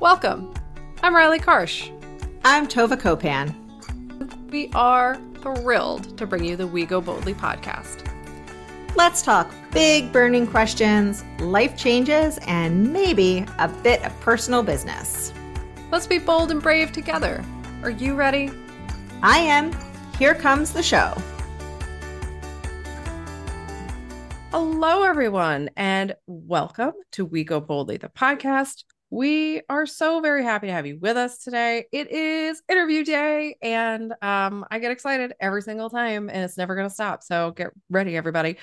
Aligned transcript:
Welcome. 0.00 0.52
I'm 1.02 1.16
Riley 1.16 1.38
Karsh. 1.38 1.90
I'm 2.44 2.68
Tova 2.68 3.00
Kopan. 3.00 3.54
We 4.50 4.68
are 4.74 5.18
thrilled 5.40 6.18
to 6.18 6.26
bring 6.26 6.44
you 6.44 6.54
the 6.54 6.66
We 6.66 6.84
Go 6.84 7.00
Boldly 7.00 7.32
podcast. 7.32 8.06
Let's 8.94 9.22
talk 9.22 9.50
big 9.72 10.12
burning 10.12 10.46
questions, 10.46 11.24
life 11.38 11.78
changes, 11.78 12.38
and 12.46 12.92
maybe 12.92 13.46
a 13.58 13.68
bit 13.68 14.04
of 14.04 14.20
personal 14.20 14.62
business. 14.62 15.32
Let's 15.90 16.06
be 16.06 16.18
bold 16.18 16.50
and 16.50 16.62
brave 16.62 16.92
together. 16.92 17.42
Are 17.82 17.90
you 17.90 18.16
ready? 18.16 18.50
I 19.22 19.38
am. 19.38 19.74
Here 20.18 20.34
comes 20.34 20.74
the 20.74 20.82
show. 20.82 21.14
Hello, 24.50 25.04
everyone, 25.04 25.70
and 25.74 26.14
welcome 26.26 26.92
to 27.12 27.24
We 27.24 27.44
Go 27.44 27.60
Boldly, 27.60 27.96
the 27.96 28.10
podcast. 28.10 28.84
We 29.10 29.62
are 29.68 29.86
so 29.86 30.20
very 30.20 30.42
happy 30.42 30.66
to 30.66 30.72
have 30.72 30.86
you 30.86 30.98
with 31.00 31.16
us 31.16 31.38
today. 31.38 31.84
It 31.92 32.10
is 32.10 32.60
interview 32.68 33.04
day, 33.04 33.56
and 33.62 34.12
um, 34.20 34.64
I 34.70 34.80
get 34.80 34.90
excited 34.90 35.32
every 35.40 35.62
single 35.62 35.88
time, 35.88 36.28
and 36.28 36.42
it's 36.42 36.58
never 36.58 36.74
going 36.74 36.88
to 36.88 36.94
stop. 36.94 37.22
So 37.22 37.52
get 37.52 37.70
ready, 37.88 38.16
everybody. 38.16 38.56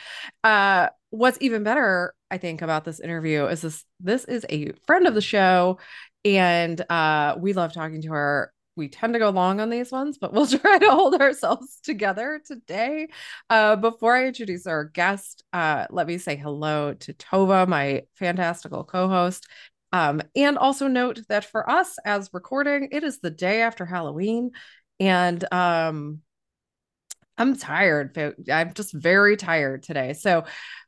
Uh, 0.43 0.89
what's 1.11 1.37
even 1.39 1.63
better, 1.63 2.13
I 2.29 2.39
think, 2.39 2.61
about 2.61 2.83
this 2.83 2.99
interview 2.99 3.45
is 3.45 3.61
this: 3.61 3.85
this 4.01 4.25
is 4.25 4.45
a 4.49 4.73
friend 4.85 5.07
of 5.07 5.15
the 5.15 5.21
show, 5.21 5.79
and 6.25 6.79
uh, 6.89 7.35
we 7.37 7.53
love 7.53 7.71
talking 7.71 8.01
to 8.01 8.09
her 8.09 8.53
we 8.75 8.87
tend 8.89 9.13
to 9.13 9.19
go 9.19 9.29
long 9.29 9.59
on 9.59 9.69
these 9.69 9.91
ones, 9.91 10.17
but 10.17 10.33
we'll 10.33 10.47
try 10.47 10.77
to 10.79 10.89
hold 10.89 11.15
ourselves 11.15 11.79
together 11.83 12.41
today. 12.45 13.07
Uh, 13.49 13.75
before 13.75 14.15
I 14.15 14.27
introduce 14.27 14.65
our 14.67 14.85
guest, 14.85 15.43
uh, 15.53 15.85
let 15.89 16.07
me 16.07 16.17
say 16.17 16.35
hello 16.35 16.93
to 16.93 17.13
Tova, 17.13 17.67
my 17.67 18.03
fantastical 18.15 18.83
co 18.83 19.07
host. 19.07 19.47
Um, 19.93 20.21
and 20.35 20.57
also 20.57 20.87
note 20.87 21.19
that 21.29 21.45
for 21.45 21.69
us 21.69 21.97
as 22.03 22.31
recording, 22.33 22.89
it 22.91 23.03
is 23.03 23.19
the 23.19 23.29
day 23.29 23.61
after 23.61 23.85
Halloween. 23.85 24.51
And 24.99 25.45
um, 25.53 26.21
I'm 27.37 27.55
tired. 27.55 28.17
I'm 28.51 28.73
just 28.73 28.91
very 28.91 29.37
tired 29.37 29.83
today. 29.83 30.13
So, 30.13 30.45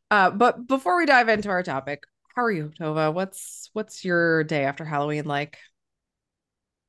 uh, 0.09 0.31
but 0.31 0.67
before 0.67 0.97
we 0.97 1.05
dive 1.05 1.29
into 1.29 1.49
our 1.49 1.61
topic, 1.61 2.03
how 2.35 2.43
are 2.43 2.51
you, 2.51 2.71
Tova? 2.79 3.13
What's 3.13 3.69
what's 3.73 4.03
your 4.03 4.43
day 4.43 4.65
after 4.65 4.83
Halloween 4.83 5.25
like? 5.25 5.57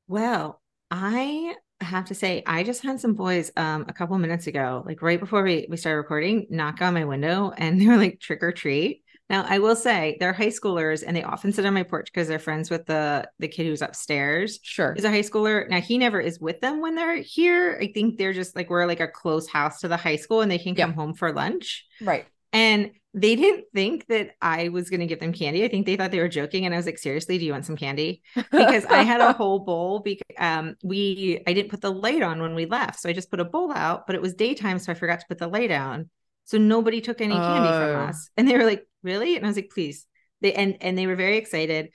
Well, 0.07 0.61
I 0.89 1.55
have 1.81 2.05
to 2.05 2.15
say, 2.15 2.41
I 2.45 2.63
just 2.63 2.81
had 2.83 2.99
some 2.99 3.13
boys 3.13 3.51
um 3.55 3.85
a 3.87 3.93
couple 3.93 4.17
minutes 4.17 4.47
ago, 4.47 4.83
like 4.85 5.01
right 5.03 5.19
before 5.19 5.43
we, 5.43 5.67
we 5.69 5.77
started 5.77 5.97
recording, 5.97 6.47
knock 6.49 6.81
on 6.81 6.95
my 6.95 7.05
window 7.05 7.51
and 7.55 7.79
they 7.81 7.87
were 7.87 7.97
like 7.97 8.19
trick 8.19 8.41
or 8.41 8.51
treat. 8.51 9.03
Now 9.29 9.45
I 9.47 9.59
will 9.59 9.75
say 9.75 10.17
they're 10.19 10.33
high 10.33 10.47
schoolers 10.47 11.03
and 11.05 11.15
they 11.15 11.23
often 11.23 11.51
sit 11.51 11.65
on 11.65 11.73
my 11.73 11.83
porch 11.83 12.05
because 12.05 12.27
they're 12.27 12.39
friends 12.39 12.69
with 12.69 12.85
the 12.85 13.29
the 13.39 13.47
kid 13.47 13.65
who's 13.65 13.81
upstairs. 13.81 14.59
Sure. 14.63 14.93
Is 14.93 15.03
a 15.03 15.09
high 15.09 15.21
schooler. 15.21 15.69
Now 15.69 15.81
he 15.81 15.97
never 15.97 16.19
is 16.19 16.39
with 16.39 16.61
them 16.61 16.81
when 16.81 16.95
they're 16.95 17.17
here. 17.17 17.77
I 17.81 17.91
think 17.93 18.17
they're 18.17 18.33
just 18.33 18.55
like 18.55 18.69
we're 18.69 18.85
like 18.85 18.99
a 18.99 19.07
close 19.07 19.47
house 19.47 19.81
to 19.81 19.87
the 19.87 19.97
high 19.97 20.15
school 20.15 20.41
and 20.41 20.51
they 20.51 20.59
can 20.59 20.75
come 20.75 20.93
home 20.93 21.13
for 21.13 21.33
lunch. 21.33 21.85
Right. 22.01 22.25
And 22.53 22.91
they 23.13 23.35
didn't 23.35 23.65
think 23.73 24.05
that 24.07 24.35
I 24.41 24.69
was 24.69 24.89
going 24.89 24.99
to 24.99 25.07
give 25.07 25.19
them 25.19 25.33
candy. 25.33 25.63
I 25.63 25.69
think 25.69 25.85
they 25.85 25.95
thought 25.95 26.11
they 26.11 26.19
were 26.19 26.27
joking. 26.27 26.65
And 26.65 26.73
I 26.73 26.77
was 26.77 26.85
like, 26.85 26.99
seriously, 26.99 27.39
do 27.39 27.45
you 27.45 27.51
want 27.51 27.65
some 27.65 27.75
candy? 27.75 28.21
Because 28.35 28.85
I 28.85 29.01
had 29.01 29.21
a 29.21 29.33
whole 29.37 29.59
bowl. 29.59 30.01
Because 30.01 30.23
um, 30.37 30.75
we, 30.83 31.41
I 31.47 31.53
didn't 31.53 31.71
put 31.71 31.81
the 31.81 31.91
light 31.91 32.21
on 32.21 32.41
when 32.41 32.53
we 32.53 32.67
left. 32.67 32.99
So 32.99 33.09
I 33.09 33.13
just 33.13 33.31
put 33.31 33.39
a 33.39 33.45
bowl 33.45 33.71
out, 33.73 34.05
but 34.05 34.15
it 34.15 34.21
was 34.21 34.35
daytime. 34.35 34.77
So 34.77 34.91
I 34.91 34.95
forgot 34.95 35.19
to 35.21 35.25
put 35.27 35.39
the 35.39 35.47
light 35.47 35.71
on. 35.71 36.09
So 36.47 36.57
nobody 36.57 36.99
took 37.01 37.21
any 37.21 37.35
candy 37.35 37.69
from 37.69 38.01
Oh. 38.01 38.05
us. 38.09 38.29
And 38.35 38.47
they 38.47 38.57
were 38.57 38.65
like, 38.65 38.85
really? 39.03 39.35
And 39.35 39.45
I 39.45 39.49
was 39.49 39.55
like, 39.55 39.69
please. 39.71 40.05
They, 40.41 40.53
and, 40.53 40.77
and 40.81 40.97
they 40.97 41.07
were 41.07 41.15
very 41.15 41.37
excited. 41.37 41.89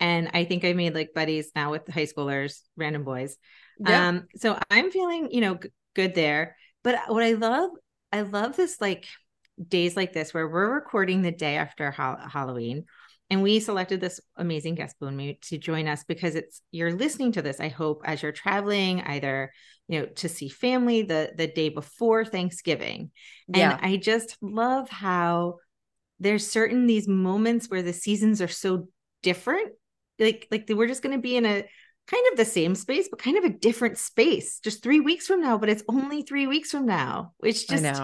And 0.00 0.30
I 0.34 0.44
think 0.44 0.64
I 0.64 0.72
made 0.72 0.94
like 0.94 1.10
buddies 1.14 1.50
now 1.54 1.70
with 1.70 1.86
high 1.88 2.06
schoolers, 2.06 2.60
random 2.76 3.04
boys. 3.04 3.36
Yeah. 3.78 4.08
Um, 4.08 4.26
so 4.36 4.58
I'm 4.70 4.90
feeling, 4.90 5.30
you 5.30 5.40
know, 5.40 5.54
g- 5.56 5.70
good 5.94 6.14
there. 6.14 6.56
But 6.84 6.98
what 7.08 7.22
I 7.22 7.32
love, 7.32 7.70
I 8.12 8.22
love 8.22 8.56
this 8.56 8.80
like 8.80 9.06
days 9.66 9.96
like 9.96 10.12
this 10.12 10.32
where 10.32 10.48
we're 10.48 10.72
recording 10.72 11.22
the 11.22 11.32
day 11.32 11.56
after 11.56 11.90
ha- 11.90 12.28
Halloween. 12.28 12.84
And 13.30 13.42
we 13.42 13.60
selected 13.60 14.00
this 14.00 14.20
amazing 14.36 14.76
guest 14.76 14.96
Bunmi 15.02 15.40
to 15.48 15.58
join 15.58 15.86
us 15.86 16.02
because 16.04 16.34
it's 16.34 16.62
you're 16.70 16.94
listening 16.94 17.32
to 17.32 17.42
this, 17.42 17.60
I 17.60 17.68
hope, 17.68 18.02
as 18.04 18.22
you're 18.22 18.32
traveling, 18.32 19.02
either 19.02 19.52
you 19.88 20.00
know, 20.00 20.06
to 20.06 20.28
see 20.28 20.48
family 20.48 21.02
the 21.02 21.32
the 21.36 21.46
day 21.46 21.68
before 21.68 22.24
Thanksgiving. 22.24 23.10
yeah. 23.48 23.78
And 23.82 23.92
I 23.92 23.96
just 23.96 24.36
love 24.40 24.88
how 24.88 25.56
there's 26.20 26.50
certain 26.50 26.86
these 26.86 27.08
moments 27.08 27.68
where 27.68 27.82
the 27.82 27.92
seasons 27.92 28.42
are 28.42 28.48
so 28.48 28.88
different. 29.22 29.72
Like 30.18 30.46
like 30.50 30.68
we're 30.68 30.88
just 30.88 31.02
gonna 31.02 31.18
be 31.18 31.36
in 31.36 31.46
a 31.46 31.64
kind 32.06 32.26
of 32.32 32.36
the 32.38 32.44
same 32.44 32.74
space, 32.74 33.08
but 33.08 33.18
kind 33.18 33.36
of 33.38 33.44
a 33.44 33.50
different 33.50 33.98
space 33.98 34.60
just 34.60 34.82
three 34.82 35.00
weeks 35.00 35.26
from 35.26 35.40
now, 35.40 35.58
but 35.58 35.68
it's 35.68 35.84
only 35.88 36.22
three 36.22 36.46
weeks 36.46 36.70
from 36.70 36.86
now, 36.86 37.32
which 37.38 37.68
just 37.68 38.02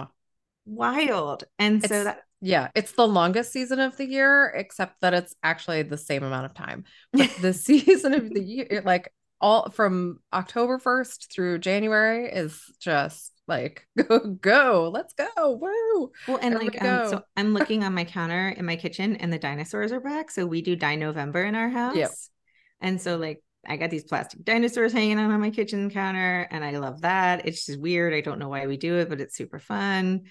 wild. 0.65 1.43
And 1.59 1.83
so 1.83 2.05
that 2.05 2.21
Yeah, 2.41 2.69
it's 2.75 2.91
the 2.93 3.07
longest 3.07 3.51
season 3.51 3.79
of 3.79 3.97
the 3.97 4.05
year, 4.05 4.47
except 4.55 5.01
that 5.01 5.13
it's 5.13 5.35
actually 5.43 5.83
the 5.83 5.97
same 5.97 6.23
amount 6.23 6.45
of 6.45 6.53
time. 6.53 6.83
But 7.13 7.31
the 7.37 7.53
season 7.53 8.13
of 8.13 8.33
the 8.33 8.43
year, 8.43 8.83
like 8.85 9.11
all 9.41 9.69
from 9.69 10.19
October 10.33 10.79
1st 10.79 11.31
through 11.31 11.59
January, 11.59 12.29
is 12.29 12.61
just 12.79 13.31
like 13.47 13.87
go, 14.07 14.19
go, 14.19 14.91
let's 14.93 15.13
go. 15.13 15.27
Woo. 15.35 16.11
well, 16.27 16.39
and 16.41 16.55
Everybody 16.55 16.77
like 16.79 16.83
um, 16.83 17.09
so. 17.09 17.21
I'm 17.37 17.53
looking 17.53 17.83
on 17.83 17.93
my 17.93 18.05
counter 18.05 18.49
in 18.49 18.65
my 18.65 18.75
kitchen 18.75 19.15
and 19.17 19.31
the 19.31 19.39
dinosaurs 19.39 19.91
are 19.91 19.99
back. 19.99 20.31
So 20.31 20.45
we 20.45 20.61
do 20.61 20.75
Dino 20.75 21.07
November 21.07 21.43
in 21.43 21.55
our 21.55 21.69
house. 21.69 21.95
And 22.81 23.01
so 23.01 23.17
like 23.17 23.41
I 23.67 23.77
got 23.77 23.89
these 23.89 24.03
plastic 24.03 24.43
dinosaurs 24.43 24.93
hanging 24.93 25.19
out 25.19 25.31
on 25.31 25.41
my 25.41 25.49
kitchen 25.49 25.89
counter, 25.89 26.47
and 26.51 26.63
I 26.63 26.77
love 26.77 27.01
that. 27.01 27.47
It's 27.47 27.65
just 27.65 27.79
weird. 27.79 28.13
I 28.13 28.21
don't 28.21 28.39
know 28.39 28.49
why 28.49 28.67
we 28.67 28.77
do 28.77 28.97
it, 28.97 29.09
but 29.09 29.21
it's 29.21 29.35
super 29.35 29.59
fun. 29.59 30.23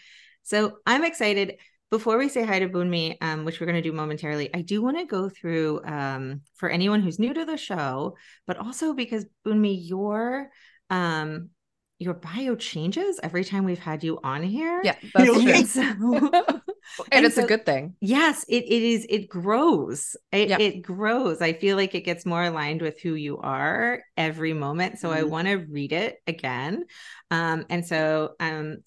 So 0.43 0.79
I'm 0.87 1.05
excited. 1.05 1.57
Before 1.95 2.19
we 2.19 2.29
say 2.29 2.43
hi 2.45 2.59
to 2.59 2.69
Bunmi, 2.69 3.17
um, 3.21 3.45
which 3.45 3.61
we're 3.61 3.67
going 3.67 3.81
to 3.81 3.89
do 3.89 3.93
momentarily, 3.93 4.53
I 4.53 4.63
do 4.63 4.83
want 4.83 4.99
to 4.99 5.05
go 5.07 5.29
through 5.29 5.81
um, 5.85 6.41
for 6.57 6.69
anyone 6.69 7.01
who's 7.01 7.21
new 7.21 7.33
to 7.33 7.45
the 7.45 7.57
show, 7.57 8.17
but 8.49 8.57
also 8.57 8.95
because 8.95 9.25
Bunmi, 9.47 9.79
your 9.81 10.51
um, 10.91 11.51
your 12.01 12.15
bio 12.15 12.57
changes 12.57 13.21
every 13.23 13.45
time 13.45 13.63
we've 13.65 13.79
had 13.79 14.03
you 14.03 14.19
on 14.25 14.43
here. 14.43 14.81
Yeah, 14.83 14.97
that's 15.15 15.31
true. 15.41 15.49
And 15.53 15.69
so- 15.69 15.83
and, 16.43 16.63
and 17.13 17.27
it's 17.27 17.37
so- 17.37 17.45
a 17.45 17.47
good 17.47 17.65
thing. 17.65 17.95
Yes, 18.01 18.45
it, 18.49 18.65
it 18.65 18.83
is. 18.83 19.07
It 19.09 19.29
grows. 19.29 20.17
It, 20.33 20.49
Yep. 20.49 20.61
it 20.61 20.83
grows. 20.83 21.41
I 21.41 21.53
feel 21.53 21.77
like 21.77 21.95
it 21.95 22.01
gets 22.05 22.27
more 22.27 22.43
aligned 22.43 22.83
with 22.83 23.01
who 23.01 23.15
you 23.15 23.39
are 23.39 24.03
every 24.17 24.53
moment. 24.53 24.99
So 24.99 25.13
I 25.13 25.21
Mhm. 25.21 25.29
want 25.31 25.47
to 25.47 25.55
read 25.59 25.93
it 25.93 26.17
again. 26.27 26.87
Um, 27.31 27.67
and 27.71 27.87
so 27.87 28.31
um, 28.41 28.79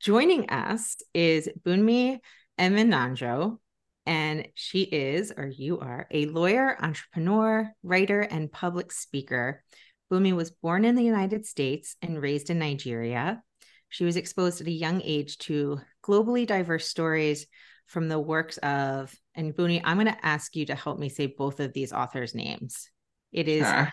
joining 0.00 0.48
us 0.48 0.96
is 1.12 1.50
Bunmi 1.62 2.20
Emenanjo. 2.58 3.58
And 4.06 4.48
she 4.54 4.82
is, 4.82 5.32
or 5.34 5.46
you 5.46 5.80
are, 5.80 6.06
a 6.10 6.26
lawyer, 6.26 6.76
entrepreneur, 6.78 7.72
writer, 7.82 8.20
and 8.20 8.52
public 8.52 8.92
speaker. 8.92 9.64
Bunmi 10.12 10.36
was 10.36 10.50
born 10.50 10.84
in 10.84 10.94
the 10.94 11.02
United 11.02 11.46
States 11.46 11.96
and 12.02 12.20
raised 12.20 12.50
in 12.50 12.58
Nigeria. 12.58 13.42
She 13.88 14.04
was 14.04 14.16
exposed 14.16 14.60
at 14.60 14.66
a 14.66 14.72
young 14.72 15.00
age 15.02 15.38
to 15.38 15.80
globally 16.04 16.46
diverse 16.46 16.86
stories 16.86 17.46
from 17.86 18.08
the 18.08 18.20
works 18.20 18.58
of, 18.58 19.14
and 19.34 19.54
Booney, 19.54 19.80
I'm 19.82 19.96
going 19.96 20.06
to 20.06 20.26
ask 20.26 20.54
you 20.54 20.66
to 20.66 20.74
help 20.74 20.98
me 20.98 21.08
say 21.08 21.26
both 21.26 21.60
of 21.60 21.72
these 21.72 21.92
authors' 21.92 22.34
names. 22.34 22.90
It 23.32 23.48
is 23.48 23.64
Uh, 23.64 23.86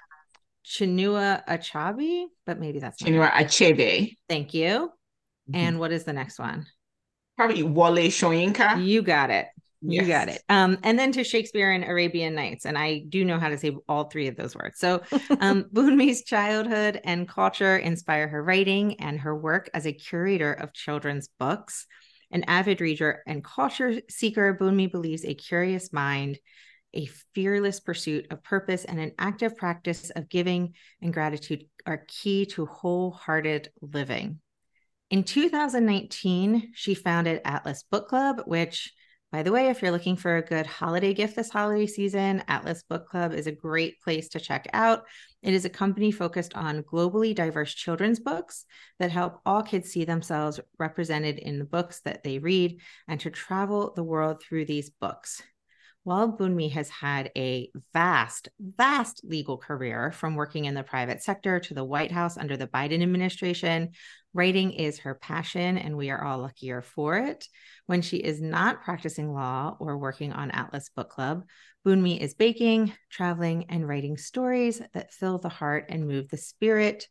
Chinua 0.66 1.44
Achebe, 1.48 2.26
but 2.46 2.60
maybe 2.60 2.80
that's 2.80 3.02
Chinua 3.02 3.30
right. 3.30 3.48
Achebe. 3.48 4.16
Thank 4.28 4.54
you. 4.54 4.92
And 5.54 5.80
what 5.80 5.92
is 5.92 6.04
the 6.04 6.14
next 6.14 6.38
one? 6.38 6.66
Probably 7.42 7.64
Wole 7.64 7.96
Soyinka. 7.96 8.86
You 8.86 9.02
got 9.02 9.32
it. 9.32 9.48
You 9.82 10.06
got 10.06 10.30
it. 10.30 10.44
Um, 10.48 10.78
and 10.84 11.00
then 11.00 11.12
to 11.14 11.24
Shakespeare 11.24 11.72
and 11.72 11.84
Arabian 11.84 12.36
Nights. 12.36 12.68
And 12.68 12.78
I 12.78 13.00
do 13.10 13.26
know 13.26 13.40
how 13.40 13.50
to 13.50 13.58
say 13.58 13.76
all 13.90 14.04
three 14.04 14.28
of 14.28 14.36
those 14.36 14.56
words. 14.56 14.78
So 14.78 15.02
um, 15.40 15.66
Bunmi's 15.74 16.24
childhood 16.24 17.02
and 17.04 17.28
culture 17.28 17.78
inspire 17.78 18.28
her 18.28 18.44
writing 18.44 19.00
and 19.00 19.20
her 19.22 19.36
work 19.36 19.72
as 19.74 19.88
a 19.88 19.92
curator 19.92 20.54
of 20.54 20.72
children's 20.74 21.30
books. 21.40 21.88
An 22.30 22.44
avid 22.44 22.80
reader 22.80 23.24
and 23.26 23.44
culture 23.44 24.02
seeker, 24.08 24.56
Boonmi 24.62 24.92
believes 24.92 25.26
a 25.26 25.34
curious 25.34 25.92
mind, 25.92 26.38
a 26.94 27.08
fearless 27.34 27.80
pursuit 27.80 28.28
of 28.30 28.44
purpose, 28.44 28.86
and 28.86 29.00
an 29.00 29.14
active 29.18 29.58
practice 29.58 30.12
of 30.12 30.30
giving 30.30 30.76
and 31.02 31.12
gratitude 31.12 31.66
are 31.88 32.06
key 32.08 32.46
to 32.46 32.68
wholehearted 32.68 33.72
living. 33.82 34.41
In 35.12 35.26
2019, 35.26 36.72
she 36.74 36.94
founded 36.94 37.42
Atlas 37.44 37.84
Book 37.84 38.08
Club, 38.08 38.44
which 38.46 38.94
by 39.30 39.44
the 39.44 39.52
way, 39.52 39.68
if 39.68 39.82
you're 39.82 39.92
looking 39.92 40.16
for 40.16 40.38
a 40.38 40.42
good 40.42 40.66
holiday 40.66 41.14
gift 41.14 41.36
this 41.36 41.50
holiday 41.50 41.86
season, 41.86 42.44
Atlas 42.48 42.84
Book 42.84 43.08
Club 43.08 43.34
is 43.34 43.46
a 43.46 43.52
great 43.52 44.02
place 44.02 44.30
to 44.30 44.40
check 44.40 44.68
out. 44.72 45.04
It 45.42 45.54
is 45.54 45.66
a 45.66 45.70
company 45.70 46.12
focused 46.12 46.56
on 46.56 46.84
globally 46.84 47.36
diverse 47.36 47.74
children's 47.74 48.22
books 48.22 48.66
that 49.00 49.12
help 49.12 49.42
all 49.46 49.64
kids 49.64 49.90
see 49.90 50.06
themselves 50.06 50.62
represented 50.80 51.40
in 51.40 51.60
the 51.60 51.66
books 51.66 52.00
that 52.06 52.24
they 52.24 52.40
read 52.40 52.80
and 53.10 53.20
to 53.20 53.30
travel 53.30 53.92
the 53.94 54.04
world 54.04 54.42
through 54.42 54.66
these 54.66 54.90
books. 54.90 55.42
While 56.04 56.36
Bunmi 56.36 56.72
has 56.72 56.90
had 56.90 57.32
a 57.38 57.70
vast, 57.94 58.50
vast 58.60 59.22
legal 59.24 59.58
career 59.58 60.12
from 60.12 60.36
working 60.36 60.66
in 60.66 60.74
the 60.74 60.82
private 60.82 61.22
sector 61.22 61.60
to 61.60 61.74
the 61.76 61.84
White 61.84 62.12
House 62.12 62.38
under 62.38 62.58
the 62.58 62.66
Biden 62.66 63.04
administration, 63.04 63.92
writing 64.34 64.72
is 64.72 65.00
her 65.00 65.16
passion, 65.16 65.78
and 65.78 65.98
we 65.98 66.10
are 66.10 66.24
all 66.24 66.40
luckier 66.40 66.82
for 66.82 67.18
it. 67.18 67.48
When 67.86 68.02
she 68.02 68.18
is 68.18 68.42
not 68.42 68.84
practicing 68.84 69.34
law 69.34 69.76
or 69.80 69.98
working 69.98 70.32
on 70.32 70.52
Atlas 70.52 70.90
Book 70.96 71.10
Club, 71.10 71.44
Bunmi 71.86 72.20
is 72.20 72.34
baking, 72.34 72.94
traveling, 73.10 73.66
and 73.70 73.88
writing 73.88 74.18
stories 74.18 74.82
that 74.94 75.14
fill 75.14 75.40
the 75.40 75.50
heart 75.50 75.86
and 75.90 76.08
move 76.08 76.30
the 76.30 76.38
spirit. 76.38 77.08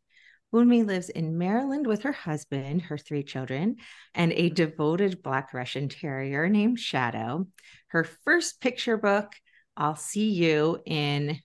Bunmi 0.52 0.84
lives 0.84 1.08
in 1.08 1.38
Maryland 1.38 1.86
with 1.86 2.02
her 2.02 2.12
husband, 2.12 2.82
her 2.82 2.98
three 2.98 3.22
children, 3.22 3.76
and 4.14 4.32
a 4.32 4.48
devoted 4.48 5.22
Black 5.22 5.52
Russian 5.54 5.88
terrier 5.88 6.48
named 6.48 6.78
Shadow. 6.78 7.46
Her 7.88 8.04
first 8.04 8.60
picture 8.60 8.96
book, 8.96 9.32
I'll 9.76 9.96
See 9.96 10.30
You 10.30 10.80
in, 10.84 11.38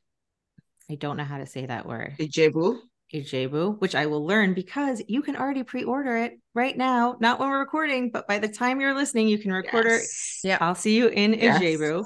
I 0.90 0.96
don't 0.96 1.18
know 1.18 1.24
how 1.24 1.38
to 1.38 1.46
say 1.46 1.66
that 1.66 1.86
word. 1.86 2.16
Ijebu. 2.20 2.80
Ijebu, 3.14 3.80
which 3.80 3.96
I 3.96 4.06
will 4.08 4.26
learn 4.26 4.54
because 4.54 5.02
you 5.08 5.22
can 5.22 5.36
already 5.36 5.64
pre-order 5.64 6.18
it 6.18 6.40
right 6.54 6.76
now. 6.78 7.18
Not 7.20 7.40
when 7.40 7.50
we're 7.50 7.60
recording, 7.60 8.10
but 8.12 8.28
by 8.28 8.40
the 8.40 8.48
time 8.48 8.82
you're 8.82 8.96
listening, 8.96 9.28
you 9.28 9.38
can 9.38 9.52
record 9.52 9.86
Yes. 9.86 10.40
it. 10.44 10.48
Yeah, 10.48 10.58
I'll 10.62 10.76
see 10.76 10.96
you 10.98 11.08
in 11.08 11.34
Yes. 11.34 11.62
Ijebu, 11.62 12.06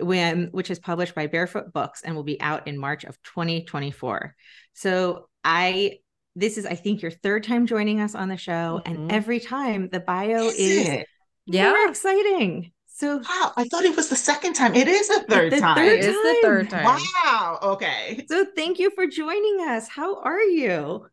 when 0.00 0.46
which 0.52 0.70
is 0.70 0.78
published 0.78 1.14
by 1.14 1.26
Barefoot 1.26 1.72
Books 1.72 2.02
and 2.02 2.14
will 2.14 2.24
be 2.24 2.40
out 2.40 2.66
in 2.66 2.78
March 2.78 3.04
of 3.04 3.20
2024. 3.22 4.34
So 4.74 5.28
I 5.44 5.98
this 6.36 6.58
is 6.58 6.64
I 6.66 6.74
think 6.74 7.02
your 7.02 7.10
third 7.10 7.42
time 7.44 7.66
joining 7.66 8.00
us 8.00 8.14
on 8.14 8.28
the 8.28 8.36
show, 8.36 8.80
Mhm. 8.84 8.90
and 8.90 9.12
every 9.12 9.40
time 9.40 9.88
the 9.90 10.00
bio 10.00 10.46
Is 10.46 10.58
is? 10.58 11.04
Yeah. 11.46 11.88
exciting. 11.88 12.72
So 13.00 13.16
Wow, 13.16 13.52
I 13.56 13.64
thought 13.64 13.84
it 13.86 13.96
was 13.96 14.10
the 14.10 14.14
second 14.14 14.52
time. 14.52 14.74
It 14.74 14.86
is 14.86 15.08
the 15.08 15.24
third 15.26 15.52
the 15.52 15.60
time. 15.60 15.76
third 15.76 16.00
It 16.00 16.04
is 16.04 16.14
the 16.14 16.38
third 16.42 16.68
time. 16.68 16.84
Wow. 17.24 17.58
Okay. 17.62 18.26
so 18.28 18.44
thank 18.54 18.78
you 18.78 18.90
for 18.90 19.06
joining 19.06 19.66
us. 19.66 19.88
How 19.88 20.20
are 20.20 20.42
you? 20.42 21.06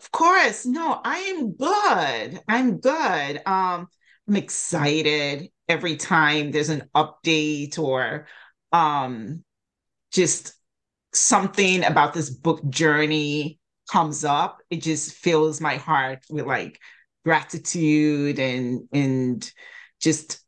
Of 0.00 0.10
course. 0.12 0.64
No, 0.64 0.98
I 1.04 1.18
am 1.18 1.52
good. 1.52 2.40
I'm 2.48 2.78
good. 2.78 3.42
Um, 3.44 3.88
I'm 4.26 4.36
excited 4.36 5.50
every 5.68 5.96
time 5.96 6.52
there's 6.52 6.70
an 6.70 6.88
update 6.94 7.78
or 7.78 8.26
um 8.72 9.44
just 10.12 10.54
something 11.12 11.84
about 11.84 12.14
this 12.14 12.30
book 12.30 12.66
journey 12.70 13.58
comes 13.92 14.24
up. 14.24 14.62
It 14.70 14.80
just 14.80 15.12
fills 15.12 15.60
my 15.60 15.76
heart 15.76 16.20
with 16.30 16.46
like 16.46 16.80
gratitude 17.26 18.38
and 18.38 18.88
and 18.90 19.52
just 20.00 20.39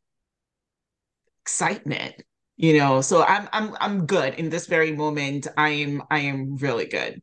excitement. 1.43 2.15
You 2.55 2.77
know, 2.77 3.01
so 3.01 3.23
I'm 3.23 3.49
I'm 3.51 3.75
I'm 3.79 4.05
good 4.05 4.35
in 4.35 4.49
this 4.49 4.67
very 4.67 4.91
moment. 4.91 5.47
I 5.57 5.69
am 5.69 6.03
I 6.11 6.19
am 6.19 6.55
really 6.57 6.85
good. 6.85 7.19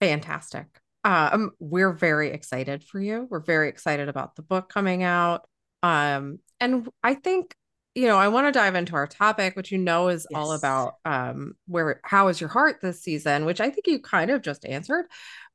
Fantastic. 0.00 0.66
Um, 1.04 1.52
we're 1.58 1.92
very 1.92 2.30
excited 2.30 2.84
for 2.84 3.00
you. 3.00 3.26
We're 3.30 3.40
very 3.40 3.68
excited 3.68 4.08
about 4.08 4.36
the 4.36 4.42
book 4.42 4.68
coming 4.68 5.02
out. 5.02 5.48
Um, 5.82 6.40
and 6.58 6.88
I 7.02 7.14
think, 7.14 7.54
you 7.94 8.06
know, 8.06 8.18
I 8.18 8.28
want 8.28 8.48
to 8.48 8.52
dive 8.52 8.74
into 8.74 8.94
our 8.94 9.06
topic, 9.06 9.56
which 9.56 9.72
you 9.72 9.78
know 9.78 10.08
is 10.08 10.26
all 10.34 10.52
about 10.52 10.94
um 11.04 11.54
where 11.66 12.00
how 12.04 12.28
is 12.28 12.40
your 12.40 12.50
heart 12.50 12.80
this 12.82 13.02
season, 13.02 13.44
which 13.44 13.60
I 13.60 13.70
think 13.70 13.86
you 13.86 14.00
kind 14.00 14.30
of 14.30 14.42
just 14.42 14.66
answered. 14.66 15.06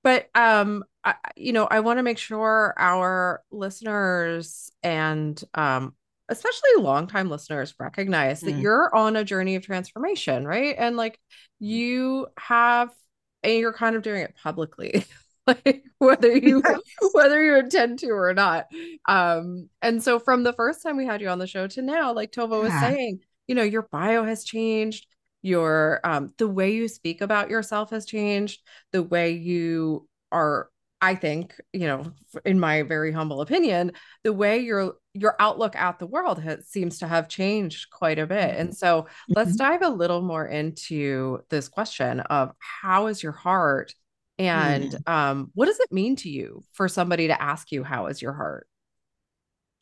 But 0.03 0.27
um, 0.35 0.83
I, 1.03 1.15
you 1.35 1.53
know, 1.53 1.65
I 1.65 1.81
want 1.81 1.99
to 1.99 2.03
make 2.03 2.17
sure 2.17 2.73
our 2.77 3.43
listeners 3.51 4.71
and 4.83 5.41
um 5.53 5.95
especially 6.29 6.69
longtime 6.79 7.29
listeners 7.29 7.75
recognize 7.79 8.43
that 8.43 8.55
Mm. 8.55 8.61
you're 8.61 8.95
on 8.95 9.15
a 9.15 9.23
journey 9.23 9.55
of 9.55 9.63
transformation, 9.65 10.45
right? 10.45 10.75
And 10.77 10.97
like 10.97 11.19
you 11.59 12.27
have 12.37 12.91
and 13.43 13.53
you're 13.59 13.73
kind 13.73 13.95
of 13.95 14.01
doing 14.01 14.21
it 14.21 14.35
publicly 14.41 15.05
like 15.47 15.83
whether 15.99 16.35
you 16.35 16.63
whether 17.13 17.43
you 17.43 17.57
intend 17.57 17.99
to 17.99 18.09
or 18.09 18.33
not 18.33 18.65
um 19.07 19.69
and 19.81 20.01
so 20.01 20.17
from 20.19 20.43
the 20.43 20.53
first 20.53 20.81
time 20.81 20.97
we 20.97 21.05
had 21.05 21.21
you 21.21 21.29
on 21.29 21.39
the 21.39 21.47
show 21.47 21.67
to 21.67 21.81
now 21.81 22.13
like 22.13 22.31
tova 22.31 22.59
was 22.59 22.79
saying 22.79 23.19
you 23.47 23.53
know 23.55 23.63
your 23.63 23.83
bio 23.83 24.23
has 24.23 24.43
changed 24.43 25.05
your 25.43 25.99
um 26.03 26.33
the 26.39 26.47
way 26.47 26.73
you 26.73 26.87
speak 26.87 27.21
about 27.21 27.49
yourself 27.51 27.91
has 27.91 28.05
changed 28.05 28.61
the 28.91 29.03
way 29.03 29.31
you 29.31 30.07
are 30.31 30.69
i 31.01 31.15
think 31.15 31.55
you 31.73 31.87
know 31.87 32.03
in 32.45 32.59
my 32.59 32.81
very 32.83 33.11
humble 33.11 33.41
opinion 33.41 33.91
the 34.23 34.33
way 34.33 34.59
your 34.59 34.95
your 35.13 35.35
outlook 35.39 35.75
at 35.75 35.97
the 35.97 36.05
world 36.05 36.39
has, 36.41 36.67
seems 36.67 36.99
to 36.99 37.07
have 37.07 37.29
changed 37.29 37.89
quite 37.89 38.19
a 38.19 38.27
bit. 38.27 38.55
And 38.57 38.75
so 38.75 39.07
let's 39.29 39.53
Mhm. 39.53 39.57
dive 39.57 39.81
a 39.81 39.89
little 39.89 40.21
more 40.21 40.45
into 40.45 41.39
this 41.49 41.69
question 41.69 42.19
of 42.19 42.51
how 42.59 43.07
is 43.07 43.23
your 43.23 43.31
heart? 43.31 43.93
And 44.37 44.93
um, 45.07 45.51
what 45.53 45.67
does 45.67 45.79
it 45.79 45.93
mean 45.93 46.17
to 46.17 46.29
you 46.29 46.65
for 46.73 46.89
somebody 46.89 47.27
to 47.27 47.41
ask 47.41 47.71
you 47.71 47.83
how 47.83 48.07
is 48.07 48.21
your 48.21 48.33
heart? 48.33 48.67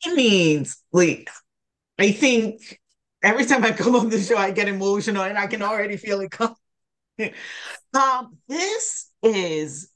It 0.06 0.14
means 0.14 0.80
like 0.92 1.28
I 1.98 2.12
think 2.12 2.80
every 3.22 3.44
time 3.46 3.64
I 3.64 3.72
come 3.72 3.96
on 3.96 4.10
the 4.10 4.20
show, 4.20 4.36
I 4.36 4.50
get 4.52 4.68
emotional 4.68 5.22
and 5.22 5.38
I 5.38 5.46
can 5.48 5.62
already 5.62 5.96
feel 5.96 6.20
it 6.20 6.30
come. 6.30 6.54
um, 7.94 8.38
this 8.48 9.10
is 9.22 9.90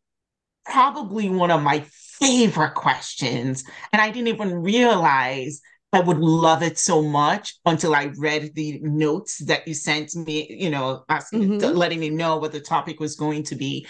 probably 0.71 1.29
one 1.29 1.51
of 1.51 1.63
my 1.63 1.85
favorite 2.21 2.75
questions, 2.75 3.65
and 3.93 4.03
I 4.03 4.11
didn't 4.11 4.29
even 4.29 4.55
realize 4.55 5.61
I 5.93 6.01
would 6.01 6.19
love 6.19 6.63
it 6.63 6.79
so 6.79 7.01
much 7.03 7.55
until 7.65 7.95
I 7.95 8.13
read 8.19 8.55
the 8.55 8.79
notes 8.83 9.39
that 9.47 9.67
you 9.67 9.73
sent 9.73 10.15
me, 10.15 10.47
you 10.51 10.69
know, 10.69 11.05
asking, 11.09 11.59
Mhm. 11.59 11.75
letting 11.75 12.01
me 12.01 12.11
know 12.11 12.37
what 12.37 12.53
the 12.53 12.61
topic 12.61 13.01
was 13.01 13.17
going 13.17 13.45
to 13.45 13.57
be. 13.57 13.87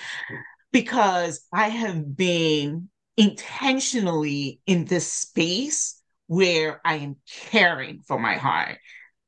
Because 0.70 1.44
I 1.52 1.68
have 1.68 2.16
been 2.16 2.90
intentionally 3.16 4.60
in 4.66 4.84
this 4.84 5.12
space 5.12 6.00
where 6.28 6.80
I 6.84 6.96
am 6.96 7.16
caring 7.50 8.02
for 8.06 8.18
my 8.18 8.36
heart. 8.36 8.78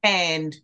And, 0.04 0.54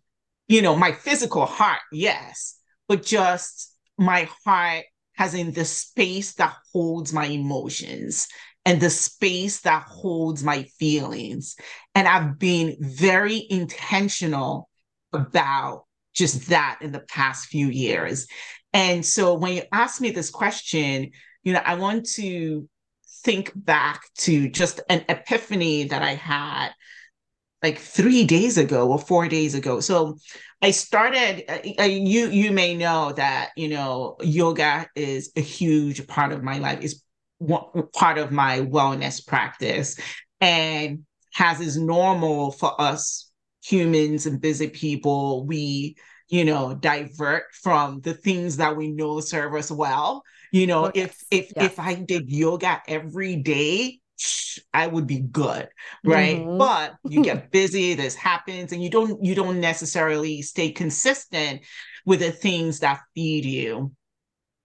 you 0.47 0.61
know, 0.61 0.75
my 0.75 0.93
physical 0.93 1.45
heart, 1.45 1.81
yes, 1.91 2.57
but 2.87 3.03
just 3.03 3.75
my 3.97 4.29
heart 4.45 4.85
has 5.17 5.33
in 5.33 5.51
the 5.51 5.65
space 5.65 6.33
that 6.35 6.55
holds 6.71 7.11
my 7.11 7.25
emotions 7.25 8.27
and 8.65 8.79
the 8.79 8.89
space 8.89 9.61
that 9.61 9.83
holds 9.83 10.43
my 10.43 10.63
feelings. 10.77 11.55
And 11.95 12.07
I've 12.07 12.37
been 12.37 12.75
very 12.79 13.45
intentional 13.49 14.69
about 15.13 15.85
just 16.13 16.49
that 16.49 16.79
in 16.81 16.91
the 16.91 16.99
past 16.99 17.47
few 17.47 17.67
years. 17.67 18.27
And 18.73 19.05
so 19.05 19.35
when 19.35 19.53
you 19.53 19.63
ask 19.71 20.01
me 20.01 20.11
this 20.11 20.29
question, 20.29 21.11
you 21.43 21.53
know, 21.53 21.61
I 21.63 21.75
want 21.75 22.07
to 22.15 22.67
think 23.23 23.51
back 23.55 24.01
to 24.17 24.49
just 24.49 24.81
an 24.89 25.05
epiphany 25.09 25.85
that 25.85 26.01
I 26.01 26.15
had 26.15 26.71
like 27.63 27.79
three 27.79 28.23
days 28.23 28.57
ago 28.57 28.91
or 28.91 28.99
four 28.99 29.27
days 29.27 29.55
ago. 29.55 29.79
So 29.79 30.17
I 30.61 30.71
started. 30.71 31.43
Uh, 31.79 31.83
you 31.83 32.29
you 32.29 32.51
may 32.51 32.75
know 32.75 33.11
that 33.13 33.51
you 33.55 33.69
know 33.69 34.17
yoga 34.21 34.87
is 34.95 35.31
a 35.35 35.41
huge 35.41 36.07
part 36.07 36.31
of 36.31 36.43
my 36.43 36.57
life. 36.59 36.81
Is 36.81 37.03
part 37.93 38.17
of 38.17 38.31
my 38.31 38.61
wellness 38.61 39.25
practice, 39.25 39.95
and 40.41 41.05
has 41.33 41.59
is 41.59 41.77
normal 41.77 42.51
for 42.51 42.79
us 42.81 43.31
humans 43.63 44.25
and 44.25 44.41
busy 44.41 44.69
people. 44.69 45.45
We 45.45 45.97
you 46.29 46.45
know 46.45 46.75
divert 46.75 47.43
from 47.53 48.01
the 48.01 48.13
things 48.13 48.57
that 48.57 48.75
we 48.75 48.91
know 48.91 49.19
serve 49.19 49.53
us 49.55 49.71
well. 49.71 50.23
You 50.51 50.67
know, 50.67 50.91
if 50.93 51.23
if 51.31 51.53
Yes. 51.55 51.73
if 51.73 51.79
I 51.79 51.95
did 51.95 52.29
yoga 52.31 52.81
every 52.87 53.35
day, 53.35 53.99
I 54.73 54.87
would 54.87 55.07
be 55.07 55.19
good 55.19 55.69
right? 56.05 56.47
Mhm. 56.47 56.57
but 56.57 56.95
you 57.07 57.21
get 57.21 57.51
busy 57.51 57.93
this 57.93 58.15
happens 58.15 58.71
and 58.71 58.81
you 58.83 58.89
don't 58.89 59.23
you 59.23 59.35
don't 59.35 59.59
necessarily 59.59 60.41
stay 60.41 60.71
consistent 60.71 61.61
with 62.05 62.19
the 62.19 62.31
things 62.31 62.79
that 62.79 63.01
feed 63.15 63.45
you. 63.45 63.91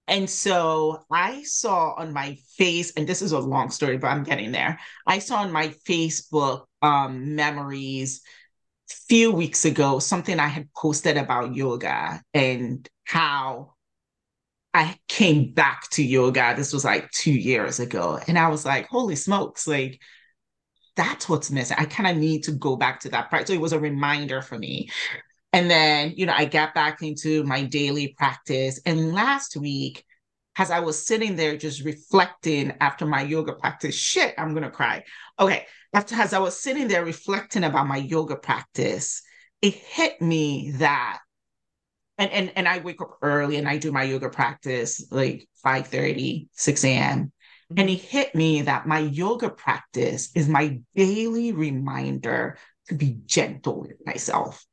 And 0.08 0.28
so 0.28 1.04
i 1.10 1.42
saw 1.44 1.94
on 1.96 2.12
my 2.12 2.36
face 2.56 2.92
and 2.96 3.06
this 3.06 3.22
is 3.22 3.32
a 3.32 3.38
long 3.38 3.70
story 3.70 3.98
but 3.98 4.08
i'm 4.08 4.24
getting 4.24 4.52
there. 4.52 4.78
I 5.06 5.18
saw 5.20 5.36
on 5.38 5.52
my 5.52 5.68
facebook 5.88 6.66
um 6.82 7.34
memories 7.36 8.22
a 8.90 8.94
few 9.08 9.32
weeks 9.32 9.64
ago 9.64 9.98
something 9.98 10.38
i 10.40 10.48
had 10.48 10.68
posted 10.74 11.16
about 11.16 11.54
yoga 11.54 12.22
and 12.34 12.88
how 13.04 13.71
I 14.74 14.98
came 15.08 15.52
back 15.52 15.88
to 15.90 16.02
yoga. 16.02 16.54
This 16.56 16.72
was 16.72 16.84
like 16.84 17.10
two 17.10 17.32
years 17.32 17.78
ago. 17.80 18.18
And 18.26 18.38
I 18.38 18.48
was 18.48 18.64
like, 18.64 18.88
holy 18.88 19.16
smokes, 19.16 19.66
like 19.66 20.00
that's 20.96 21.28
what's 21.28 21.50
missing. 21.50 21.76
I 21.78 21.84
kind 21.84 22.08
of 22.08 22.16
need 22.16 22.44
to 22.44 22.52
go 22.52 22.76
back 22.76 23.00
to 23.00 23.08
that 23.10 23.28
practice. 23.28 23.48
So 23.48 23.54
it 23.54 23.60
was 23.60 23.72
a 23.72 23.80
reminder 23.80 24.42
for 24.42 24.58
me. 24.58 24.88
And 25.52 25.70
then, 25.70 26.14
you 26.16 26.24
know, 26.24 26.34
I 26.34 26.46
got 26.46 26.74
back 26.74 27.02
into 27.02 27.44
my 27.44 27.62
daily 27.62 28.14
practice. 28.16 28.80
And 28.86 29.12
last 29.12 29.56
week, 29.56 30.04
as 30.56 30.70
I 30.70 30.80
was 30.80 31.06
sitting 31.06 31.36
there 31.36 31.56
just 31.56 31.84
reflecting 31.84 32.72
after 32.80 33.06
my 33.06 33.22
yoga 33.22 33.54
practice, 33.54 33.94
shit, 33.94 34.34
I'm 34.38 34.54
to 34.54 34.70
cry. 34.70 35.04
Okay. 35.38 35.66
after 35.94 36.14
as 36.14 36.32
I 36.32 36.38
was 36.38 36.58
sitting 36.58 36.88
there 36.88 37.04
reflecting 37.04 37.64
about 37.64 37.86
my 37.86 37.98
yoga 37.98 38.36
practice, 38.36 39.22
it 39.60 39.74
hit 39.74 40.20
me 40.20 40.72
that 40.76 41.20
and 42.22 42.30
and 42.32 42.52
and 42.56 42.68
I 42.68 42.78
wake 42.78 43.00
up 43.00 43.18
early 43.22 43.56
and 43.56 43.68
I 43.68 43.78
do 43.78 43.92
my 43.92 44.04
yoga 44.04 44.30
practice 44.30 45.06
like 45.10 45.48
5 45.62 45.88
30, 45.88 46.48
6 46.52 46.84
a.m. 46.84 47.18
Mm-hmm. 47.72 47.80
And 47.80 47.90
it 47.90 48.00
hit 48.00 48.34
me 48.34 48.62
that 48.62 48.86
my 48.86 49.00
yoga 49.00 49.50
practice 49.50 50.30
is 50.34 50.48
my 50.48 50.80
daily 50.94 51.52
reminder 51.52 52.58
to 52.88 52.94
be 52.94 53.18
gentle 53.26 53.82
with 53.82 53.96
myself. 54.06 54.64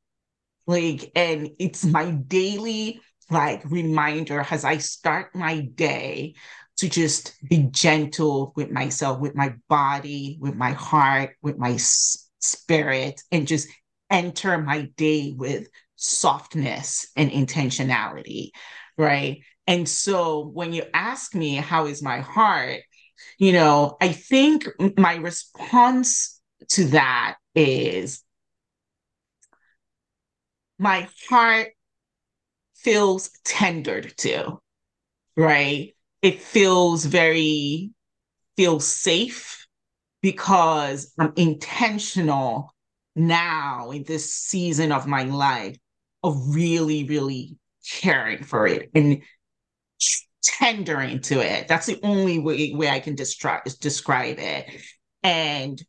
Like, 0.66 1.10
and 1.16 1.50
it's 1.58 1.84
my 1.84 2.10
daily 2.10 3.00
like 3.30 3.62
reminder 3.70 4.44
as 4.50 4.64
I 4.64 4.78
start 4.78 5.34
my 5.34 5.60
day 5.60 6.34
to 6.78 6.88
just 6.88 7.34
be 7.48 7.68
gentle 7.70 8.52
with 8.56 8.70
myself, 8.70 9.20
with 9.20 9.34
my 9.34 9.54
body, 9.68 10.38
with 10.40 10.54
my 10.54 10.72
heart, 10.72 11.36
with 11.42 11.58
my 11.58 11.76
spirit, 11.76 13.20
and 13.30 13.46
just 13.46 13.68
enter 14.08 14.58
my 14.58 14.90
day 14.96 15.34
with 15.36 15.68
softness 16.00 17.06
and 17.14 17.30
intentionality. 17.30 18.50
Right. 18.96 19.42
And 19.66 19.88
so 19.88 20.46
when 20.46 20.72
you 20.72 20.82
ask 20.94 21.34
me, 21.34 21.54
how 21.56 21.86
is 21.86 22.02
my 22.02 22.20
heart? 22.20 22.80
You 23.38 23.52
know, 23.52 23.96
I 24.00 24.08
think 24.08 24.66
my 24.98 25.16
response 25.16 26.40
to 26.70 26.86
that 26.86 27.36
is 27.54 28.22
my 30.78 31.06
heart 31.28 31.68
feels 32.74 33.30
tendered 33.44 34.14
to, 34.18 34.58
right? 35.36 35.94
It 36.22 36.40
feels 36.40 37.04
very, 37.04 37.90
feels 38.56 38.86
safe 38.86 39.66
because 40.22 41.12
I'm 41.18 41.34
intentional 41.36 42.74
now 43.14 43.90
in 43.90 44.04
this 44.04 44.32
season 44.34 44.92
of 44.92 45.06
my 45.06 45.24
life 45.24 45.76
of 46.22 46.54
really, 46.54 47.04
really 47.04 47.56
caring 48.00 48.42
for 48.42 48.66
it 48.66 48.90
and 48.94 49.22
tendering 50.42 51.20
to 51.20 51.40
it. 51.40 51.68
That's 51.68 51.86
the 51.86 51.98
only 52.02 52.38
way, 52.38 52.72
way 52.74 52.88
I 52.88 53.00
can 53.00 53.14
describe 53.14 53.64
describe 53.80 54.38
it. 54.38 54.66
And 55.22 55.82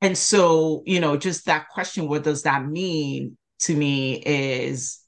and 0.00 0.18
so, 0.18 0.82
you 0.84 1.00
know, 1.00 1.16
just 1.16 1.46
that 1.46 1.68
question, 1.70 2.08
what 2.08 2.24
does 2.24 2.42
that 2.42 2.66
mean 2.66 3.38
to 3.60 3.74
me 3.74 4.22
is 4.24 5.00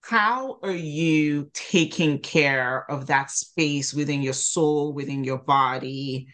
how 0.00 0.58
are 0.62 0.70
you 0.70 1.50
taking 1.52 2.18
care 2.18 2.90
of 2.90 3.06
that 3.06 3.30
space 3.30 3.92
within 3.92 4.22
your 4.22 4.32
soul, 4.32 4.92
within 4.92 5.22
your 5.22 5.38
body, 5.38 6.28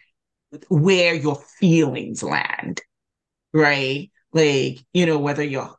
where 0.69 1.13
your 1.13 1.35
feelings 1.59 2.23
land, 2.23 2.81
right? 3.53 4.09
Like, 4.33 4.79
you 4.93 5.05
know, 5.05 5.19
whether 5.19 5.43
you're 5.43 5.75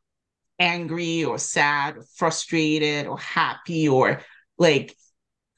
angry 0.58 1.24
or 1.24 1.38
sad 1.38 1.96
or 1.96 2.04
frustrated 2.14 3.06
or 3.06 3.18
happy 3.18 3.88
or 3.88 4.20
like 4.58 4.94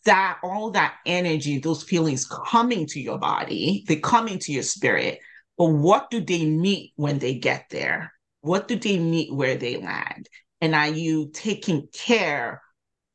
that 0.04 0.38
all 0.42 0.70
that 0.70 0.94
energy 1.06 1.58
those 1.58 1.82
feelings 1.82 2.26
coming 2.26 2.86
to 2.86 3.00
your 3.00 3.18
body 3.18 3.84
they 3.86 3.96
come 3.96 4.26
into 4.26 4.52
your 4.52 4.62
spirit 4.62 5.18
but 5.58 5.66
what 5.66 6.08
do 6.08 6.20
they 6.20 6.46
meet 6.46 6.92
when 6.94 7.18
they 7.18 7.34
get 7.34 7.66
there? 7.70 8.12
What 8.40 8.68
do 8.68 8.76
they 8.76 8.98
meet 8.98 9.34
where 9.34 9.56
they 9.56 9.76
land? 9.76 10.28
And 10.60 10.74
are 10.74 10.88
you 10.88 11.30
taking 11.34 11.88
care 11.92 12.62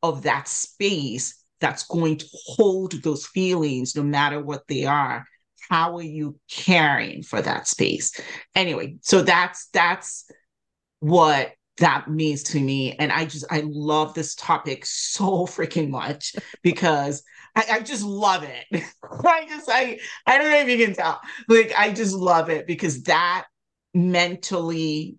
of 0.04 0.24
that 0.24 0.50
space 0.50 1.42
that's 1.62 1.88
going 1.88 2.18
to 2.18 2.26
hold 2.46 3.02
those 3.02 3.26
feelings 3.26 3.96
no 3.96 4.04
matter 4.04 4.44
what 4.44 4.68
they 4.68 4.84
are? 4.84 5.26
How 5.70 5.96
are 5.96 6.04
you 6.04 6.38
caring 6.52 7.24
for 7.24 7.42
that 7.42 7.68
space? 7.70 8.20
Anyway 8.54 8.98
so 9.02 9.22
that's 9.22 9.70
that's 9.72 10.30
what 11.00 11.54
that 11.78 12.10
means 12.10 12.44
to 12.44 12.60
me. 12.60 12.94
And 12.94 13.12
I 13.12 13.26
just, 13.26 13.46
I 13.50 13.64
love 13.66 14.14
this 14.14 14.36
topic 14.36 14.86
so 14.86 15.46
freaking 15.46 15.90
much 15.90 16.36
because 16.62 17.24
I, 17.56 17.66
I 17.72 17.80
just 17.82 18.04
love 18.04 18.44
it. 18.44 18.66
I 19.04 19.46
just, 19.48 19.70
I, 19.70 20.00
I 20.26 20.38
don't 20.38 20.52
know 20.52 20.60
if 20.60 20.68
you 20.68 20.86
can 20.86 20.96
tell. 20.96 21.20
Like, 21.48 21.74
I 21.78 21.92
just 21.92 22.14
love 22.14 22.50
it 22.50 22.68
because 22.68 23.04
that 23.04 23.46
mentally 23.94 25.18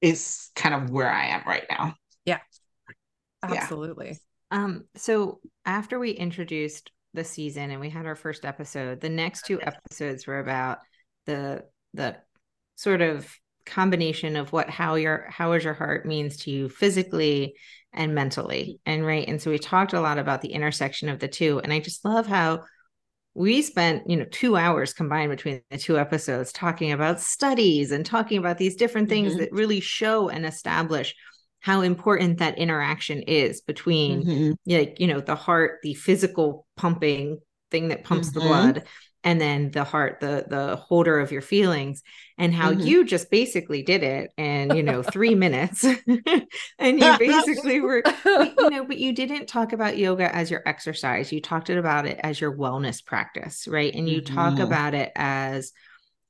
is 0.00 0.50
kind 0.54 0.74
of 0.74 0.90
where 0.90 1.10
I 1.10 1.26
am 1.28 1.42
right 1.46 1.66
now. 1.70 1.94
Yeah. 2.24 2.38
Absolutely. 3.42 4.18
Yeah. 4.52 4.64
Um, 4.64 4.84
so 4.96 5.40
after 5.64 5.98
we 5.98 6.10
introduced 6.10 6.90
the 7.14 7.24
season 7.24 7.70
and 7.70 7.80
we 7.80 7.90
had 7.90 8.06
our 8.06 8.16
first 8.16 8.44
episode, 8.44 9.00
the 9.00 9.08
next 9.08 9.46
two 9.46 9.60
episodes 9.60 10.26
were 10.26 10.40
about 10.40 10.78
the 11.26 11.64
the 11.94 12.16
sort 12.76 13.02
of 13.02 13.28
combination 13.66 14.36
of 14.36 14.52
what 14.52 14.68
how 14.70 14.94
your 14.94 15.26
how 15.28 15.52
is 15.52 15.64
your 15.64 15.74
heart 15.74 16.06
means 16.06 16.36
to 16.38 16.50
you 16.50 16.68
physically 16.68 17.54
and 17.92 18.14
mentally 18.14 18.80
and 18.86 19.04
right 19.04 19.28
and 19.28 19.40
so 19.40 19.50
we 19.50 19.58
talked 19.58 19.92
a 19.92 20.00
lot 20.00 20.18
about 20.18 20.42
the 20.42 20.52
intersection 20.52 21.08
of 21.08 21.18
the 21.18 21.28
two 21.28 21.60
and 21.60 21.72
i 21.72 21.78
just 21.78 22.04
love 22.04 22.26
how 22.26 22.60
we 23.34 23.62
spent 23.62 24.08
you 24.08 24.16
know 24.16 24.26
two 24.30 24.56
hours 24.56 24.92
combined 24.92 25.30
between 25.30 25.62
the 25.70 25.78
two 25.78 25.98
episodes 25.98 26.52
talking 26.52 26.92
about 26.92 27.20
studies 27.20 27.92
and 27.92 28.04
talking 28.04 28.38
about 28.38 28.58
these 28.58 28.76
different 28.76 29.08
things 29.08 29.32
mm-hmm. 29.32 29.40
that 29.40 29.52
really 29.52 29.80
show 29.80 30.28
and 30.28 30.44
establish 30.44 31.14
how 31.60 31.82
important 31.82 32.38
that 32.38 32.58
interaction 32.58 33.22
is 33.22 33.60
between 33.60 34.24
mm-hmm. 34.24 34.52
like 34.66 34.98
you 34.98 35.06
know 35.06 35.20
the 35.20 35.36
heart 35.36 35.78
the 35.82 35.94
physical 35.94 36.66
pumping 36.76 37.38
thing 37.70 37.88
that 37.88 38.04
pumps 38.04 38.30
mm-hmm. 38.30 38.40
the 38.40 38.46
blood 38.46 38.84
and 39.22 39.40
then 39.40 39.70
the 39.70 39.84
heart 39.84 40.20
the 40.20 40.44
the 40.48 40.76
holder 40.76 41.18
of 41.18 41.30
your 41.30 41.42
feelings 41.42 42.02
and 42.38 42.54
how 42.54 42.70
mm-hmm. 42.70 42.80
you 42.80 43.04
just 43.04 43.30
basically 43.30 43.82
did 43.82 44.02
it 44.02 44.30
in 44.36 44.74
you 44.74 44.82
know 44.82 45.02
3 45.02 45.34
minutes 45.34 45.84
and 46.78 47.00
you 47.00 47.18
basically 47.18 47.80
were 47.80 48.02
you 48.24 48.70
know 48.70 48.84
but 48.84 48.98
you 48.98 49.12
didn't 49.12 49.46
talk 49.46 49.72
about 49.72 49.98
yoga 49.98 50.34
as 50.34 50.50
your 50.50 50.62
exercise 50.66 51.32
you 51.32 51.40
talked 51.40 51.70
about 51.70 52.06
it 52.06 52.18
as 52.22 52.40
your 52.40 52.56
wellness 52.56 53.04
practice 53.04 53.68
right 53.68 53.94
and 53.94 54.08
you 54.08 54.22
mm-hmm. 54.22 54.34
talk 54.34 54.58
about 54.58 54.94
it 54.94 55.12
as 55.16 55.72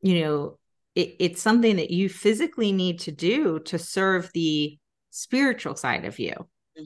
you 0.03 0.21
know 0.21 0.59
it, 0.97 1.15
it's 1.21 1.41
something 1.41 1.77
that 1.77 1.91
you 1.91 2.09
physically 2.09 2.73
need 2.73 2.99
to 3.01 3.13
do 3.13 3.61
to 3.61 3.79
serve 3.79 4.31
the 4.35 4.77
spiritual 5.11 5.77
side 5.77 6.05
of 6.05 6.19
you 6.19 6.35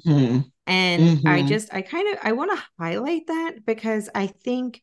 mm-hmm. 0.07 0.41
and 0.67 1.27
i 1.27 1.39
mm-hmm. 1.39 1.47
just 1.47 1.73
i 1.73 1.81
kind 1.81 2.13
of 2.13 2.19
i 2.23 2.33
want 2.33 2.51
to 2.51 2.65
highlight 2.79 3.27
that 3.27 3.65
because 3.65 4.11
i 4.15 4.27
think 4.27 4.83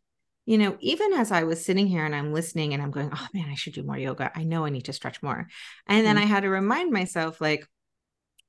you 0.52 0.58
know, 0.58 0.76
even 0.82 1.14
as 1.14 1.32
I 1.32 1.44
was 1.44 1.64
sitting 1.64 1.88
here 1.88 2.04
and 2.04 2.14
I'm 2.14 2.34
listening 2.34 2.74
and 2.74 2.84
I'm 2.84 2.92
going, 2.92 3.10
oh 3.14 3.28
man, 3.34 3.48
I 3.50 3.56
should 3.56 3.72
do 3.72 3.84
more 3.84 3.98
yoga. 3.98 4.30
I 4.36 4.44
know 4.44 4.66
I 4.66 4.70
need 4.70 4.84
to 4.86 4.94
stretch 4.94 5.24
more. 5.24 5.48
And 5.88 6.00
mm-hmm. 6.00 6.06
then 6.06 6.18
I 6.18 6.26
had 6.26 6.42
to 6.42 6.50
remind 6.50 6.92
myself, 6.92 7.40
like, 7.40 7.66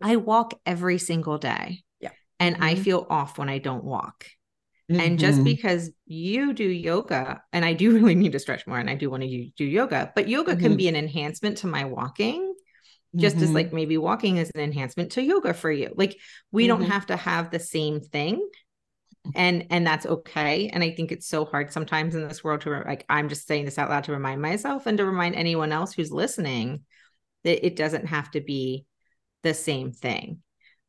I 0.00 0.16
walk 0.16 0.52
every 0.66 0.98
single 0.98 1.38
day. 1.38 1.84
Yeah. 2.00 2.10
And 2.40 2.56
mm-hmm. 2.56 2.64
I 2.64 2.74
feel 2.74 3.06
off 3.08 3.38
when 3.38 3.48
I 3.48 3.58
don't 3.58 3.84
walk. 3.84 4.26
Mm-hmm. 4.90 5.00
And 5.00 5.18
just 5.20 5.36
mm-hmm. 5.36 5.44
because 5.44 5.92
you 6.04 6.52
do 6.54 6.64
yoga, 6.64 7.40
and 7.52 7.64
I 7.64 7.72
do 7.74 7.92
really 7.94 8.16
need 8.16 8.32
to 8.32 8.40
stretch 8.40 8.66
more 8.66 8.78
and 8.78 8.90
I 8.90 8.96
do 8.96 9.08
want 9.08 9.22
to 9.22 9.50
do 9.56 9.64
yoga, 9.64 10.10
but 10.16 10.26
yoga 10.26 10.56
can 10.56 10.70
mm-hmm. 10.70 10.76
be 10.78 10.88
an 10.88 10.96
enhancement 10.96 11.58
to 11.58 11.68
my 11.68 11.84
walking 11.84 12.52
just 13.14 13.36
as 13.36 13.44
mm-hmm. 13.44 13.54
like 13.54 13.72
maybe 13.72 13.96
walking 13.96 14.38
is 14.38 14.50
an 14.54 14.60
enhancement 14.62 15.12
to 15.12 15.22
yoga 15.22 15.54
for 15.54 15.70
you. 15.70 15.92
Like 15.94 16.18
we 16.50 16.66
mm-hmm. 16.66 16.80
don't 16.80 16.90
have 16.90 17.06
to 17.06 17.16
have 17.16 17.52
the 17.52 17.60
same 17.60 18.00
thing 18.00 18.44
and 19.34 19.66
and 19.70 19.86
that's 19.86 20.06
okay 20.06 20.68
and 20.68 20.82
i 20.82 20.90
think 20.90 21.12
it's 21.12 21.28
so 21.28 21.44
hard 21.44 21.72
sometimes 21.72 22.14
in 22.14 22.26
this 22.26 22.42
world 22.42 22.60
to 22.60 22.70
like 22.70 23.04
i'm 23.08 23.28
just 23.28 23.46
saying 23.46 23.64
this 23.64 23.78
out 23.78 23.88
loud 23.88 24.04
to 24.04 24.12
remind 24.12 24.42
myself 24.42 24.86
and 24.86 24.98
to 24.98 25.04
remind 25.04 25.34
anyone 25.34 25.72
else 25.72 25.92
who's 25.92 26.10
listening 26.10 26.82
that 27.44 27.64
it 27.64 27.76
doesn't 27.76 28.06
have 28.06 28.30
to 28.30 28.40
be 28.40 28.84
the 29.42 29.54
same 29.54 29.92
thing 29.92 30.40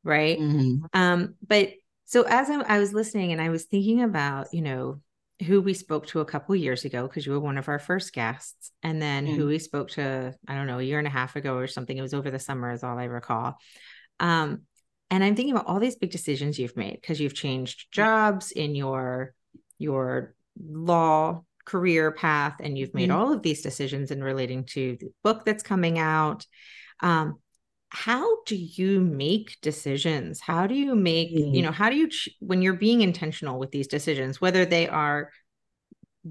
right 0.04 0.40
mm-hmm. 0.40 0.86
um 0.94 1.36
but 1.48 1.70
so 2.06 2.24
as 2.24 2.50
I, 2.50 2.60
I, 2.62 2.80
was 2.80 2.94
listening 2.94 3.32
and 3.32 3.42
i 3.42 3.50
was 3.50 3.66
thinking 3.66 4.02
about 4.02 4.48
you 4.52 4.62
know 4.62 5.02
who 5.46 5.62
we 5.62 5.74
spoke 5.74 6.08
to 6.08 6.20
a 6.20 6.26
couple 6.26 6.56
years 6.56 6.86
ago 6.86 7.08
because 7.08 7.26
you 7.26 7.34
were 7.34 7.40
one 7.40 7.58
of 7.58 7.68
our 7.68 7.80
first 7.80 8.14
guests 8.14 8.72
and 8.82 9.02
then 9.02 9.26
mm-hmm. 9.26 9.36
who 9.36 9.48
we 9.48 9.60
spoke 9.60 9.90
to 9.92 10.34
i 10.48 10.56
don't 10.56 10.68
know 10.68 10.80
a 10.80 10.84
year 10.84 10.98
and 10.98 11.08
a 11.08 11.12
half 11.12 11.36
ago 11.36 11.56
or 11.56 11.68
something 11.68 11.98
it 11.98 12.02
was 12.02 12.14
over 12.14 12.32
the 12.32 12.40
summer 12.40 12.72
is 12.72 12.84
all 12.84 12.98
i 12.98 13.06
recall 13.06 13.58
um 14.20 14.62
and 15.14 15.24
i'm 15.24 15.36
thinking 15.36 15.54
about 15.54 15.68
all 15.68 15.80
these 15.80 15.96
big 15.96 16.10
decisions 16.10 16.58
you've 16.58 16.76
made 16.76 17.00
because 17.00 17.20
you've 17.20 17.36
changed 17.36 17.92
jobs 17.92 18.52
in 18.52 18.74
your 18.74 19.34
your 19.78 20.34
law 20.60 21.44
career 21.66 22.12
path 22.12 22.56
and 22.60 22.78
you've 22.78 22.94
made 22.94 23.10
mm-hmm. 23.10 23.20
all 23.20 23.32
of 23.32 23.44
these 23.44 23.62
decisions 23.62 24.12
in 24.12 24.24
relating 24.24 24.66
to 24.66 24.98
the 25.00 25.12
book 25.24 25.46
that's 25.46 25.64
coming 25.64 26.00
out 26.00 26.46
um, 27.02 27.36
how 27.90 28.44
do 28.46 28.56
you 28.56 29.00
make 29.00 29.56
decisions 29.62 30.42
how 30.42 30.66
do 30.66 30.74
you 30.74 30.96
make 30.96 31.34
mm-hmm. 31.34 31.54
you 31.54 31.62
know 31.62 31.72
how 31.72 31.90
do 31.90 31.96
you 31.96 32.10
ch- 32.10 32.30
when 32.40 32.62
you're 32.62 32.74
being 32.74 33.02
intentional 33.02 33.60
with 33.60 33.72
these 33.72 33.88
decisions 33.88 34.42
whether 34.42 34.66
they 34.66 34.88
are 34.88 35.30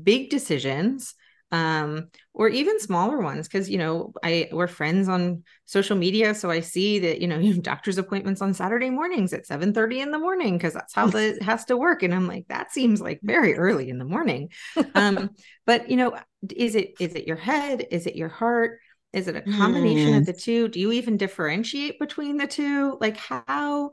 big 0.02 0.28
decisions 0.28 1.14
um, 1.52 2.08
or 2.34 2.48
even 2.48 2.80
smaller 2.80 3.20
ones 3.20 3.46
because 3.46 3.70
you 3.70 3.78
know 3.78 4.12
i 4.24 4.48
we're 4.52 4.66
friends 4.66 5.08
on 5.08 5.42
social 5.66 5.96
media 5.96 6.34
so 6.34 6.50
i 6.50 6.60
see 6.60 6.98
that 6.98 7.20
you 7.20 7.28
know 7.28 7.38
you 7.38 7.52
have 7.52 7.62
doctor's 7.62 7.98
appointments 7.98 8.42
on 8.42 8.54
saturday 8.54 8.90
mornings 8.90 9.32
at 9.32 9.46
7 9.46 9.72
30 9.72 10.00
in 10.00 10.10
the 10.10 10.18
morning 10.18 10.56
because 10.56 10.72
that's 10.72 10.94
how 10.94 11.08
it 11.08 11.42
has 11.42 11.64
to 11.66 11.76
work 11.76 12.02
and 12.02 12.14
i'm 12.14 12.26
like 12.26 12.46
that 12.48 12.72
seems 12.72 13.00
like 13.00 13.20
very 13.22 13.54
early 13.54 13.88
in 13.88 13.98
the 13.98 14.04
morning. 14.04 14.50
Um, 14.94 15.30
but 15.66 15.90
you 15.90 15.96
know 15.96 16.16
is 16.54 16.74
it 16.74 16.94
is 16.98 17.14
it 17.14 17.26
your 17.26 17.36
head? 17.36 17.86
Is 17.90 18.06
it 18.06 18.16
your 18.16 18.28
heart? 18.28 18.78
Is 19.12 19.28
it 19.28 19.36
a 19.36 19.42
combination 19.42 20.14
mm. 20.14 20.18
of 20.18 20.26
the 20.26 20.32
two? 20.32 20.68
Do 20.68 20.80
you 20.80 20.92
even 20.92 21.16
differentiate 21.16 21.98
between 22.00 22.38
the 22.38 22.46
two? 22.46 22.96
Like 23.00 23.16
how 23.16 23.90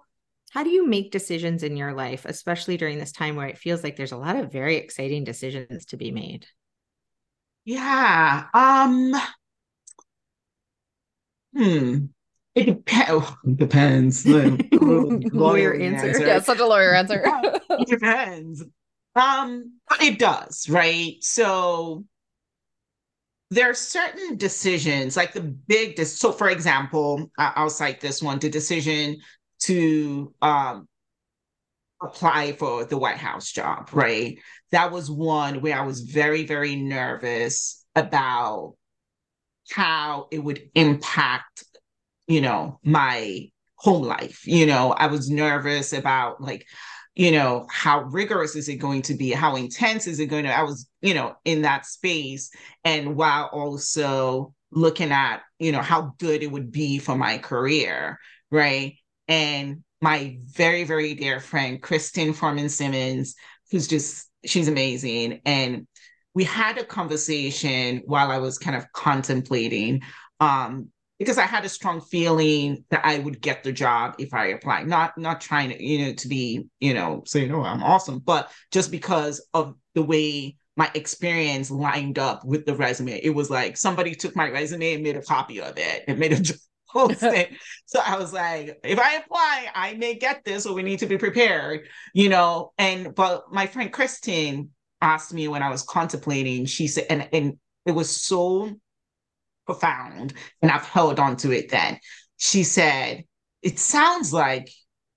how 0.52 0.64
do 0.64 0.70
you 0.70 0.88
make 0.88 1.12
decisions 1.12 1.62
in 1.62 1.78
your 1.78 1.94
life 1.94 2.26
especially 2.26 2.76
during 2.76 2.98
this 2.98 3.12
time 3.12 3.36
where 3.36 3.48
it 3.48 3.58
feels 3.60 3.84
like 3.84 3.96
there's 3.96 4.14
a 4.14 4.18
lot 4.18 4.36
of 4.36 4.52
very 4.52 4.78
exciting 4.78 5.24
decisions 5.24 5.86
to 5.86 5.96
be 5.96 6.12
made 6.12 6.48
yeah. 7.66 8.46
Um. 8.54 9.14
Hmm. 11.56 12.06
It 12.56 12.66
depends. 12.66 13.26
Oh, 13.30 13.38
depends. 13.56 14.26
lawyer 15.32 15.74
answer. 15.74 16.08
answer. 16.08 16.20
Yeah, 16.28 16.40
such 16.40 16.60
a 16.60 16.66
lawyer 16.66 16.94
answer. 16.94 17.24
it 17.26 17.88
depends. 17.88 18.64
Um, 19.16 19.80
but 19.88 20.02
it 20.02 20.20
does, 20.20 20.68
right? 20.70 21.16
So 21.22 22.06
there 23.52 23.70
are 23.70 23.74
certain 23.74 24.38
decisions, 24.38 25.18
like 25.18 25.34
the 25.34 25.42
big. 25.42 25.96
De- 25.96 26.06
so, 26.06 26.32
for 26.32 26.50
example, 26.50 27.32
I'll 27.38 27.70
cite 27.70 28.02
this 28.02 28.22
one: 28.22 28.40
the 28.40 28.50
decision 28.50 29.18
to 29.62 30.34
um 30.42 30.88
apply 32.02 32.54
for 32.54 32.86
the 32.86 32.98
White 32.98 33.18
House 33.18 33.52
job, 33.52 33.90
right? 33.92 34.38
That 34.72 34.92
was 34.92 35.10
one 35.10 35.62
where 35.62 35.78
I 35.78 35.86
was 35.86 36.02
very, 36.02 36.46
very 36.46 36.76
nervous 36.76 37.86
about 37.96 38.76
how 39.72 40.28
it 40.32 40.40
would 40.40 40.70
impact, 40.76 41.64
you 42.28 42.42
know, 42.42 42.80
my 42.84 43.50
home 43.76 44.04
life. 44.04 44.46
You 44.46 44.66
know, 44.66 44.92
I 44.92 45.08
was 45.08 45.30
nervous 45.30 45.94
about 45.94 46.42
like, 46.42 46.68
you 47.16 47.32
know, 47.32 47.66
how 47.70 48.04
rigorous 48.04 48.56
is 48.56 48.70
it 48.70 48.76
going 48.76 49.02
to 49.04 49.14
be? 49.16 49.32
How 49.32 49.56
intense 49.56 50.08
is 50.08 50.20
it 50.20 50.28
going 50.28 50.46
to? 50.46 50.56
I 50.56 50.64
was, 50.64 50.88
you 51.02 51.14
know, 51.14 51.36
in 51.46 51.64
that 51.64 51.86
space. 51.86 52.52
And 52.84 53.16
while 53.16 53.50
also 53.52 54.54
looking 54.72 55.12
at, 55.12 55.42
you 55.58 55.72
know, 55.72 55.82
how 55.82 56.14
good 56.20 56.44
it 56.44 56.52
would 56.52 56.72
be 56.72 57.00
for 57.00 57.16
my 57.16 57.40
career, 57.40 58.20
right? 58.52 58.96
And 59.28 59.84
my 60.02 60.38
very, 60.46 60.84
very 60.84 61.14
dear 61.16 61.40
friend, 61.40 61.82
Kristen 61.82 62.34
Foreman 62.34 62.70
Simmons, 62.70 63.36
who's 63.72 63.88
just, 63.88 64.29
she's 64.46 64.68
amazing. 64.68 65.42
And 65.46 65.88
we 66.34 66.44
had 66.44 66.78
a 66.78 66.86
conversation 66.86 68.04
while 68.06 68.32
I 68.32 68.38
was 68.38 68.58
kind 68.58 68.76
of 68.76 68.92
contemplating, 68.94 70.02
um, 70.40 70.90
because 71.18 71.38
I 71.38 71.44
had 71.44 71.66
a 71.66 71.70
strong 71.70 72.00
feeling 72.00 72.86
that 72.92 73.02
I 73.04 73.20
would 73.20 73.42
get 73.42 73.64
the 73.64 73.74
job 73.74 74.16
if 74.20 74.34
I 74.34 74.48
applied. 74.48 74.88
Not 74.88 75.18
not 75.18 75.42
trying 75.42 75.70
to, 75.72 75.84
you 75.84 76.06
know, 76.06 76.14
to 76.14 76.28
be, 76.28 76.68
you 76.80 76.94
know, 76.94 77.24
saying, 77.26 77.52
oh, 77.52 77.64
I'm 77.64 77.84
awesome, 77.84 78.20
but 78.20 78.52
just 78.72 78.90
because 78.90 79.46
of 79.54 79.76
the 79.96 80.04
way 80.04 80.56
my 80.80 80.90
experience 80.96 81.70
lined 81.70 82.18
up 82.18 82.46
with 82.46 82.66
the 82.66 82.74
resume. 82.74 83.20
It 83.22 83.32
was 83.32 83.50
like 83.50 83.76
somebody 83.76 84.16
took 84.16 84.34
my 84.34 84.50
resume 84.50 84.94
and 84.94 85.04
made 85.04 85.18
a 85.18 85.22
copy 85.22 85.60
of 85.60 85.78
it 85.78 86.06
and 86.08 86.18
made 86.18 86.32
a 86.32 86.42
posting. 86.92 87.58
so 87.86 88.00
I 88.04 88.18
was 88.18 88.34
like, 88.34 88.80
if 88.84 89.00
I 89.00 89.16
apply, 89.16 89.68
I 89.74 89.94
may 89.96 90.16
get 90.16 90.44
this, 90.44 90.64
so 90.64 90.74
we 90.74 90.84
need 90.84 91.00
to 91.00 91.06
be 91.06 91.18
prepared, 91.18 91.88
you 92.14 92.30
know. 92.30 92.72
And 92.78 93.14
but 93.16 93.52
my 93.52 93.68
friend 93.68 93.92
Christine 93.92 94.70
asked 95.02 95.34
me 95.34 95.48
when 95.48 95.64
I 95.64 95.70
was 95.70 95.84
contemplating, 95.84 96.66
she 96.66 96.88
said, 96.88 97.06
and, 97.10 97.30
and 97.32 97.58
it 97.86 97.92
was 97.92 98.10
so 98.10 98.72
profound, 99.66 100.34
and 100.62 100.72
I've 100.72 100.86
held 100.86 101.20
on 101.20 101.38
to 101.38 101.52
it 101.52 101.70
then. 101.70 102.00
She 102.38 102.64
said, 102.64 103.24
It 103.62 103.80
sounds 103.80 104.34
like 104.34 104.70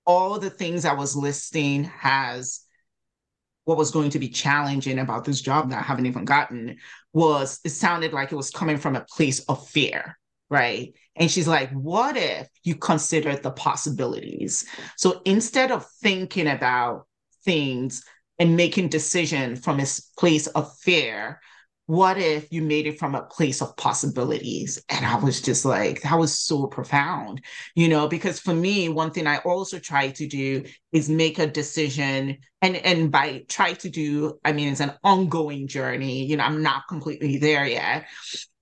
all 0.05 0.39
the 0.39 0.49
things 0.49 0.85
I 0.85 0.93
was 0.93 1.15
listing 1.15 1.85
has 1.85 2.61
what 3.65 3.77
was 3.77 3.91
going 3.91 4.09
to 4.09 4.19
be 4.19 4.27
challenging 4.27 4.99
about 4.99 5.23
this 5.23 5.39
job 5.39 5.69
that 5.69 5.79
I 5.79 5.83
haven't 5.83 6.05
even 6.05 6.25
gotten 6.25 6.77
was 7.13 7.61
it 7.63 7.69
sounded 7.69 8.11
like 8.11 8.33
it 8.33 8.35
was 8.35 8.49
coming 8.51 8.75
from 8.75 8.97
a 8.97 9.05
place 9.15 9.39
of 9.45 9.65
fear 9.69 10.17
right? 10.53 10.93
And 11.15 11.29
she's 11.29 11.47
like, 11.47 11.71
what 11.71 12.17
if 12.17 12.47
you 12.63 12.75
consider 12.75 13.35
the 13.35 13.51
possibilities? 13.51 14.65
So 14.97 15.21
instead 15.25 15.71
of 15.71 15.85
thinking 16.01 16.47
about 16.47 17.05
things 17.45 18.03
and 18.39 18.57
making 18.57 18.89
decision 18.89 19.55
from 19.55 19.79
a 19.79 19.85
place 20.17 20.47
of 20.47 20.75
fear, 20.77 21.39
what 21.85 22.17
if 22.17 22.51
you 22.51 22.61
made 22.61 22.87
it 22.87 22.97
from 22.97 23.13
a 23.13 23.23
place 23.23 23.61
of 23.61 23.75
possibilities? 23.75 24.81
And 24.89 25.05
I 25.05 25.17
was 25.17 25.41
just 25.41 25.65
like, 25.65 26.01
that 26.01 26.17
was 26.17 26.39
so 26.39 26.65
profound, 26.67 27.41
you 27.75 27.89
know, 27.89 28.07
because 28.07 28.39
for 28.39 28.53
me, 28.53 28.87
one 28.89 29.11
thing 29.11 29.27
I 29.27 29.37
also 29.39 29.79
try 29.79 30.09
to 30.11 30.27
do 30.27 30.63
is 30.93 31.09
make 31.09 31.39
a 31.39 31.45
decision. 31.45 32.37
And, 32.61 32.77
and 32.77 33.11
by 33.11 33.43
try 33.49 33.73
to 33.73 33.89
do, 33.89 34.39
I 34.45 34.53
mean, 34.53 34.69
it's 34.69 34.79
an 34.79 34.93
ongoing 35.03 35.67
journey, 35.67 36.25
you 36.25 36.37
know, 36.37 36.45
I'm 36.45 36.63
not 36.63 36.87
completely 36.87 37.37
there 37.37 37.65
yet 37.65 38.05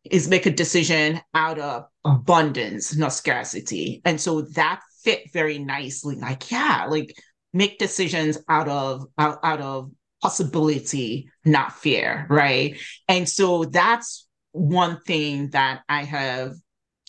is 0.03 0.27
make 0.27 0.45
a 0.45 0.51
decision 0.51 1.21
out 1.33 1.59
of 1.59 1.85
abundance, 2.03 2.95
not 2.95 3.13
scarcity. 3.13 4.01
And 4.05 4.19
so 4.19 4.41
that 4.41 4.81
fit 5.03 5.31
very 5.31 5.59
nicely. 5.59 6.15
Like, 6.15 6.49
yeah, 6.51 6.85
like 6.89 7.15
make 7.53 7.79
decisions 7.79 8.37
out 8.49 8.67
of 8.67 9.05
out, 9.17 9.39
out 9.43 9.61
of 9.61 9.91
possibility, 10.21 11.29
not 11.45 11.73
fear, 11.73 12.25
right? 12.29 12.77
And 13.07 13.27
so 13.27 13.65
that's 13.65 14.27
one 14.51 14.99
thing 15.01 15.49
that 15.51 15.81
I 15.89 16.03
have 16.03 16.53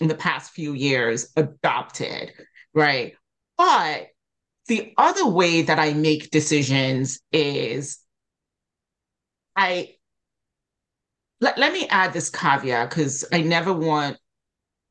in 0.01 0.09
the 0.09 0.15
past 0.15 0.53
few 0.53 0.73
years 0.73 1.31
adopted, 1.37 2.33
right? 2.75 3.15
But 3.57 4.09
the 4.69 4.93
other 4.97 5.27
way 5.27 5.63
that 5.63 5.79
I 5.79 5.93
make 5.93 6.31
decisions 6.31 7.21
is 7.33 7.99
I 9.57 9.97
let, 11.43 11.59
let 11.59 11.73
me 11.73 11.89
add 11.89 12.13
this 12.13 12.31
caveat 12.31 12.89
because 12.89 13.25
I 13.33 13.43
never 13.43 13.73
want 13.73 14.17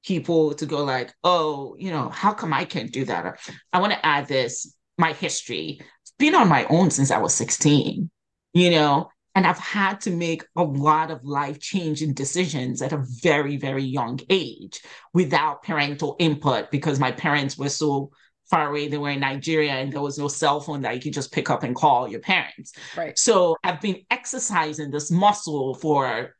people 0.04 0.54
to 0.56 0.66
go 0.66 0.84
like, 0.84 1.14
oh, 1.24 1.76
you 1.80 1.92
know, 1.92 2.10
how 2.10 2.34
come 2.34 2.54
I 2.54 2.66
can't 2.66 2.92
do 2.92 3.06
that? 3.06 3.40
I 3.72 3.80
want 3.80 3.94
to 3.94 4.06
add 4.06 4.28
this, 4.28 4.76
my 4.98 5.14
history. 5.14 5.80
It's 6.02 6.14
been 6.20 6.36
on 6.36 6.50
my 6.50 6.66
own 6.66 6.92
since 6.92 7.10
I 7.10 7.20
was 7.20 7.34
16, 7.34 8.12
you 8.54 8.70
know, 8.70 9.10
and 9.34 9.48
I've 9.48 9.60
had 9.60 10.02
to 10.02 10.12
make 10.12 10.44
a 10.58 10.64
lot 10.64 11.10
of 11.10 11.24
life 11.24 11.62
changing 11.62 12.16
decisions 12.16 12.82
at 12.82 12.92
a 12.92 13.06
very, 13.22 13.56
very 13.56 13.84
young 13.84 14.20
age 14.30 14.82
without 15.14 15.64
parental 15.64 16.18
input 16.20 16.70
because 16.70 17.00
my 17.00 17.14
parents 17.14 17.58
were 17.58 17.70
so 17.70 18.12
far 18.50 18.70
away. 18.70 18.90
They 18.90 18.98
were 18.98 19.12
in 19.12 19.22
Nigeria 19.22 19.72
and 19.72 19.94
there 19.94 20.02
was 20.02 20.20
no 20.20 20.28
cell 20.28 20.60
phone 20.60 20.82
that 20.82 20.96
you 20.96 21.02
could 21.02 21.14
just 21.14 21.32
pick 21.32 21.50
up 21.50 21.64
and 21.64 21.74
call 21.74 22.10
your 22.10 22.20
parents. 22.20 22.74
Right. 22.98 23.18
So 23.18 23.56
I've 23.64 23.80
been 23.80 24.02
exercising 24.12 24.92
this 24.92 25.10
muscle 25.10 25.76
for 25.76 26.36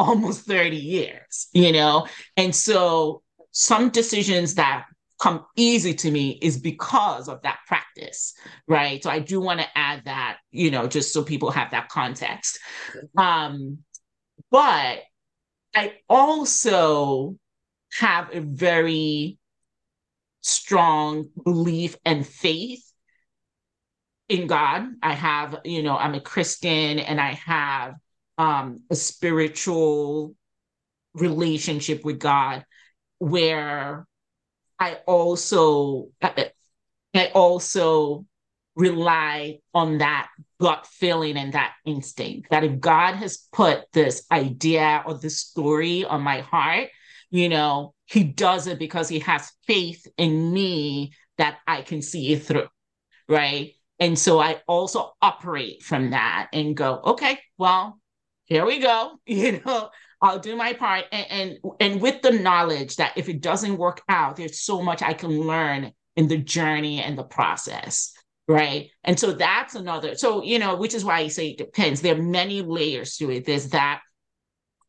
almost 0.00 0.46
30 0.46 0.76
years, 0.76 1.48
you 1.52 1.72
know? 1.72 2.06
And 2.36 2.54
so 2.54 3.22
some 3.52 3.90
decisions 3.90 4.54
that 4.54 4.86
come 5.20 5.44
easy 5.56 5.92
to 5.92 6.10
me 6.10 6.38
is 6.40 6.58
because 6.58 7.28
of 7.28 7.42
that 7.42 7.58
practice, 7.66 8.32
right? 8.66 9.02
So 9.02 9.10
I 9.10 9.18
do 9.18 9.40
want 9.40 9.60
to 9.60 9.66
add 9.78 10.02
that, 10.06 10.38
you 10.50 10.70
know, 10.70 10.86
just 10.86 11.12
so 11.12 11.22
people 11.22 11.50
have 11.50 11.72
that 11.72 11.88
context. 11.90 12.58
Um, 13.16 13.78
but 14.50 15.00
I 15.74 15.94
also 16.08 17.36
have 17.98 18.34
a 18.34 18.40
very 18.40 19.38
strong 20.40 21.28
belief 21.44 21.96
and 22.06 22.26
faith 22.26 22.90
in 24.30 24.46
God. 24.46 24.86
I 25.02 25.12
have, 25.12 25.60
you 25.64 25.82
know, 25.82 25.96
I'm 25.96 26.14
a 26.14 26.20
Christian 26.20 26.98
and 26.98 27.20
I 27.20 27.34
have 27.44 27.94
um, 28.40 28.82
a 28.88 28.94
spiritual 28.94 30.34
relationship 31.12 32.02
with 32.06 32.18
God 32.18 32.64
where 33.18 34.06
I 34.78 34.94
also 35.06 36.08
I 36.22 37.26
also 37.34 38.24
rely 38.76 39.58
on 39.74 39.98
that 39.98 40.30
gut 40.58 40.86
feeling 40.86 41.36
and 41.36 41.52
that 41.52 41.74
instinct 41.84 42.48
that 42.50 42.64
if 42.64 42.80
God 42.80 43.16
has 43.16 43.46
put 43.52 43.84
this 43.92 44.24
idea 44.32 45.02
or 45.04 45.18
this 45.18 45.40
story 45.40 46.06
on 46.06 46.22
my 46.22 46.40
heart, 46.40 46.88
you 47.28 47.50
know, 47.50 47.92
he 48.06 48.24
does 48.24 48.66
it 48.68 48.78
because 48.78 49.10
he 49.10 49.18
has 49.18 49.52
faith 49.66 50.06
in 50.16 50.50
me 50.50 51.12
that 51.36 51.58
I 51.66 51.82
can 51.82 52.00
see 52.00 52.32
it 52.32 52.44
through. 52.44 52.68
Right. 53.28 53.74
And 53.98 54.18
so 54.18 54.40
I 54.40 54.62
also 54.66 55.12
operate 55.20 55.82
from 55.82 56.12
that 56.12 56.48
and 56.54 56.74
go, 56.74 57.00
okay, 57.04 57.38
well, 57.58 58.00
here 58.50 58.66
we 58.66 58.78
go. 58.80 59.12
You 59.26 59.62
know 59.64 59.88
i'll 60.22 60.38
do 60.38 60.56
my 60.56 60.72
part. 60.74 61.06
And, 61.12 61.26
and 61.30 61.58
and 61.80 62.00
with 62.00 62.22
the 62.22 62.32
knowledge 62.32 62.96
that 62.96 63.16
if 63.16 63.28
it 63.28 63.40
doesn't 63.40 63.78
work 63.78 64.02
out 64.08 64.36
there's 64.36 64.60
so 64.60 64.82
much 64.82 65.02
i 65.02 65.14
can 65.14 65.30
learn 65.40 65.92
in 66.16 66.28
the 66.28 66.36
journey 66.36 67.02
and 67.02 67.16
the 67.16 67.24
process 67.24 68.12
right? 68.48 68.90
And 69.04 69.18
so 69.18 69.32
that's 69.32 69.76
another 69.76 70.16
so 70.16 70.42
you 70.42 70.58
know 70.58 70.76
which 70.76 70.94
is 70.94 71.04
why 71.04 71.20
i 71.20 71.28
say 71.28 71.50
it 71.50 71.58
depends. 71.58 72.00
There 72.00 72.16
are 72.16 72.22
many 72.22 72.62
layers 72.62 73.16
to 73.18 73.30
it. 73.30 73.46
There's 73.46 73.70
that 73.70 74.02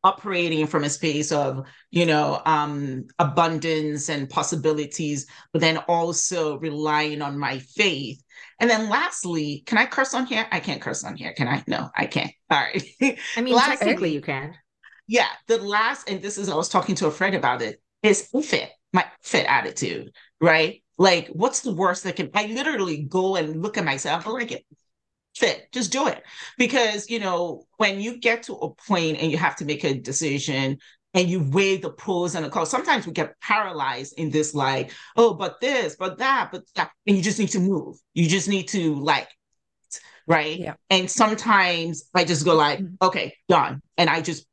operating 0.04 0.66
from 0.66 0.84
a 0.84 0.90
space 0.90 1.30
of 1.32 1.64
you 1.90 2.04
know 2.06 2.40
um 2.46 3.04
abundance 3.18 4.08
and 4.08 4.28
possibilities 4.28 5.26
but 5.52 5.60
then 5.60 5.78
also 5.88 6.58
relying 6.58 7.22
on 7.22 7.38
my 7.38 7.58
faith. 7.58 8.22
And 8.60 8.68
then 8.70 8.88
lastly 8.88 9.62
can 9.66 9.78
i 9.78 9.86
curse 9.86 10.14
on 10.14 10.26
here? 10.26 10.46
I 10.50 10.60
can't 10.60 10.80
curse 10.82 11.04
on 11.04 11.16
here. 11.16 11.32
Can 11.34 11.48
i? 11.48 11.62
No 11.66 11.90
i 11.96 12.06
can't. 12.06 12.32
All 12.50 12.60
right. 12.60 12.82
I 13.36 13.40
mean 13.42 13.54
lastly, 13.54 13.76
technically 13.76 14.12
you 14.12 14.20
can. 14.20 14.54
yeah 15.06 15.28
the 15.48 15.58
last 15.58 16.08
and 16.08 16.22
this 16.22 16.38
is 16.38 16.48
i 16.48 16.54
was 16.54 16.68
talking 16.68 16.94
to 16.96 17.06
a 17.06 17.10
friend 17.10 17.34
about 17.34 17.62
it 17.62 17.80
is 18.02 18.28
fit 18.44 18.70
my 18.92 19.04
fit 19.22 19.46
attitude 19.46 20.12
right? 20.40 20.82
Like 20.98 21.28
what's 21.28 21.60
the 21.60 21.72
worst 21.74 22.04
that 22.04 22.16
can 22.16 22.30
i 22.34 22.46
literally 22.46 23.02
go 23.04 23.36
and 23.36 23.62
look 23.62 23.78
at 23.78 23.84
myself 23.84 24.26
I'm 24.26 24.34
like 24.34 24.64
fit. 25.36 25.68
Just 25.72 25.92
do 25.92 26.06
it. 26.08 26.22
Because 26.58 27.08
you 27.10 27.18
know 27.18 27.64
when 27.76 28.00
you 28.00 28.18
get 28.18 28.44
to 28.44 28.54
a 28.54 28.70
point 28.74 29.18
and 29.20 29.30
you 29.30 29.38
have 29.38 29.56
to 29.56 29.64
make 29.64 29.84
a 29.84 29.94
decision 29.94 30.78
and 31.14 31.28
you 31.28 31.42
weigh 31.50 31.76
the 31.76 31.90
pros 31.90 32.34
and 32.34 32.44
the 32.44 32.48
cons 32.48 32.70
sometimes 32.70 33.06
we 33.06 33.12
get 33.12 33.38
paralyzed 33.40 34.14
in 34.18 34.30
this 34.30 34.54
like 34.54 34.90
oh 35.16 35.34
but 35.34 35.60
this 35.60 35.94
but 35.98 36.16
that 36.18 36.48
but 36.50 36.62
that 36.74 36.90
and 37.06 37.16
you 37.16 37.22
just 37.22 37.38
need 37.38 37.50
to 37.50 37.60
move. 37.60 37.96
You 38.14 38.28
just 38.28 38.48
need 38.48 38.68
to 38.68 38.94
like 38.96 39.28
right? 40.26 40.58
Yeah. 40.58 40.74
and 40.88 41.10
sometimes 41.10 42.04
i 42.14 42.24
just 42.24 42.44
go 42.44 42.54
like 42.54 42.78
mm-hmm. 42.78 42.94
okay 43.02 43.36
done. 43.48 43.82
And 43.96 44.08
i 44.08 44.20
just 44.20 44.46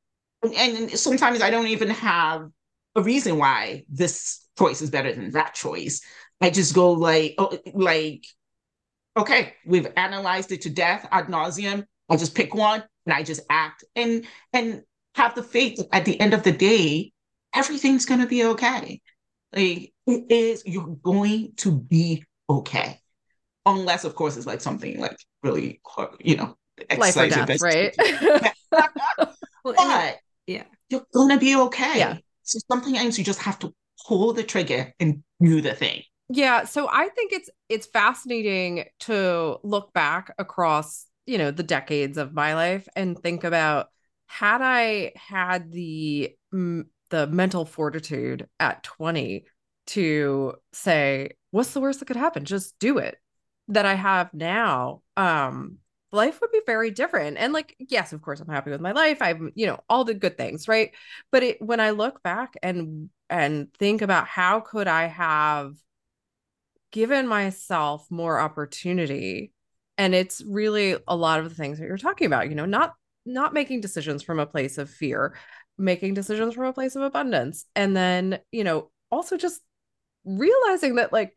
and 0.44 0.90
sometimes 0.92 1.42
i 1.42 1.50
don't 1.50 1.68
even 1.68 1.90
have 1.90 2.50
a 2.96 3.02
reason 3.02 3.38
why 3.38 3.84
this 3.90 4.46
choice 4.58 4.82
is 4.82 4.90
better 4.90 5.14
than 5.14 5.32
that 5.32 5.54
choice. 5.54 6.02
I 6.42 6.50
just 6.50 6.74
go 6.76 6.92
like 6.94 7.36
oh 7.38 7.58
like 7.74 8.26
okay, 9.20 9.54
we've 9.66 9.88
analyzed 9.96 10.52
it 10.52 10.62
to 10.62 10.70
death 10.70 11.08
ad 11.12 11.26
nauseum. 11.28 11.86
I 12.10 12.18
just 12.18 12.36
pick 12.36 12.54
one 12.54 12.84
and 13.06 13.14
I 13.14 13.24
just 13.24 13.42
act 13.50 13.84
and 13.96 14.26
and 14.54 14.84
have 15.16 15.36
the 15.36 15.44
faith 15.44 15.78
that 15.78 15.88
at 15.92 16.06
the 16.06 16.20
end 16.20 16.34
of 16.34 16.44
the 16.44 16.52
day, 16.52 17.12
everything's 17.54 18.06
gonna 18.06 18.28
be 18.28 18.44
okay. 18.46 19.02
Like 19.54 19.94
it 20.08 20.32
is, 20.32 20.64
you're 20.66 20.98
going 21.04 21.54
to 21.58 21.72
be 21.72 22.24
okay. 22.50 23.00
Unless, 23.66 24.06
of 24.06 24.16
course, 24.16 24.38
it's 24.38 24.48
like 24.48 24.62
something 24.62 25.00
like 25.00 25.18
really, 25.44 25.82
you 26.20 26.38
know, 26.38 26.58
life 26.98 27.18
or 27.18 27.28
death, 27.28 27.62
right? 27.62 27.96
but 29.64 30.18
yeah, 30.48 30.64
you're 30.90 31.06
gonna 31.14 31.38
be 31.38 31.56
okay. 31.56 32.00
Yeah. 32.00 32.18
So 32.44 32.60
sometimes 32.72 33.18
you 33.18 33.24
just 33.24 33.42
have 33.42 33.60
to 33.60 33.74
pull 34.08 34.34
the 34.34 34.44
trigger 34.44 34.94
and 35.00 35.24
do 35.42 35.62
the 35.62 35.74
thing. 35.74 36.04
Yeah, 36.32 36.66
so 36.66 36.88
I 36.92 37.10
think 37.10 37.34
it's 37.34 37.50
it's 37.70 37.88
fascinating 37.88 38.86
to 39.02 39.58
look 39.64 39.94
back 39.94 40.34
across, 40.38 41.08
you 41.26 41.38
know, 41.38 41.50
the 41.52 41.64
decades 41.64 42.18
of 42.18 42.34
my 42.34 42.54
life 42.54 42.88
and 42.96 43.18
think 43.18 43.44
about 43.44 43.88
had 44.28 44.62
I 44.62 45.14
had 45.16 45.72
the 45.72 46.36
the 46.52 47.28
mental 47.28 47.66
fortitude 47.66 48.48
at 48.60 48.84
20 48.84 49.46
to 49.88 50.54
say 50.72 51.32
what's 51.52 51.74
the 51.74 51.82
worst 51.82 52.00
that 52.00 52.06
could 52.06 52.16
happen? 52.16 52.46
Just 52.46 52.78
do 52.80 53.00
it 53.00 53.18
that 53.70 53.86
I 53.86 53.96
have 53.96 54.34
now 54.34 55.02
um 55.18 55.78
life 56.12 56.42
would 56.42 56.52
be 56.52 56.62
very 56.66 56.92
different. 56.92 57.38
And 57.38 57.54
like 57.54 57.76
yes 57.80 58.14
of 58.14 58.22
course 58.22 58.40
i'm 58.40 58.48
happy 58.50 58.70
with 58.72 58.82
my 58.82 58.92
life. 58.92 59.18
I'm 59.22 59.52
you 59.56 59.66
know 59.66 59.80
all 59.90 60.04
the 60.04 60.14
good 60.14 60.38
things 60.38 60.68
right? 60.68 60.92
But 61.32 61.42
it 61.44 61.62
when 61.62 61.80
i 61.80 61.90
look 61.92 62.22
back 62.24 62.54
and 62.62 63.10
and 63.32 63.74
think 63.76 64.02
about 64.04 64.28
how 64.28 64.60
could 64.60 64.88
i 64.88 65.06
have 65.08 65.74
given 66.92 67.28
myself 67.28 68.06
more 68.10 68.40
opportunity. 68.40 69.52
And 69.98 70.16
it's 70.16 70.42
really 70.42 70.98
a 71.08 71.16
lot 71.16 71.40
of 71.40 71.50
the 71.50 71.56
things 71.56 71.80
that 71.80 71.86
you're 71.86 71.98
talking 71.98 72.28
about 72.28 72.50
you 72.50 72.56
know 72.56 72.66
not 72.66 72.94
not 73.26 73.54
making 73.54 73.82
decisions 73.82 74.24
from 74.24 74.40
a 74.40 74.46
place 74.46 74.78
of 74.78 74.90
fear 74.90 75.36
making 75.78 76.14
decisions 76.14 76.54
from 76.54 76.66
a 76.66 76.74
place 76.74 76.96
of 76.96 77.04
abundance. 77.04 77.66
And 77.76 77.96
then 77.96 78.40
you 78.52 78.64
know 78.64 78.92
also 79.12 79.38
just 79.38 79.62
realizing 80.26 80.96
that 80.96 81.14
like 81.14 81.34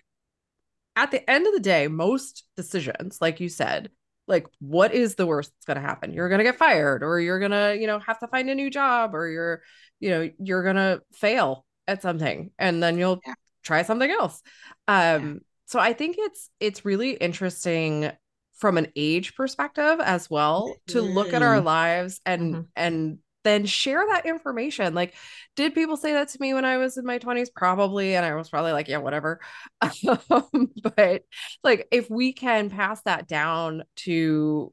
at 0.97 1.11
the 1.11 1.29
end 1.31 1.47
of 1.47 1.55
the 1.55 1.61
day 1.61 1.89
most 1.89 2.45
decisions 2.57 3.19
like 3.21 3.41
you 3.41 3.49
said 3.49 3.91
like 4.29 4.47
what 4.61 4.93
is 4.93 5.15
the 5.15 5.27
worst 5.27 5.51
that's 5.51 5.67
going 5.67 5.83
to 5.83 5.89
happen? 5.89 6.13
You're 6.13 6.29
going 6.29 6.39
to 6.39 6.45
get 6.45 6.59
fired 6.59 7.03
or 7.03 7.19
you're 7.21 7.39
going 7.41 7.51
to 7.51 7.77
you 7.79 7.87
know 7.87 7.99
have 7.99 8.19
to 8.21 8.29
find 8.29 8.49
a 8.49 8.55
new 8.55 8.71
job 8.71 9.15
or 9.15 9.29
you're 9.29 9.63
you 10.01 10.11
know 10.11 10.31
you're 10.39 10.63
going 10.63 10.77
to 10.77 11.03
fail 11.13 11.67
at 11.89 12.03
something. 12.03 12.51
And 12.59 12.83
then 12.83 12.99
you'll 12.99 13.21
yeah 13.27 13.35
try 13.63 13.83
something 13.83 14.11
else. 14.11 14.41
Um, 14.89 15.41
so 15.67 15.79
I 15.79 15.93
think 15.93 16.17
it's 16.19 16.51
it's 16.61 16.85
really 16.85 17.13
interesting 17.13 18.11
from 18.55 18.79
an 18.79 18.89
age 18.95 19.35
perspective 19.35 19.99
as 20.01 20.31
well 20.31 20.75
to 20.89 21.01
look 21.03 21.33
at 21.33 21.43
our 21.43 21.61
lives 21.61 22.21
and 22.25 22.55
mm-hmm. 22.55 22.63
and 22.77 23.19
then 23.45 23.67
share 23.67 24.05
that 24.11 24.27
information. 24.27 24.95
Like, 24.95 25.15
did 25.57 25.75
people 25.75 25.97
say 25.97 26.13
that 26.13 26.29
to 26.29 26.39
me 26.41 26.55
when 26.55 26.65
I 26.65 26.77
was 26.77 26.97
in 26.97 27.05
my 27.05 27.19
20s? 27.19 27.49
Probably. 27.55 28.15
And 28.15 28.25
I 28.25 28.35
was 28.35 28.49
probably 28.49 28.73
like, 28.73 28.89
yeah, 28.89 28.99
whatever. 28.99 29.41
Um, 30.31 30.71
but 30.97 31.23
like, 31.65 31.89
if 31.91 32.09
we 32.09 32.33
can 32.33 32.71
pass 32.71 33.03
that 33.03 33.27
down 33.27 33.83
to 33.97 34.73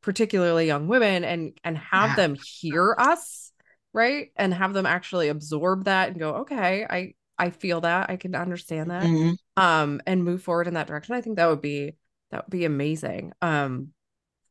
particularly 0.00 0.66
young 0.66 0.86
women 0.86 1.24
and 1.24 1.58
and 1.64 1.76
have 1.76 2.10
yeah. 2.10 2.16
them 2.16 2.36
hear 2.60 2.94
us, 2.98 3.52
right? 3.92 4.28
And 4.36 4.52
have 4.54 4.74
them 4.74 4.86
actually 4.86 5.28
absorb 5.28 5.84
that 5.84 6.10
and 6.10 6.18
go, 6.18 6.34
okay, 6.36 6.86
I 6.88 7.14
I 7.38 7.50
feel 7.50 7.82
that. 7.82 8.10
I 8.10 8.16
can 8.16 8.34
understand 8.34 8.90
that. 8.90 9.02
Mm-hmm. 9.02 9.32
Um, 9.62 10.00
and 10.06 10.24
move 10.24 10.42
forward 10.42 10.68
in 10.68 10.74
that 10.74 10.86
direction. 10.86 11.14
I 11.14 11.20
think 11.20 11.36
that 11.36 11.48
would 11.48 11.62
be 11.62 11.96
that 12.30 12.44
would 12.44 12.50
be 12.50 12.64
amazing. 12.64 13.32
Um, 13.40 13.92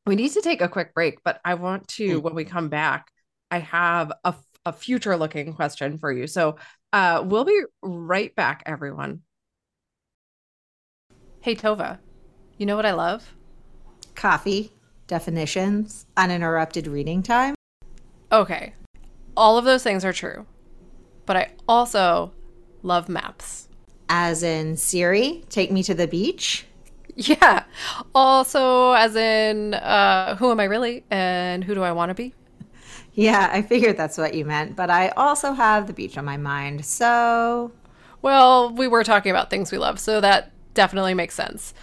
we 0.06 0.16
need 0.16 0.32
to 0.34 0.42
take 0.42 0.62
a 0.62 0.70
quick 0.70 0.94
break, 0.94 1.24
but 1.24 1.42
I 1.44 1.56
want 1.56 1.88
to, 1.90 2.08
mm-hmm. 2.08 2.22
when 2.22 2.36
we 2.36 2.46
come 2.46 2.70
back, 2.70 3.12
I 3.50 3.60
have 3.60 4.12
a, 4.24 4.36
a 4.66 4.72
future 4.72 5.18
looking 5.18 5.54
question 5.54 5.98
for 5.98 6.12
you. 6.12 6.28
So 6.28 6.58
uh, 6.94 7.24
we'll 7.26 7.44
be 7.44 7.62
right 7.82 8.34
back, 8.36 8.64
everyone. 8.66 9.22
Hey, 11.42 11.56
Tova, 11.56 12.00
you 12.58 12.66
know 12.66 12.76
what 12.76 12.86
I 12.86 12.94
love? 12.94 13.36
Coffee, 14.16 14.72
definitions, 15.08 16.06
uninterrupted 16.16 16.88
reading 16.88 17.22
time. 17.22 17.56
Okay. 18.32 18.74
All 19.36 19.58
of 19.58 19.66
those 19.66 19.84
things 19.84 20.06
are 20.06 20.14
true. 20.14 20.46
But 21.26 21.36
I 21.36 21.52
also 21.68 22.32
love 22.86 23.10
maps. 23.10 23.68
As 24.08 24.44
in 24.44 24.78
Siri, 24.78 25.44
take 25.50 25.72
me 25.72 25.82
to 25.84 25.94
the 25.94 26.08
beach? 26.08 26.66
Yeah. 27.16 27.64
Also, 28.14 28.92
as 28.92 29.16
in, 29.16 29.74
uh, 29.74 30.36
who 30.36 30.52
am 30.52 30.60
I 30.60 30.66
really 30.66 31.04
and 31.10 31.64
who 31.64 31.74
do 31.74 31.82
I 31.82 31.92
want 31.92 32.10
to 32.10 32.14
be? 32.14 32.34
Yeah, 33.14 33.50
I 33.52 33.62
figured 33.62 33.98
that's 33.98 34.18
what 34.18 34.34
you 34.34 34.46
meant, 34.46 34.76
but 34.76 34.90
I 34.90 35.10
also 35.10 35.54
have 35.54 35.88
the 35.88 35.94
beach 35.94 36.18
on 36.18 36.26
my 36.26 36.38
mind. 36.38 36.86
So. 36.86 37.72
Well, 38.22 38.74
we 38.74 38.88
were 38.88 39.04
talking 39.04 39.32
about 39.32 39.50
things 39.50 39.72
we 39.72 39.78
love, 39.78 40.00
so 40.00 40.20
that 40.22 40.52
definitely 40.74 41.14
makes 41.14 41.34
sense. 41.34 41.74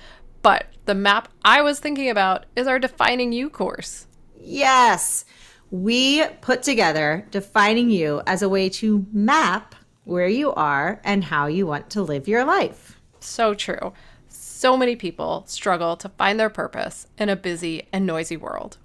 But 0.43 0.67
the 0.85 0.95
map 0.95 1.29
I 1.45 1.63
was 1.63 1.81
thinking 1.81 2.11
about 2.11 2.47
is 2.55 2.67
our 2.67 2.79
Defining 2.79 3.33
You 3.33 3.49
course. 3.49 4.07
Yes. 4.39 5.25
We 5.71 6.27
put 6.43 6.63
together 6.63 7.27
Defining 7.31 7.91
You 7.91 8.23
as 8.27 8.43
a 8.43 8.49
way 8.49 8.69
to 8.69 9.07
map 9.13 9.75
where 10.05 10.29
you 10.29 10.53
are, 10.55 11.01
and 11.05 11.25
how 11.25 11.47
you 11.47 11.67
want 11.67 11.91
to 11.91 12.03
live 12.03 12.29
your 12.29 12.45
life. 12.45 13.01
So 13.21 13.55
true. 13.55 13.93
So 14.29 14.77
many 14.77 14.97
people 14.97 15.45
struggle 15.47 15.97
to 15.97 16.09
find 16.11 16.39
their 16.39 16.51
purpose 16.51 17.07
in 17.19 17.29
a 17.29 17.37
busy 17.37 17.89
and 17.93 18.07
noisy 18.07 18.37
world. 18.37 18.79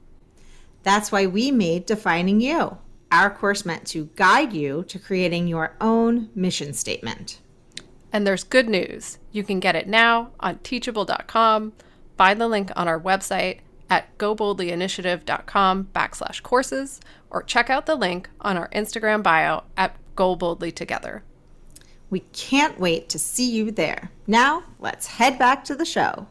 That's 0.83 1.11
why 1.11 1.25
we 1.25 1.51
made 1.51 1.85
Defining 1.85 2.39
You, 2.39 2.77
our 3.11 3.29
course 3.29 3.65
meant 3.65 3.85
to 3.87 4.09
guide 4.15 4.53
you 4.53 4.83
to 4.87 4.99
creating 4.99 5.47
your 5.47 5.75
own 5.81 6.29
mission 6.33 6.73
statement. 6.73 7.41
And 8.13 8.25
there's 8.25 8.43
good 8.43 8.69
news. 8.69 9.17
You 9.31 9.43
can 9.43 9.59
get 9.59 9.75
it 9.75 9.87
now 9.87 10.31
on 10.39 10.59
teachable.com. 10.59 11.73
Find 12.17 12.41
the 12.41 12.47
link 12.47 12.71
on 12.75 12.87
our 12.87 12.99
website 12.99 13.59
at 13.89 14.17
goboldlyinitiative.com 14.17 15.89
backslash 15.93 16.41
courses 16.41 16.99
or 17.29 17.43
check 17.43 17.69
out 17.69 17.85
the 17.85 17.95
link 17.95 18.29
on 18.41 18.57
our 18.57 18.69
Instagram 18.69 19.21
bio 19.21 19.63
at 19.75 19.95
Go 20.17 20.35
Boldly 20.35 20.73
Together. 20.73 21.23
We 22.09 22.19
can't 22.33 22.77
wait 22.79 23.07
to 23.09 23.19
see 23.19 23.49
you 23.49 23.71
there. 23.71 24.11
Now, 24.27 24.63
let's 24.79 25.07
head 25.07 25.39
back 25.39 25.63
to 25.65 25.75
the 25.75 25.85
show. 25.85 26.27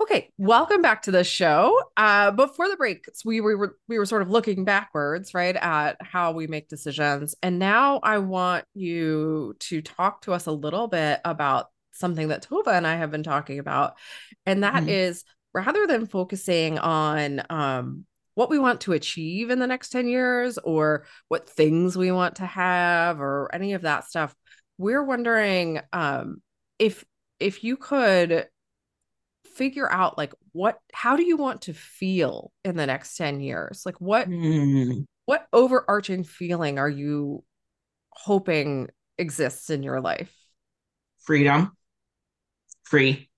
Okay, 0.00 0.30
welcome 0.38 0.82
back 0.82 1.02
to 1.02 1.10
the 1.10 1.24
show. 1.24 1.78
Uh, 1.96 2.30
before 2.30 2.68
the 2.68 2.76
break, 2.76 3.06
we, 3.24 3.40
we 3.40 3.54
were 3.54 3.76
we 3.88 3.98
were 3.98 4.06
sort 4.06 4.22
of 4.22 4.30
looking 4.30 4.64
backwards, 4.64 5.34
right, 5.34 5.56
at 5.56 5.96
how 6.00 6.32
we 6.32 6.46
make 6.46 6.68
decisions, 6.68 7.34
and 7.42 7.58
now 7.58 8.00
I 8.02 8.18
want 8.18 8.64
you 8.74 9.56
to 9.60 9.82
talk 9.82 10.22
to 10.22 10.32
us 10.32 10.46
a 10.46 10.52
little 10.52 10.88
bit 10.88 11.20
about 11.24 11.68
something 11.92 12.28
that 12.28 12.46
Tova 12.46 12.68
and 12.76 12.86
I 12.86 12.96
have 12.96 13.10
been 13.10 13.22
talking 13.22 13.58
about, 13.58 13.94
and 14.44 14.62
that 14.62 14.74
mm-hmm. 14.74 14.90
is 14.90 15.24
rather 15.54 15.86
than 15.86 16.06
focusing 16.06 16.78
on 16.78 17.42
um, 17.48 18.04
what 18.34 18.50
we 18.50 18.58
want 18.58 18.80
to 18.82 18.92
achieve 18.92 19.50
in 19.50 19.58
the 19.58 19.66
next 19.66 19.90
10 19.90 20.08
years 20.08 20.58
or 20.58 21.06
what 21.28 21.48
things 21.48 21.96
we 21.96 22.10
want 22.12 22.36
to 22.36 22.46
have 22.46 23.20
or 23.20 23.48
any 23.54 23.74
of 23.74 23.82
that 23.82 24.04
stuff. 24.04 24.34
We're 24.78 25.04
wondering 25.04 25.80
um, 25.92 26.42
if 26.78 27.04
if 27.40 27.64
you 27.64 27.76
could 27.76 28.48
figure 29.54 29.90
out 29.90 30.18
like 30.18 30.32
what 30.52 30.78
how 30.92 31.16
do 31.16 31.24
you 31.24 31.36
want 31.36 31.62
to 31.62 31.74
feel 31.74 32.50
in 32.64 32.76
the 32.76 32.86
next 32.86 33.16
10 33.16 33.40
years? 33.40 33.82
Like 33.86 34.00
what 34.00 34.28
Mm. 34.28 35.06
what 35.26 35.46
overarching 35.52 36.24
feeling 36.24 36.78
are 36.78 36.90
you 36.90 37.44
hoping 38.10 38.88
exists 39.16 39.70
in 39.70 39.82
your 39.82 40.00
life? 40.00 40.34
Freedom. 41.24 41.72
Free. 42.84 43.30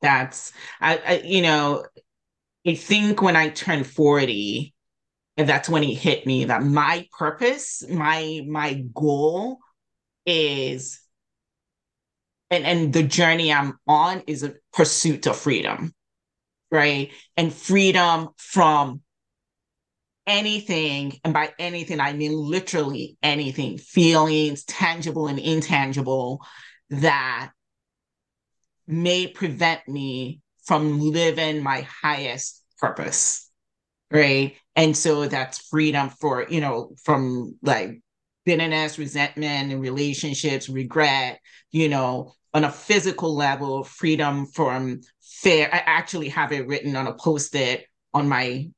That's 0.00 0.52
I, 0.80 0.96
I 1.06 1.22
you 1.24 1.42
know 1.42 1.84
i 2.66 2.74
think 2.74 3.22
when 3.22 3.36
i 3.36 3.48
turned 3.48 3.86
40 3.86 4.74
and 5.36 5.48
that's 5.48 5.68
when 5.68 5.82
it 5.82 5.94
hit 5.94 6.26
me 6.26 6.44
that 6.46 6.62
my 6.62 7.06
purpose 7.16 7.84
my 7.88 8.42
my 8.48 8.84
goal 8.94 9.58
is 10.26 11.00
and 12.50 12.64
and 12.64 12.92
the 12.92 13.02
journey 13.02 13.52
i'm 13.52 13.78
on 13.86 14.22
is 14.26 14.42
a 14.42 14.54
pursuit 14.72 15.26
of 15.26 15.36
freedom 15.36 15.92
right? 16.72 17.12
And 17.36 17.52
freedom 17.52 18.30
from 18.38 19.02
anything 20.24 21.18
and 21.24 21.34
by 21.34 21.52
anything 21.58 21.98
i 21.98 22.12
mean 22.12 22.32
literally 22.32 23.16
anything 23.24 23.76
feelings 23.76 24.62
tangible 24.62 25.26
and 25.26 25.40
intangible 25.40 26.40
that 26.90 27.50
may 28.86 29.26
prevent 29.26 29.80
me 29.88 30.40
from 30.64 31.00
living 31.00 31.62
my 31.62 31.82
highest 32.02 32.62
purpose 32.78 33.48
right? 34.10 34.56
And 34.76 34.96
so 34.96 35.26
that's 35.26 35.58
freedom 35.68 36.10
for 36.10 36.46
you 36.48 36.60
know 36.60 36.94
from 37.02 37.56
like 37.62 38.00
bitterness 38.44 38.98
resentment 38.98 39.72
and 39.72 39.80
relationships 39.80 40.68
regret 40.68 41.40
you 41.70 41.88
know 41.88 42.32
on 42.54 42.64
a 42.64 42.72
physical 42.72 43.34
level 43.34 43.84
freedom 43.84 44.46
from 44.46 45.00
fear. 45.22 45.68
I 45.72 45.78
actually 45.86 46.28
have 46.30 46.52
it 46.52 46.66
written 46.66 46.96
on 46.96 47.06
a 47.06 47.14
post-it 47.14 47.86
on 48.14 48.28
my 48.28 48.68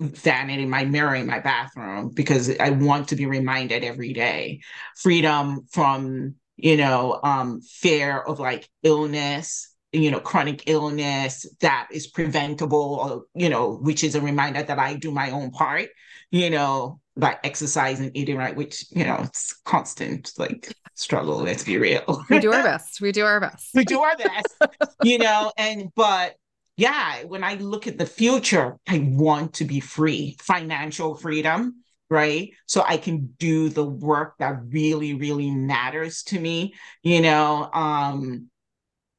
vanity 0.00 0.66
my 0.66 0.84
mirror 0.84 1.14
in 1.14 1.26
my 1.26 1.38
bathroom 1.38 2.10
because 2.12 2.50
i 2.58 2.70
want 2.70 3.08
to 3.08 3.16
be 3.16 3.26
reminded 3.26 3.84
every 3.84 4.12
day. 4.12 4.60
Freedom 4.96 5.66
from 5.70 6.34
you 6.56 6.76
know 6.76 7.18
um 7.22 7.60
fear 7.62 8.18
of 8.18 8.38
like 8.40 8.68
illness 8.82 9.71
you 9.92 10.10
know 10.10 10.20
chronic 10.20 10.64
illness 10.66 11.46
that 11.60 11.88
is 11.92 12.06
preventable 12.06 12.98
or 13.02 13.24
you 13.34 13.48
know 13.48 13.74
which 13.76 14.02
is 14.02 14.14
a 14.14 14.20
reminder 14.20 14.62
that 14.62 14.78
i 14.78 14.94
do 14.94 15.10
my 15.10 15.30
own 15.30 15.50
part 15.50 15.88
you 16.30 16.48
know 16.50 16.98
by 17.16 17.38
exercising 17.44 18.10
eating 18.14 18.36
right 18.36 18.56
which 18.56 18.86
you 18.90 19.04
know 19.04 19.18
it's 19.22 19.54
constant 19.64 20.32
like 20.38 20.74
struggle 20.94 21.38
let's 21.38 21.64
be 21.64 21.78
real. 21.78 22.24
We 22.28 22.38
do 22.38 22.52
our 22.52 22.62
best. 22.64 23.00
We 23.00 23.12
do 23.12 23.24
our 23.24 23.40
best. 23.40 23.70
We 23.74 23.84
do 23.84 24.00
our 24.00 24.16
best 24.16 24.54
you 25.02 25.18
know 25.18 25.52
and 25.56 25.90
but 25.94 26.34
yeah 26.76 27.24
when 27.24 27.44
i 27.44 27.54
look 27.54 27.86
at 27.86 27.98
the 27.98 28.06
future 28.06 28.78
i 28.88 28.98
want 29.12 29.54
to 29.54 29.64
be 29.64 29.80
free 29.80 30.36
financial 30.40 31.14
freedom 31.14 31.76
right? 32.10 32.50
So 32.66 32.84
i 32.86 32.98
can 32.98 33.34
do 33.38 33.68
the 33.70 33.84
work 33.84 34.34
that 34.38 34.60
really 34.68 35.14
really 35.14 35.50
matters 35.50 36.22
to 36.24 36.38
me 36.38 36.74
you 37.02 37.20
know 37.20 37.70
um 37.72 38.50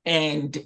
and 0.05 0.57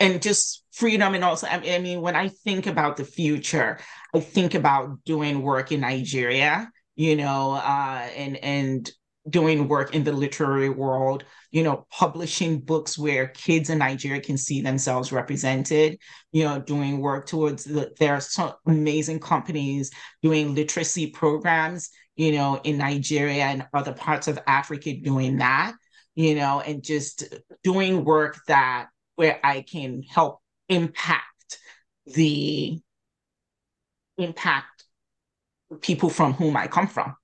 and 0.00 0.22
just 0.22 0.64
freedom 0.72 1.14
and 1.14 1.24
also 1.24 1.46
I 1.46 1.78
mean 1.78 2.00
when 2.00 2.16
I 2.16 2.28
think 2.28 2.66
about 2.66 2.96
the 2.96 3.04
future 3.04 3.78
I 4.14 4.20
think 4.20 4.54
about 4.54 5.04
doing 5.04 5.42
work 5.42 5.72
in 5.72 5.80
Nigeria 5.80 6.70
you 6.94 7.16
know 7.16 7.52
uh 7.52 8.08
and 8.16 8.36
and 8.38 8.90
doing 9.28 9.66
work 9.68 9.94
in 9.94 10.04
the 10.04 10.12
literary 10.12 10.68
world 10.68 11.24
you 11.50 11.62
know 11.62 11.86
publishing 11.90 12.60
books 12.60 12.96
where 12.98 13.28
kids 13.28 13.70
in 13.70 13.78
Nigeria 13.78 14.20
can 14.20 14.38
see 14.38 14.60
themselves 14.62 15.12
represented 15.12 15.98
you 16.32 16.44
know 16.44 16.58
doing 16.60 17.00
work 17.00 17.26
towards 17.26 17.64
the, 17.64 17.92
there 17.98 18.14
are 18.14 18.20
some 18.20 18.52
amazing 18.66 19.20
companies 19.20 19.90
doing 20.22 20.54
literacy 20.54 21.08
programs 21.08 21.90
you 22.16 22.32
know 22.32 22.60
in 22.64 22.78
Nigeria 22.78 23.44
and 23.44 23.66
other 23.74 23.92
parts 23.92 24.28
of 24.28 24.38
Africa 24.46 24.94
doing 24.94 25.38
that 25.38 25.74
you 26.16 26.34
know, 26.34 26.60
and 26.60 26.82
just 26.82 27.22
doing 27.62 28.04
work 28.04 28.38
that 28.48 28.88
where 29.14 29.38
I 29.44 29.60
can 29.60 30.02
help 30.02 30.40
impact 30.68 31.58
the 32.06 32.80
impact 34.18 34.84
people 35.80 36.08
from 36.08 36.32
whom 36.32 36.56
I 36.56 36.66
come 36.66 36.88
from. 36.88 37.14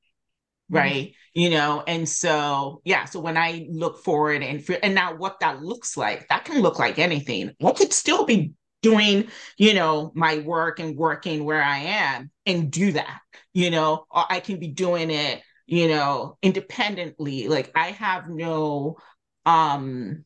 Right. 0.68 1.08
Mm-hmm. 1.08 1.12
You 1.34 1.50
know, 1.50 1.82
and 1.86 2.06
so 2.06 2.82
yeah, 2.84 3.06
so 3.06 3.18
when 3.18 3.38
I 3.38 3.66
look 3.70 4.04
forward 4.04 4.42
and 4.42 4.62
and 4.82 4.94
now 4.94 5.16
what 5.16 5.40
that 5.40 5.62
looks 5.62 5.96
like, 5.96 6.28
that 6.28 6.44
can 6.44 6.60
look 6.60 6.78
like 6.78 6.98
anything. 6.98 7.52
I 7.64 7.72
could 7.72 7.92
still 7.92 8.26
be 8.26 8.52
doing, 8.82 9.28
you 9.56 9.72
know, 9.72 10.12
my 10.14 10.38
work 10.38 10.78
and 10.78 10.96
working 10.96 11.44
where 11.44 11.62
I 11.62 11.78
am 11.78 12.30
and 12.44 12.70
do 12.70 12.92
that, 12.92 13.20
you 13.54 13.70
know, 13.70 14.04
or 14.10 14.24
I 14.28 14.40
can 14.40 14.58
be 14.58 14.68
doing 14.68 15.10
it 15.10 15.42
you 15.66 15.88
know 15.88 16.38
independently. 16.42 17.48
Like 17.48 17.70
i 17.74 17.90
have 17.92 18.28
no 18.28 18.96
um 19.46 20.24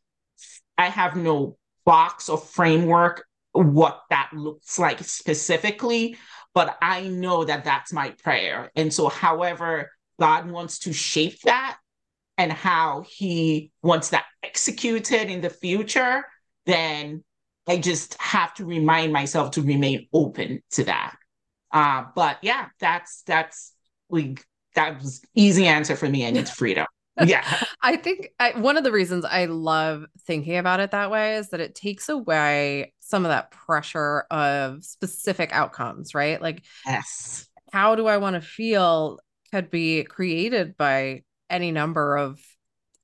i 0.76 0.86
have 0.88 1.16
no 1.16 1.56
box 1.84 2.28
or 2.28 2.38
framework 2.38 3.24
what 3.52 4.02
that 4.10 4.30
looks 4.34 4.78
like 4.78 4.98
specifically 5.02 6.16
but 6.54 6.76
i 6.82 7.08
know 7.08 7.44
that 7.44 7.64
that's 7.64 7.92
my 7.92 8.10
prayer. 8.22 8.70
And 8.76 8.92
so 8.92 9.08
however 9.08 9.90
god 10.18 10.50
wants 10.50 10.80
to 10.80 10.92
shape 10.92 11.40
that 11.42 11.78
and 12.38 12.52
how 12.52 13.04
he 13.08 13.70
wants 13.82 14.10
that 14.10 14.26
executed 14.42 15.30
in 15.30 15.40
the 15.40 15.50
future 15.50 16.24
then 16.66 17.24
i 17.66 17.76
just 17.78 18.14
have 18.20 18.52
to 18.54 18.64
remind 18.64 19.12
myself 19.12 19.52
to 19.52 19.62
remain 19.62 20.08
open 20.12 20.62
to 20.72 20.84
that. 20.84 21.16
Uh, 21.72 22.04
but 22.14 22.38
yeah 22.42 22.68
that's 22.80 23.22
that's 23.26 23.72
like 24.08 24.44
that 24.76 25.02
was 25.02 25.20
easy 25.34 25.66
answer 25.66 25.96
for 25.96 26.08
me 26.08 26.22
and 26.22 26.36
it's 26.36 26.50
freedom 26.50 26.86
yeah 27.24 27.44
i 27.82 27.96
think 27.96 28.28
I, 28.38 28.52
one 28.58 28.76
of 28.76 28.84
the 28.84 28.92
reasons 28.92 29.24
i 29.24 29.46
love 29.46 30.04
thinking 30.26 30.56
about 30.56 30.80
it 30.80 30.92
that 30.92 31.10
way 31.10 31.36
is 31.36 31.48
that 31.50 31.60
it 31.60 31.74
takes 31.74 32.08
away 32.08 32.92
some 33.00 33.24
of 33.24 33.30
that 33.30 33.50
pressure 33.50 34.24
of 34.30 34.84
specific 34.84 35.52
outcomes 35.52 36.14
right 36.14 36.40
like 36.40 36.62
yes 36.86 37.48
how 37.72 37.94
do 37.96 38.06
i 38.06 38.18
want 38.18 38.34
to 38.34 38.40
feel 38.40 39.18
could 39.52 39.70
be 39.70 40.04
created 40.04 40.76
by 40.76 41.22
any 41.50 41.72
number 41.72 42.16
of 42.16 42.38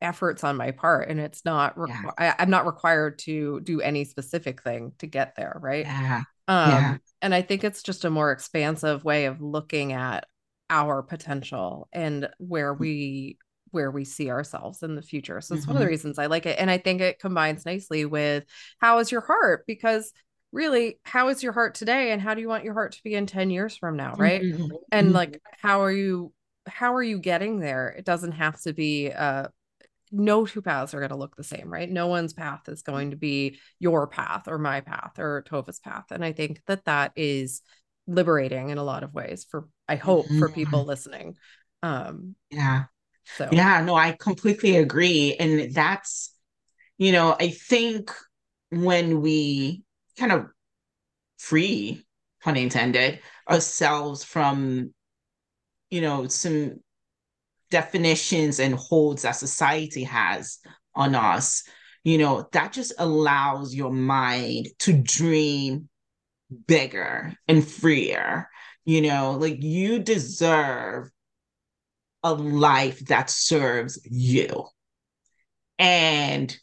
efforts 0.00 0.42
on 0.42 0.56
my 0.56 0.72
part 0.72 1.08
and 1.08 1.20
it's 1.20 1.44
not 1.44 1.76
requ- 1.76 2.12
yeah. 2.18 2.34
I, 2.38 2.42
am 2.42 2.50
not 2.50 2.66
required 2.66 3.20
to 3.20 3.60
do 3.60 3.80
any 3.80 4.04
specific 4.04 4.60
thing 4.60 4.92
to 4.98 5.06
get 5.06 5.36
there 5.36 5.56
right 5.62 5.86
yeah. 5.86 6.22
um 6.48 6.70
yeah. 6.70 6.96
and 7.22 7.32
i 7.32 7.40
think 7.40 7.62
it's 7.62 7.84
just 7.84 8.04
a 8.04 8.10
more 8.10 8.32
expansive 8.32 9.04
way 9.04 9.26
of 9.26 9.40
looking 9.40 9.92
at 9.92 10.26
our 10.72 11.02
potential 11.02 11.86
and 11.92 12.30
where 12.38 12.72
we 12.72 13.36
where 13.72 13.90
we 13.90 14.04
see 14.04 14.30
ourselves 14.30 14.82
in 14.82 14.94
the 14.94 15.02
future. 15.02 15.40
So 15.40 15.54
it's 15.54 15.62
mm-hmm. 15.62 15.72
one 15.72 15.76
of 15.76 15.80
the 15.80 15.84
mm-hmm. 15.84 15.90
reasons 15.92 16.18
I 16.18 16.26
like 16.26 16.46
it. 16.46 16.58
And 16.58 16.70
I 16.70 16.78
think 16.78 17.00
it 17.00 17.18
combines 17.18 17.64
nicely 17.64 18.04
with 18.04 18.44
how 18.78 18.98
is 18.98 19.12
your 19.12 19.20
heart? 19.22 19.64
Because 19.66 20.12
really, 20.50 20.98
how 21.04 21.28
is 21.28 21.42
your 21.42 21.52
heart 21.52 21.74
today? 21.74 22.12
And 22.12 22.20
how 22.20 22.34
do 22.34 22.40
you 22.42 22.48
want 22.48 22.64
your 22.64 22.74
heart 22.74 22.92
to 22.92 23.02
be 23.02 23.14
in 23.14 23.26
10 23.26 23.50
years 23.50 23.76
from 23.76 23.96
now? 23.96 24.14
Right. 24.16 24.42
Mm-hmm. 24.42 24.66
And 24.90 25.06
mm-hmm. 25.08 25.16
like, 25.16 25.42
how 25.60 25.82
are 25.82 25.92
you, 25.92 26.32
how 26.66 26.94
are 26.94 27.02
you 27.02 27.18
getting 27.18 27.60
there? 27.60 27.88
It 27.88 28.04
doesn't 28.04 28.32
have 28.32 28.60
to 28.62 28.72
be 28.72 29.10
uh 29.10 29.48
no 30.12 30.44
two 30.44 30.60
paths 30.60 30.92
are 30.92 30.98
going 30.98 31.08
to 31.08 31.16
look 31.16 31.34
the 31.36 31.42
same, 31.42 31.72
right? 31.72 31.90
No 31.90 32.06
one's 32.06 32.34
path 32.34 32.68
is 32.68 32.82
going 32.82 33.12
to 33.12 33.16
be 33.16 33.58
your 33.78 34.06
path 34.06 34.46
or 34.46 34.58
my 34.58 34.82
path 34.82 35.18
or 35.18 35.42
Tova's 35.48 35.80
path. 35.80 36.04
And 36.10 36.22
I 36.22 36.32
think 36.32 36.60
that 36.66 36.84
that 36.84 37.12
is 37.16 37.62
liberating 38.06 38.70
in 38.70 38.78
a 38.78 38.84
lot 38.84 39.02
of 39.02 39.14
ways 39.14 39.46
for 39.48 39.68
I 39.88 39.96
hope 39.96 40.26
mm-hmm. 40.26 40.38
for 40.38 40.48
people 40.48 40.84
listening. 40.84 41.36
Um 41.82 42.34
yeah. 42.50 42.84
So 43.36 43.48
yeah, 43.52 43.82
no, 43.82 43.94
I 43.94 44.12
completely 44.18 44.76
agree. 44.76 45.36
And 45.38 45.72
that's, 45.74 46.34
you 46.98 47.12
know, 47.12 47.36
I 47.38 47.50
think 47.50 48.10
when 48.70 49.20
we 49.20 49.82
kind 50.18 50.32
of 50.32 50.46
free, 51.38 52.04
pun 52.42 52.56
intended, 52.56 53.20
ourselves 53.48 54.24
from, 54.24 54.92
you 55.90 56.00
know, 56.00 56.26
some 56.26 56.80
definitions 57.70 58.60
and 58.60 58.74
holds 58.74 59.22
that 59.22 59.32
society 59.32 60.04
has 60.04 60.58
on 60.94 61.14
us, 61.14 61.64
you 62.04 62.18
know, 62.18 62.48
that 62.52 62.72
just 62.72 62.92
allows 62.98 63.74
your 63.74 63.92
mind 63.92 64.68
to 64.80 64.92
dream 64.92 65.88
bigger 66.66 67.34
and 67.48 67.66
freer. 67.66 68.48
You 68.84 69.02
know, 69.02 69.32
like 69.32 69.62
you 69.62 70.00
deserve 70.00 71.10
a 72.22 72.34
life 72.34 73.00
that 73.06 73.30
serves 73.30 74.00
you. 74.04 74.66
And 75.78 76.56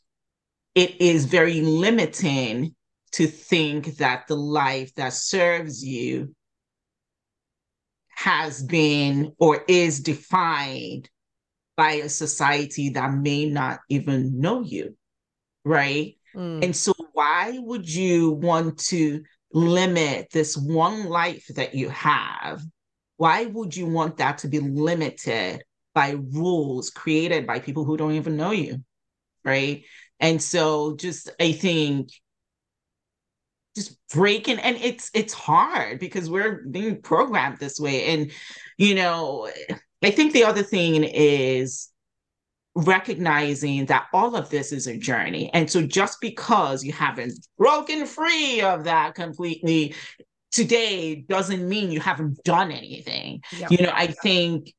it 0.75 1.01
is 1.01 1.25
very 1.25 1.61
limiting 1.61 2.75
to 3.13 3.27
think 3.27 3.97
that 3.97 4.27
the 4.27 4.35
life 4.35 4.93
that 4.95 5.13
serves 5.13 5.83
you 5.83 6.35
has 8.09 8.61
been 8.61 9.33
or 9.39 9.63
is 9.67 10.01
defined 10.01 11.09
by 11.75 11.93
a 11.93 12.09
society 12.09 12.89
that 12.89 13.13
may 13.13 13.45
not 13.45 13.79
even 13.89 14.39
know 14.39 14.61
you, 14.61 14.97
right? 15.63 16.15
Mm. 16.35 16.63
And 16.65 16.75
so, 16.75 16.93
why 17.13 17.57
would 17.57 17.89
you 17.89 18.31
want 18.31 18.77
to 18.89 19.23
limit 19.53 20.29
this 20.31 20.55
one 20.57 21.05
life 21.05 21.45
that 21.55 21.75
you 21.75 21.89
have? 21.89 22.61
Why 23.17 23.45
would 23.45 23.75
you 23.75 23.85
want 23.87 24.17
that 24.17 24.39
to 24.39 24.47
be 24.47 24.59
limited 24.59 25.63
by 25.93 26.11
rules 26.11 26.89
created 26.89 27.45
by 27.47 27.59
people 27.59 27.83
who 27.83 27.97
don't 27.97 28.13
even 28.13 28.37
know 28.37 28.51
you? 28.51 28.83
Right. 29.43 29.83
And 30.19 30.41
so, 30.41 30.95
just 30.95 31.29
I 31.39 31.53
think 31.53 32.09
just 33.75 33.97
breaking 34.09 34.59
and 34.59 34.77
it's 34.77 35.09
it's 35.13 35.33
hard 35.33 35.99
because 35.99 36.29
we're 36.29 36.63
being 36.69 37.01
programmed 37.01 37.59
this 37.59 37.79
way 37.79 38.05
and 38.05 38.31
you 38.77 38.95
know 38.95 39.49
i 40.03 40.09
think 40.11 40.33
the 40.33 40.43
other 40.43 40.63
thing 40.63 41.03
is 41.03 41.88
recognizing 42.75 43.85
that 43.87 44.07
all 44.13 44.35
of 44.35 44.49
this 44.49 44.71
is 44.71 44.87
a 44.87 44.97
journey. 44.97 45.49
And 45.53 45.69
so 45.69 45.81
just 45.81 46.21
because 46.21 46.83
you 46.83 46.93
haven't 46.93 47.33
broken 47.57 48.05
free 48.05 48.61
of 48.61 48.85
that 48.85 49.15
completely 49.15 49.95
today 50.51 51.15
doesn't 51.15 51.67
mean 51.67 51.91
you 51.91 51.99
haven't 51.99 52.43
done 52.43 52.71
anything. 52.71 53.41
Yep. 53.57 53.71
You 53.71 53.77
know, 53.85 53.91
I 53.93 54.07
think, 54.07 54.73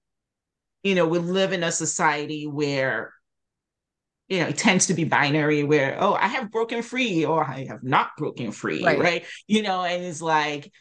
you 0.83 0.95
know, 0.95 1.07
we 1.07 1.19
live 1.19 1.53
in 1.53 1.63
a 1.63 1.73
society 1.73 2.47
where, 2.47 3.13
you 4.29 4.41
know, 4.41 4.47
it 4.47 4.57
tends 4.57 4.87
to 4.87 4.95
be 4.95 5.05
binary 5.05 5.65
where, 5.65 5.97
oh, 6.01 6.15
I 6.15 6.29
have 6.29 6.51
broken 6.51 6.83
free 6.83 7.25
or 7.25 7.45
I 7.45 7.67
have 7.67 7.83
not 7.83 8.11
broken 8.17 8.53
free, 8.53 8.83
right? 8.83 8.99
right? 8.99 9.25
You 9.47 9.63
know, 9.63 9.83
and 9.83 10.05
it's 10.05 10.23
like, 10.23 10.73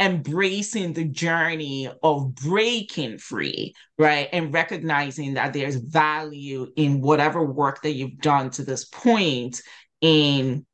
embracing 0.00 0.92
the 0.92 1.04
journey 1.04 1.88
of 2.02 2.34
breaking 2.34 3.18
free, 3.18 3.74
right? 3.98 4.28
And 4.32 4.52
recognizing 4.52 5.34
that 5.34 5.52
there's 5.52 5.76
value 5.76 6.66
in 6.76 7.00
whatever 7.00 7.44
work 7.44 7.82
that 7.82 7.92
you've 7.92 8.18
done 8.18 8.50
to 8.50 8.64
this 8.64 8.84
point 8.84 9.60
in 10.00 10.66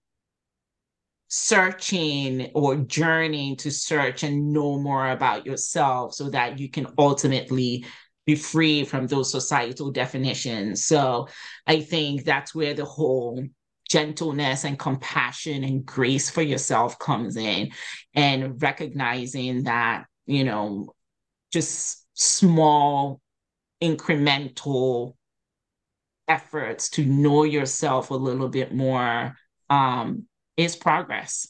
searching 1.29 2.51
or 2.55 2.77
journeying 2.77 3.57
to 3.57 3.71
search 3.71 4.25
and 4.25 4.53
know 4.53 4.79
more 4.79 5.11
about 5.11 5.47
yourself 5.47 6.13
so 6.15 6.29
that 6.31 6.59
you 6.59 6.69
can 6.69 6.89
ultimately 6.99 7.85
be 8.27 8.35
free 8.35 8.85
from 8.85 9.07
those 9.07 9.31
societal 9.31 9.93
definitions. 9.93 10.85
So 10.85 11.29
I 11.67 11.81
think 11.81 12.25
that's 12.25 12.55
where 12.55 12.75
the 12.75 12.85
whole 12.85 13.45
gentleness 13.91 14.65
and 14.65 14.79
compassion 14.79 15.65
and 15.65 15.85
grace 15.85 16.31
for 16.31 16.43
yourself 16.43 16.99
comes 16.99 17.37
in 17.37 17.71
and 18.15 18.63
recognizing 18.63 19.65
that 19.65 20.05
you 20.27 20.45
know 20.45 20.95
just 21.53 22.07
small 22.15 23.21
incremental 23.83 25.15
efforts 26.29 26.91
to 26.91 27.05
know 27.05 27.43
yourself 27.43 28.11
a 28.11 28.15
little 28.15 28.49
bit 28.49 28.73
more 28.73 29.35
um, 29.69 30.27
is 30.57 30.77
progress. 30.77 31.49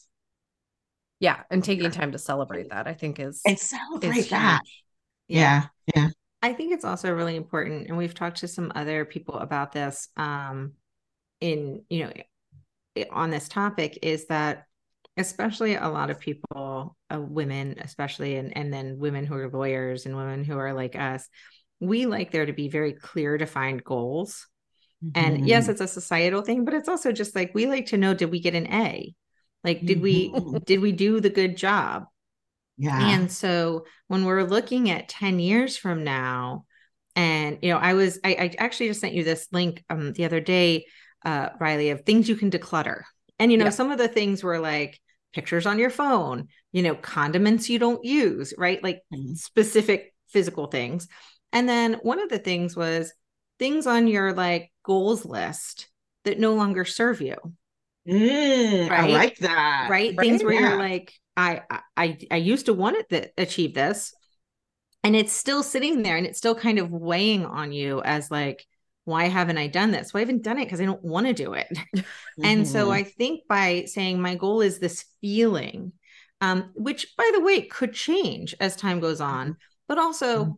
Yeah 1.19 1.43
and 1.51 1.63
taking 1.63 1.91
time 1.91 2.13
to 2.13 2.17
celebrate 2.17 2.71
that 2.71 2.87
i 2.87 2.95
think 2.95 3.19
is 3.19 3.41
and 3.45 3.59
celebrate 3.59 4.17
is 4.17 4.29
that 4.29 4.61
yeah 5.27 5.67
yeah. 5.95 6.09
I 6.41 6.53
think 6.53 6.73
it's 6.73 6.85
also 6.85 7.13
really 7.13 7.35
important 7.35 7.87
and 7.87 7.95
we've 7.95 8.15
talked 8.15 8.37
to 8.37 8.47
some 8.47 8.71
other 8.73 9.05
people 9.05 9.35
about 9.35 9.71
this 9.71 10.07
um 10.17 10.71
in 11.39 11.83
you 11.89 12.05
know 12.05 12.11
on 13.11 13.29
this 13.29 13.47
topic 13.47 13.99
is 14.01 14.27
that 14.27 14.65
especially 15.17 15.75
a 15.75 15.87
lot 15.87 16.09
of 16.09 16.19
people 16.19 16.95
uh, 17.13 17.19
women 17.19 17.75
especially 17.81 18.37
and, 18.37 18.55
and 18.55 18.73
then 18.73 18.97
women 18.97 19.25
who 19.25 19.35
are 19.35 19.49
lawyers 19.49 20.05
and 20.05 20.15
women 20.15 20.43
who 20.43 20.57
are 20.57 20.73
like 20.73 20.95
us 20.95 21.27
we 21.79 22.05
like 22.05 22.31
there 22.31 22.45
to 22.45 22.53
be 22.53 22.69
very 22.69 22.93
clear 22.93 23.37
defined 23.37 23.83
goals 23.83 24.47
mm-hmm. 25.03 25.11
and 25.25 25.47
yes 25.47 25.67
it's 25.67 25.81
a 25.81 25.87
societal 25.87 26.41
thing 26.41 26.63
but 26.63 26.73
it's 26.73 26.89
also 26.89 27.11
just 27.11 27.35
like 27.35 27.53
we 27.53 27.65
like 27.65 27.87
to 27.87 27.97
know 27.97 28.13
did 28.13 28.31
we 28.31 28.39
get 28.39 28.55
an 28.55 28.71
a 28.71 29.13
like 29.63 29.85
did 29.85 30.01
mm-hmm. 30.01 30.53
we 30.53 30.59
did 30.65 30.79
we 30.79 30.91
do 30.91 31.19
the 31.19 31.29
good 31.29 31.57
job 31.57 32.05
yeah 32.77 33.09
and 33.13 33.31
so 33.31 33.85
when 34.07 34.25
we're 34.25 34.43
looking 34.43 34.89
at 34.89 35.09
10 35.09 35.39
years 35.39 35.75
from 35.75 36.03
now 36.03 36.65
and 37.17 37.59
you 37.61 37.69
know 37.69 37.77
i 37.77 37.93
was 37.93 38.19
i, 38.23 38.29
I 38.29 38.55
actually 38.57 38.87
just 38.87 39.01
sent 39.01 39.13
you 39.13 39.25
this 39.25 39.47
link 39.51 39.83
um 39.89 40.13
the 40.13 40.23
other 40.23 40.39
day 40.39 40.85
uh, 41.25 41.49
Riley, 41.59 41.89
of 41.91 42.01
things 42.01 42.27
you 42.27 42.35
can 42.35 42.51
declutter. 42.51 43.03
And, 43.39 43.51
you 43.51 43.57
know, 43.57 43.65
yeah. 43.65 43.71
some 43.71 43.91
of 43.91 43.97
the 43.97 44.07
things 44.07 44.43
were 44.43 44.59
like 44.59 44.99
pictures 45.33 45.65
on 45.65 45.79
your 45.79 45.89
phone, 45.89 46.47
you 46.71 46.83
know, 46.83 46.95
condiments 46.95 47.69
you 47.69 47.79
don't 47.79 48.03
use, 48.03 48.53
right? 48.57 48.83
Like 48.83 49.01
mm-hmm. 49.13 49.33
specific 49.33 50.13
physical 50.29 50.67
things. 50.67 51.07
And 51.51 51.67
then 51.67 51.95
one 52.03 52.21
of 52.21 52.29
the 52.29 52.39
things 52.39 52.75
was 52.75 53.13
things 53.59 53.87
on 53.87 54.07
your 54.07 54.33
like 54.33 54.71
goals 54.83 55.25
list 55.25 55.89
that 56.23 56.39
no 56.39 56.53
longer 56.53 56.85
serve 56.85 57.21
you. 57.21 57.35
Mm, 58.07 58.89
right? 58.89 58.99
I 58.99 59.07
like 59.07 59.37
that. 59.37 59.87
Right? 59.89 60.13
right? 60.15 60.19
Things 60.19 60.43
where 60.43 60.53
yeah. 60.53 60.69
you're 60.69 60.79
like, 60.79 61.13
I, 61.37 61.61
I 61.95 62.17
I 62.29 62.35
used 62.37 62.65
to 62.65 62.73
want 62.73 63.09
to 63.09 63.29
achieve 63.37 63.73
this. 63.73 64.13
And 65.03 65.15
it's 65.15 65.33
still 65.33 65.63
sitting 65.63 66.03
there 66.03 66.17
and 66.17 66.25
it's 66.27 66.37
still 66.37 66.55
kind 66.55 66.77
of 66.77 66.91
weighing 66.91 67.45
on 67.45 67.71
you 67.71 68.01
as 68.03 68.29
like, 68.29 68.65
why 69.05 69.25
haven't 69.25 69.57
I 69.57 69.67
done 69.67 69.91
this? 69.91 70.13
Well, 70.13 70.19
I 70.19 70.25
haven't 70.25 70.43
done 70.43 70.59
it 70.59 70.65
because 70.65 70.81
I 70.81 70.85
don't 70.85 71.03
want 71.03 71.27
to 71.27 71.33
do 71.33 71.53
it. 71.53 71.67
Mm-hmm. 71.71 72.01
And 72.43 72.67
so 72.67 72.85
mm-hmm. 72.85 72.91
I 72.91 73.03
think 73.03 73.41
by 73.47 73.83
saying 73.85 74.21
my 74.21 74.35
goal 74.35 74.61
is 74.61 74.79
this 74.79 75.05
feeling, 75.19 75.91
um, 76.39 76.71
which 76.75 77.15
by 77.17 77.29
the 77.33 77.41
way 77.41 77.61
could 77.61 77.93
change 77.93 78.55
as 78.59 78.75
time 78.75 78.99
goes 78.99 79.19
on, 79.19 79.47
mm-hmm. 79.47 79.53
but 79.87 79.97
also 79.97 80.43
mm-hmm. 80.45 80.51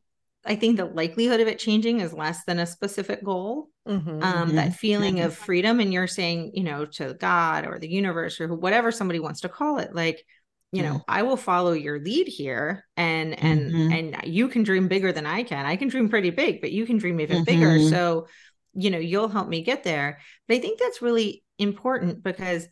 I 0.45 0.55
think 0.55 0.77
the 0.77 0.85
likelihood 0.85 1.39
of 1.39 1.47
it 1.47 1.57
changing 1.57 1.99
is 1.99 2.13
less 2.13 2.43
than 2.45 2.59
a 2.59 2.65
specific 2.65 3.23
goal. 3.23 3.69
Mm-hmm. 3.87 4.23
Um, 4.23 4.55
that 4.55 4.75
feeling 4.75 5.19
of 5.19 5.35
freedom, 5.35 5.81
and 5.81 5.91
you're 5.91 6.07
saying, 6.07 6.51
you 6.53 6.63
know, 6.63 6.85
to 6.85 7.15
God 7.15 7.65
or 7.65 7.79
the 7.79 7.89
universe 7.89 8.39
or 8.39 8.53
whatever 8.53 8.91
somebody 8.91 9.19
wants 9.19 9.41
to 9.41 9.49
call 9.49 9.79
it, 9.79 9.93
like 9.93 10.25
you 10.73 10.81
know 10.81 11.01
i 11.07 11.21
will 11.21 11.37
follow 11.37 11.71
your 11.71 11.99
lead 11.99 12.27
here 12.27 12.83
and 12.97 13.39
and 13.39 13.71
mm-hmm. 13.71 13.93
and 13.93 14.17
you 14.25 14.47
can 14.47 14.63
dream 14.63 14.87
bigger 14.87 15.11
than 15.11 15.25
i 15.25 15.43
can 15.43 15.65
i 15.65 15.75
can 15.75 15.87
dream 15.87 16.09
pretty 16.09 16.31
big 16.31 16.61
but 16.61 16.71
you 16.71 16.85
can 16.85 16.97
dream 16.97 17.19
even 17.19 17.37
mm-hmm. 17.37 17.45
bigger 17.45 17.79
so 17.89 18.27
you 18.73 18.89
know 18.89 18.97
you'll 18.97 19.27
help 19.27 19.47
me 19.47 19.61
get 19.61 19.83
there 19.83 20.19
but 20.47 20.57
i 20.57 20.59
think 20.59 20.79
that's 20.79 21.01
really 21.01 21.43
important 21.59 22.23
because 22.23 22.67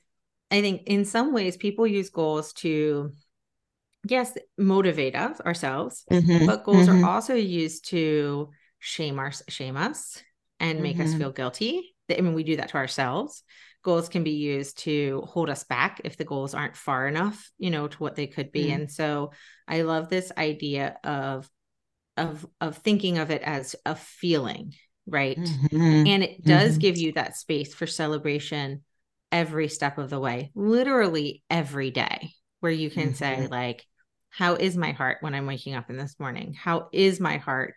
i 0.49 0.61
think 0.61 0.81
in 0.87 1.05
some 1.05 1.31
ways 1.31 1.57
people 1.57 1.85
use 1.85 2.09
goals 2.09 2.53
to 2.53 3.11
yes 4.07 4.35
motivate 4.57 5.15
us 5.15 5.39
ourselves 5.41 6.03
mm-hmm. 6.11 6.47
but 6.47 6.63
goals 6.63 6.87
are 6.87 6.93
mm-hmm. 6.93 7.05
also 7.05 7.35
used 7.35 7.87
to 7.87 8.49
shame 8.79 9.19
our 9.19 9.31
shame 9.47 9.77
us 9.77 10.23
and 10.59 10.81
make 10.81 10.99
us 10.99 11.09
mm-hmm. 11.09 11.19
feel 11.19 11.31
guilty 11.31 11.93
i 12.09 12.19
mean 12.19 12.33
we 12.33 12.43
do 12.43 12.55
that 12.55 12.69
to 12.69 12.77
ourselves 12.77 13.43
goals 13.83 14.09
can 14.09 14.23
be 14.23 14.31
used 14.31 14.77
to 14.79 15.23
hold 15.27 15.49
us 15.49 15.63
back 15.63 16.01
if 16.03 16.17
the 16.17 16.23
goals 16.23 16.53
aren't 16.53 16.75
far 16.75 17.07
enough 17.07 17.49
you 17.57 17.69
know 17.69 17.87
to 17.87 17.97
what 17.97 18.15
they 18.15 18.27
could 18.27 18.51
be 18.51 18.65
mm. 18.65 18.75
and 18.75 18.91
so 18.91 19.31
i 19.67 19.81
love 19.81 20.09
this 20.09 20.31
idea 20.37 20.97
of 21.03 21.49
of 22.17 22.45
of 22.59 22.77
thinking 22.77 23.17
of 23.17 23.31
it 23.31 23.41
as 23.41 23.75
a 23.85 23.95
feeling 23.95 24.73
right 25.07 25.37
mm-hmm. 25.37 26.07
and 26.07 26.23
it 26.23 26.43
does 26.43 26.71
mm-hmm. 26.71 26.79
give 26.79 26.97
you 26.97 27.11
that 27.13 27.35
space 27.35 27.73
for 27.73 27.87
celebration 27.87 28.83
every 29.31 29.67
step 29.67 29.97
of 29.97 30.09
the 30.09 30.19
way 30.19 30.51
literally 30.55 31.41
every 31.49 31.89
day 31.89 32.31
where 32.59 32.71
you 32.71 32.89
can 32.89 33.07
mm-hmm. 33.07 33.13
say 33.13 33.47
like 33.47 33.85
how 34.29 34.55
is 34.55 34.77
my 34.77 34.91
heart 34.91 35.17
when 35.21 35.33
i'm 35.33 35.47
waking 35.47 35.73
up 35.73 35.89
in 35.89 35.97
this 35.97 36.15
morning 36.19 36.53
how 36.53 36.87
is 36.91 37.19
my 37.19 37.37
heart 37.37 37.73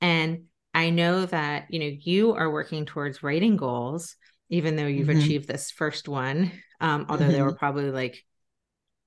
and 0.00 0.44
i 0.74 0.90
know 0.90 1.24
that 1.24 1.66
you 1.70 1.78
know 1.78 1.90
you 2.00 2.34
are 2.34 2.50
working 2.50 2.84
towards 2.84 3.22
writing 3.22 3.56
goals 3.56 4.16
even 4.48 4.76
though 4.76 4.86
you've 4.86 5.08
mm-hmm. 5.08 5.18
achieved 5.18 5.48
this 5.48 5.70
first 5.70 6.08
one 6.08 6.52
um, 6.80 7.06
although 7.08 7.24
mm-hmm. 7.24 7.32
there 7.32 7.44
were 7.44 7.54
probably 7.54 7.90
like 7.90 8.24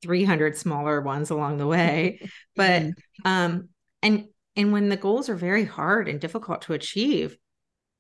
300 0.02 0.58
smaller 0.58 1.02
ones 1.02 1.30
along 1.30 1.58
the 1.58 1.68
way 1.68 2.20
but 2.56 2.84
mm-hmm. 2.84 3.28
um 3.28 3.70
and 4.02 4.26
and 4.56 4.72
when 4.72 4.90
the 4.90 4.98
goals 4.98 5.30
are 5.30 5.36
very 5.36 5.66
hard 5.66 6.08
and 6.08 6.20
difficult 6.20 6.64
to 6.64 6.74
achieve 6.74 7.38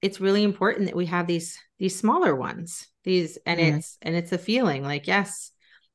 it's 0.02 0.21
really 0.21 0.43
important 0.43 0.86
that 0.88 0.95
we 0.95 1.06
have 1.06 1.28
these 1.28 1.58
these 1.78 1.97
smaller 1.97 2.36
ones 2.36 2.88
these 3.04 3.38
and 3.45 3.60
mm-hmm. 3.60 3.78
it's 3.78 3.97
and 4.02 4.15
it's 4.15 4.32
a 4.32 4.38
feeling 4.38 4.84
like 4.84 5.08
yes 5.08 5.52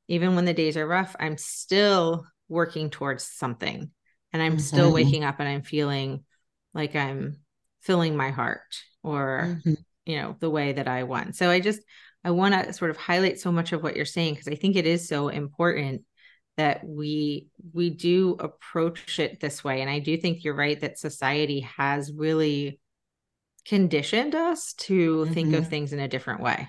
even 0.07 0.35
when 0.35 0.45
the 0.45 0.53
days 0.53 0.77
are 0.77 0.87
rough 0.87 1.15
i'm 1.19 1.37
still 1.37 2.25
working 2.47 2.89
towards 2.89 3.23
something 3.23 3.89
and 4.31 4.41
i'm 4.43 4.59
still 4.59 4.85
mm-hmm. 4.85 4.95
waking 4.95 5.23
up 5.23 5.39
and 5.39 5.49
i'm 5.49 5.63
feeling 5.63 6.23
like 6.73 6.95
i'm 6.95 7.37
filling 7.81 8.15
my 8.15 8.29
heart 8.29 8.61
or 9.03 9.59
mm-hmm 9.59 9.73
you 10.05 10.15
know 10.17 10.35
the 10.39 10.49
way 10.49 10.73
that 10.73 10.87
i 10.87 11.03
want 11.03 11.35
so 11.35 11.49
i 11.49 11.59
just 11.59 11.81
i 12.23 12.31
want 12.31 12.53
to 12.53 12.73
sort 12.73 12.91
of 12.91 12.97
highlight 12.97 13.39
so 13.39 13.51
much 13.51 13.73
of 13.73 13.83
what 13.83 13.95
you're 13.95 14.05
saying 14.05 14.33
because 14.33 14.47
i 14.47 14.55
think 14.55 14.75
it 14.75 14.85
is 14.85 15.07
so 15.07 15.29
important 15.29 16.03
that 16.57 16.85
we 16.85 17.47
we 17.73 17.89
do 17.89 18.37
approach 18.39 19.19
it 19.19 19.39
this 19.39 19.63
way 19.63 19.81
and 19.81 19.89
i 19.89 19.99
do 19.99 20.17
think 20.17 20.43
you're 20.43 20.55
right 20.55 20.81
that 20.81 20.99
society 20.99 21.61
has 21.61 22.11
really 22.15 22.79
conditioned 23.65 24.35
us 24.35 24.73
to 24.73 25.23
mm-hmm. 25.23 25.33
think 25.33 25.53
of 25.53 25.61
mm-hmm. 25.61 25.69
things 25.69 25.93
in 25.93 25.99
a 25.99 26.07
different 26.07 26.41
way 26.41 26.67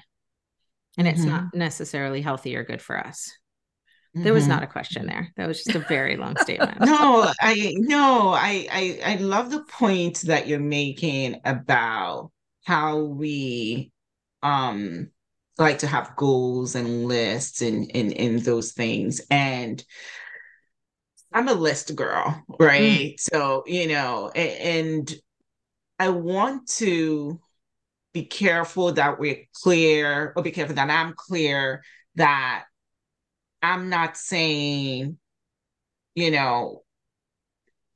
and 0.97 1.07
mm-hmm. 1.07 1.17
it's 1.17 1.27
not 1.27 1.45
mm-hmm. 1.45 1.59
necessarily 1.59 2.23
healthy 2.23 2.57
or 2.57 2.65
good 2.65 2.83
for 2.83 2.99
us 2.99 3.31
there 4.23 4.33
was 4.33 4.49
not 4.49 4.63
mm-hmm. 4.63 4.71
a 4.71 4.73
question 4.73 5.07
there 5.07 5.31
that 5.37 5.47
was 5.47 5.63
just 5.63 5.77
a 5.77 5.81
very 5.81 6.17
long 6.17 6.35
statement 6.39 6.81
no 6.81 7.31
i 7.43 7.75
no 7.77 8.31
I, 8.31 8.67
I 8.73 9.01
i 9.05 9.17
love 9.17 9.51
the 9.51 9.63
point 9.65 10.23
that 10.23 10.49
you're 10.49 10.59
making 10.59 11.41
about 11.45 12.31
how 12.67 12.99
we 12.99 13.93
um 14.43 15.09
like 15.57 15.79
to 15.79 15.87
have 15.87 16.17
goals 16.17 16.75
and 16.75 17.07
lists 17.07 17.63
and 17.63 17.89
and, 17.95 18.13
and 18.13 18.41
those 18.41 18.73
things. 18.73 19.21
And 19.31 19.83
I'm 21.33 21.47
a 21.47 21.55
list 21.55 21.95
girl, 21.95 22.43
right? 22.59 23.15
Mm. 23.15 23.21
So, 23.21 23.63
you 23.67 23.87
know, 23.87 24.31
and 24.31 25.13
I 25.99 26.09
want 26.09 26.69
to 26.79 27.41
be 28.13 28.25
careful 28.25 28.93
that 28.93 29.21
we're 29.21 29.45
clear, 29.53 30.33
or 30.35 30.43
be 30.43 30.51
careful 30.51 30.75
that 30.75 30.91
I'm 30.91 31.15
clear 31.15 31.85
that 32.17 32.65
I'm 33.63 33.91
not 33.91 34.17
saying, 34.17 35.19
you 36.15 36.31
know, 36.33 36.83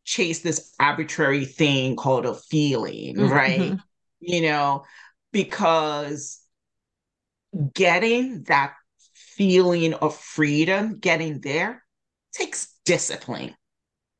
chase 0.04 0.40
this 0.40 0.74
arbitrary 0.78 1.44
thing 1.44 1.96
called 1.96 2.26
a 2.26 2.34
feeling, 2.34 3.16
mm-hmm. 3.16 3.76
You 4.20 4.42
know, 4.42 4.84
because 5.32 6.40
getting 7.74 8.44
that 8.44 8.74
feeling 9.14 9.94
of 9.94 10.16
freedom, 10.16 10.98
getting 10.98 11.40
there 11.40 11.84
takes 12.32 12.74
discipline. 12.84 13.54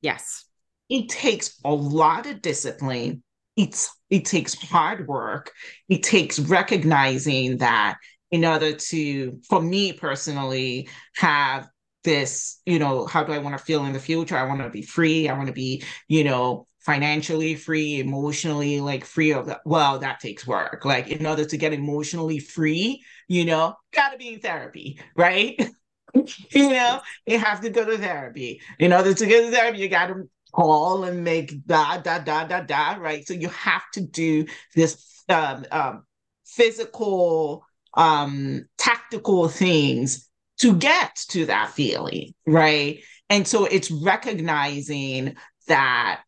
Yes. 0.01 0.45
It 0.89 1.09
takes 1.09 1.59
a 1.65 1.73
lot 1.73 2.27
of 2.27 2.43
discipline. 2.43 3.23
It's 3.57 3.91
it 4.09 4.25
takes 4.25 4.55
hard 4.55 5.07
work. 5.07 5.53
It 5.89 6.03
takes 6.03 6.39
recognizing 6.39 7.59
that 7.59 7.97
in 8.31 8.45
order 8.45 8.73
to, 8.73 9.41
for 9.49 9.61
me 9.61 9.93
personally, 9.93 10.89
have 11.17 11.69
this, 12.03 12.61
you 12.65 12.79
know, 12.79 13.07
how 13.07 13.23
do 13.25 13.33
I 13.33 13.39
want 13.39 13.57
to 13.59 13.65
feel 13.65 13.85
in 13.85 13.93
the 13.93 14.01
future? 14.01 14.37
I 14.37 14.47
want 14.47 14.63
to 14.63 14.71
be 14.71 14.83
free. 14.83 15.29
I 15.29 15.35
want 15.35 15.49
to 15.49 15.53
be, 15.53 15.85
you 16.09 16.25
know, 16.25 16.67
financially 16.81 17.55
free, 17.55 18.01
emotionally 18.01 18.81
like 18.81 19.05
free 19.05 19.33
of 19.33 19.47
that. 19.47 19.61
Well, 19.65 19.99
that 19.99 20.21
takes 20.21 20.47
work. 20.47 20.85
Like 20.85 21.09
in 21.09 21.27
order 21.27 21.45
to 21.45 21.57
get 21.57 21.73
emotionally 21.73 22.39
free, 22.39 23.03
you 23.29 23.45
know, 23.45 23.75
gotta 23.93 24.17
be 24.17 24.35
in 24.35 24.41
therapy, 24.41 24.99
right? 25.17 25.59
you 26.15 26.71
know, 26.71 27.01
you 27.27 27.39
have 27.39 27.61
to 27.61 27.71
go 27.71 27.85
to 27.85 27.99
therapy. 27.99 28.61
In 28.79 28.93
order 28.93 29.15
to 29.15 29.27
get 29.27 29.45
to 29.45 29.51
therapy, 29.51 29.79
you 29.79 29.89
gotta 29.89 30.25
call 30.53 31.05
and 31.05 31.23
make 31.23 31.67
da 31.67 31.99
da 31.99 32.19
da 32.19 32.45
da 32.45 32.61
da, 32.61 32.97
right? 32.99 33.27
So 33.27 33.35
you 33.35 33.49
have 33.51 33.89
to 33.95 34.01
do 34.01 34.47
this 34.75 35.23
um, 35.29 35.65
um, 35.71 36.05
physical, 36.47 37.65
um, 37.95 38.65
tactical 38.79 39.49
things 39.49 40.29
to 40.59 40.75
get 40.75 41.17
to 41.29 41.47
that 41.47 41.71
feeling, 41.71 42.35
right? 42.47 43.01
And 43.29 43.47
so 43.47 43.65
it's 43.65 43.91
recognizing 43.91 45.37
that 45.69 46.23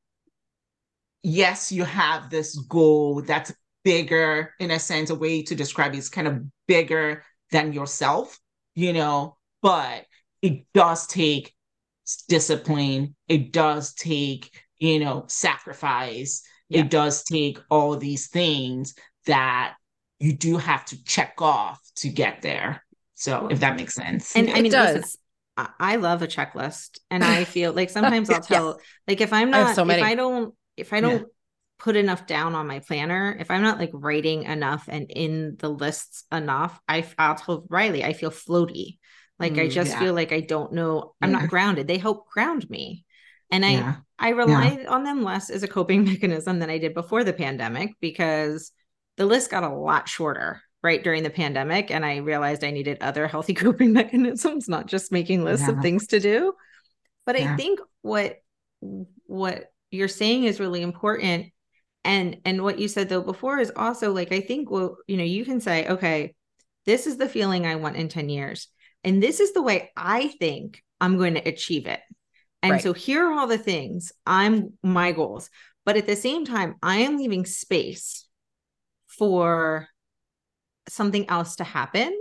yes, 1.22 1.72
you 1.72 1.84
have 1.84 2.30
this 2.30 2.56
goal 2.56 3.22
that's 3.22 3.52
bigger 3.84 4.54
in 4.58 4.70
a 4.70 4.78
sense, 4.78 5.10
a 5.10 5.14
way 5.14 5.42
to 5.42 5.54
describe 5.54 5.94
it 5.94 5.98
is 5.98 6.08
kind 6.08 6.28
of 6.28 6.42
bigger 6.66 7.24
than 7.50 7.72
yourself, 7.72 8.38
you 8.74 8.92
know, 8.92 9.36
but 9.60 10.06
it 10.40 10.64
does 10.74 11.06
take 11.06 11.54
discipline. 12.28 13.14
It 13.28 13.52
does 13.52 13.94
take, 13.94 14.50
you 14.78 15.00
know, 15.00 15.24
sacrifice. 15.28 16.42
Yeah. 16.68 16.80
It 16.80 16.90
does 16.90 17.24
take 17.24 17.58
all 17.70 17.96
these 17.96 18.28
things 18.28 18.94
that 19.26 19.74
you 20.18 20.32
do 20.32 20.56
have 20.56 20.84
to 20.86 21.04
check 21.04 21.34
off 21.38 21.80
to 21.96 22.08
get 22.08 22.42
there. 22.42 22.84
So 23.14 23.48
if 23.48 23.60
that 23.60 23.76
makes 23.76 23.94
sense. 23.94 24.34
And 24.34 24.50
I 24.50 24.54
mean, 24.54 24.66
it 24.66 24.72
does. 24.72 24.96
Listen, 24.96 25.20
I 25.78 25.96
love 25.96 26.22
a 26.22 26.26
checklist 26.26 26.98
and 27.10 27.22
I 27.22 27.44
feel 27.56 27.72
like 27.72 27.90
sometimes 27.90 28.30
I'll 28.30 28.40
tell 28.40 28.66
yeah. 28.66 28.84
like 29.06 29.20
if 29.20 29.32
I'm 29.32 29.50
not 29.50 29.76
so 29.76 29.88
if 29.88 30.02
I 30.02 30.14
don't 30.14 30.54
if 30.82 30.92
I 30.92 31.00
don't 31.00 31.20
yeah. 31.20 31.26
put 31.78 31.96
enough 31.96 32.26
down 32.26 32.54
on 32.54 32.66
my 32.66 32.80
planner, 32.80 33.36
if 33.38 33.50
I'm 33.50 33.62
not 33.62 33.78
like 33.78 33.90
writing 33.92 34.42
enough 34.42 34.88
and 34.88 35.10
in 35.10 35.56
the 35.58 35.70
lists 35.70 36.24
enough, 36.30 36.78
I 36.86 37.06
I'll 37.18 37.36
tell 37.36 37.64
Riley 37.68 38.04
I 38.04 38.12
feel 38.12 38.30
floaty. 38.30 38.98
Like 39.38 39.54
mm, 39.54 39.62
I 39.62 39.68
just 39.68 39.92
yeah. 39.92 39.98
feel 39.98 40.14
like 40.14 40.32
I 40.32 40.40
don't 40.40 40.72
know. 40.72 41.14
I'm 41.20 41.32
yeah. 41.32 41.40
not 41.40 41.48
grounded. 41.48 41.88
They 41.88 41.98
help 41.98 42.28
ground 42.28 42.68
me. 42.68 43.04
And 43.50 43.64
I. 43.64 43.96
I 44.22 44.28
rely 44.28 44.84
on 44.88 45.02
them 45.02 45.24
less 45.24 45.50
as 45.50 45.64
a 45.64 45.68
coping 45.68 46.04
mechanism 46.12 46.60
than 46.60 46.70
I 46.70 46.78
did 46.78 46.94
before 46.94 47.24
the 47.24 47.32
pandemic 47.32 47.96
because 48.00 48.70
the 49.16 49.26
list 49.26 49.50
got 49.50 49.64
a 49.64 49.74
lot 49.74 50.08
shorter 50.08 50.62
right 50.80 51.02
during 51.02 51.24
the 51.24 51.30
pandemic 51.30 51.90
and 51.90 52.06
I 52.06 52.18
realized 52.18 52.62
I 52.62 52.70
needed 52.70 52.98
other 53.00 53.26
healthy 53.26 53.54
coping 53.64 53.92
mechanisms, 53.92 54.68
not 54.68 54.86
just 54.86 55.10
making 55.10 55.42
lists 55.42 55.66
of 55.66 55.80
things 55.80 56.06
to 56.08 56.20
do. 56.20 56.54
But 57.26 57.34
I 57.34 57.56
think 57.56 57.80
what 58.02 58.36
what 59.26 59.71
you're 59.92 60.08
saying 60.08 60.44
is 60.44 60.60
really 60.60 60.82
important 60.82 61.52
and 62.04 62.38
and 62.44 62.62
what 62.62 62.78
you 62.78 62.88
said 62.88 63.08
though 63.08 63.22
before 63.22 63.58
is 63.58 63.72
also 63.76 64.12
like 64.12 64.32
I 64.32 64.40
think 64.40 64.70
well, 64.70 64.96
you 65.06 65.16
know, 65.16 65.24
you 65.24 65.44
can 65.44 65.60
say, 65.60 65.86
okay, 65.86 66.34
this 66.86 67.06
is 67.06 67.16
the 67.16 67.28
feeling 67.28 67.66
I 67.66 67.76
want 67.76 67.96
in 67.96 68.08
10 68.08 68.28
years 68.28 68.68
and 69.04 69.22
this 69.22 69.40
is 69.40 69.52
the 69.52 69.62
way 69.62 69.90
I 69.96 70.28
think 70.28 70.82
I'm 71.00 71.16
going 71.16 71.34
to 71.34 71.48
achieve 71.48 71.86
it. 71.86 72.00
And 72.62 72.72
right. 72.72 72.82
so 72.82 72.92
here 72.92 73.26
are 73.26 73.32
all 73.32 73.46
the 73.46 73.58
things 73.58 74.12
I'm 74.26 74.72
my 74.82 75.12
goals. 75.12 75.50
But 75.84 75.96
at 75.96 76.06
the 76.06 76.14
same 76.14 76.44
time, 76.44 76.76
I 76.80 76.98
am 76.98 77.16
leaving 77.16 77.44
space 77.44 78.26
for 79.08 79.88
something 80.88 81.28
else 81.28 81.56
to 81.56 81.64
happen. 81.64 82.16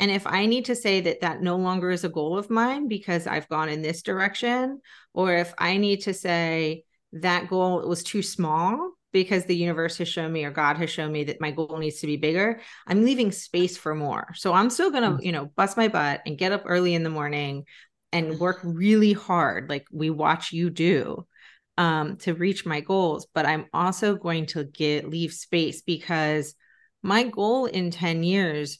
And 0.00 0.10
if 0.10 0.26
I 0.26 0.46
need 0.46 0.66
to 0.66 0.76
say 0.76 1.02
that 1.02 1.20
that 1.20 1.42
no 1.42 1.56
longer 1.56 1.90
is 1.90 2.04
a 2.04 2.10
goal 2.10 2.38
of 2.38 2.50
mine 2.50 2.88
because 2.88 3.26
I've 3.26 3.48
gone 3.48 3.68
in 3.68 3.82
this 3.82 4.02
direction, 4.02 4.80
or 5.12 5.34
if 5.34 5.54
I 5.58 5.76
need 5.76 6.02
to 6.02 6.14
say 6.14 6.84
that 7.12 7.48
goal 7.48 7.86
was 7.88 8.02
too 8.02 8.22
small 8.22 8.92
because 9.12 9.46
the 9.46 9.56
universe 9.56 9.96
has 9.98 10.08
shown 10.08 10.32
me 10.32 10.44
or 10.44 10.50
God 10.50 10.76
has 10.76 10.90
shown 10.90 11.10
me 11.10 11.24
that 11.24 11.40
my 11.40 11.50
goal 11.50 11.78
needs 11.78 12.00
to 12.00 12.06
be 12.06 12.16
bigger, 12.16 12.60
I'm 12.86 13.04
leaving 13.04 13.32
space 13.32 13.76
for 13.76 13.94
more. 13.94 14.32
So 14.34 14.52
I'm 14.52 14.68
still 14.68 14.90
going 14.90 15.04
to, 15.04 15.10
mm. 15.10 15.24
you 15.24 15.32
know, 15.32 15.46
bust 15.56 15.76
my 15.76 15.88
butt 15.88 16.20
and 16.26 16.36
get 16.36 16.52
up 16.52 16.64
early 16.66 16.94
in 16.94 17.02
the 17.02 17.10
morning 17.10 17.64
and 18.12 18.38
work 18.38 18.60
really 18.62 19.12
hard 19.12 19.70
like 19.70 19.86
we 19.90 20.10
watch 20.10 20.52
you 20.52 20.70
do 20.70 21.26
um 21.78 22.16
to 22.18 22.34
reach 22.34 22.64
my 22.66 22.80
goals, 22.80 23.26
but 23.34 23.46
I'm 23.46 23.66
also 23.72 24.16
going 24.16 24.46
to 24.46 24.64
get 24.64 25.08
leave 25.08 25.32
space 25.32 25.82
because 25.82 26.54
my 27.02 27.24
goal 27.24 27.66
in 27.66 27.90
10 27.90 28.22
years 28.22 28.78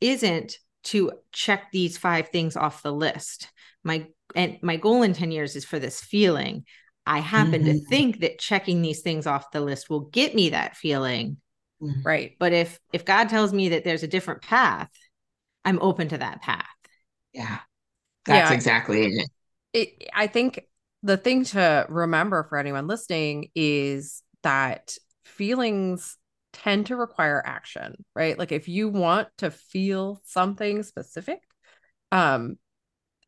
isn't 0.00 0.58
to 0.84 1.12
check 1.32 1.72
these 1.72 1.98
five 1.98 2.28
things 2.28 2.56
off 2.56 2.82
the 2.82 2.92
list. 2.92 3.50
My 3.82 4.06
and 4.34 4.58
my 4.62 4.76
goal 4.76 5.02
in 5.02 5.12
10 5.12 5.32
years 5.32 5.56
is 5.56 5.64
for 5.64 5.78
this 5.78 6.00
feeling 6.00 6.64
I 7.06 7.18
happen 7.20 7.62
mm-hmm. 7.62 7.78
to 7.78 7.84
think 7.86 8.20
that 8.20 8.38
checking 8.38 8.82
these 8.82 9.00
things 9.00 9.26
off 9.26 9.52
the 9.52 9.60
list 9.60 9.88
will 9.88 10.00
get 10.00 10.34
me 10.34 10.50
that 10.50 10.76
feeling. 10.76 11.36
Mm-hmm. 11.80 12.02
Right. 12.02 12.36
But 12.38 12.52
if 12.52 12.80
if 12.92 13.04
God 13.04 13.28
tells 13.28 13.52
me 13.52 13.70
that 13.70 13.84
there's 13.84 14.02
a 14.02 14.08
different 14.08 14.42
path, 14.42 14.90
I'm 15.64 15.78
open 15.80 16.08
to 16.08 16.18
that 16.18 16.42
path. 16.42 16.66
Yeah. 17.32 17.58
That's 18.24 18.50
yeah, 18.50 18.54
exactly 18.54 19.06
it. 19.06 19.30
it. 19.72 20.08
I 20.12 20.26
think 20.26 20.66
the 21.02 21.16
thing 21.16 21.44
to 21.44 21.86
remember 21.88 22.42
for 22.44 22.58
anyone 22.58 22.86
listening 22.86 23.50
is 23.54 24.22
that 24.42 24.96
feelings 25.24 26.16
tend 26.52 26.86
to 26.86 26.96
require 26.96 27.42
action, 27.44 28.04
right? 28.14 28.38
Like 28.38 28.52
if 28.52 28.68
you 28.68 28.88
want 28.88 29.28
to 29.38 29.50
feel 29.50 30.22
something 30.24 30.82
specific, 30.82 31.40
um 32.10 32.56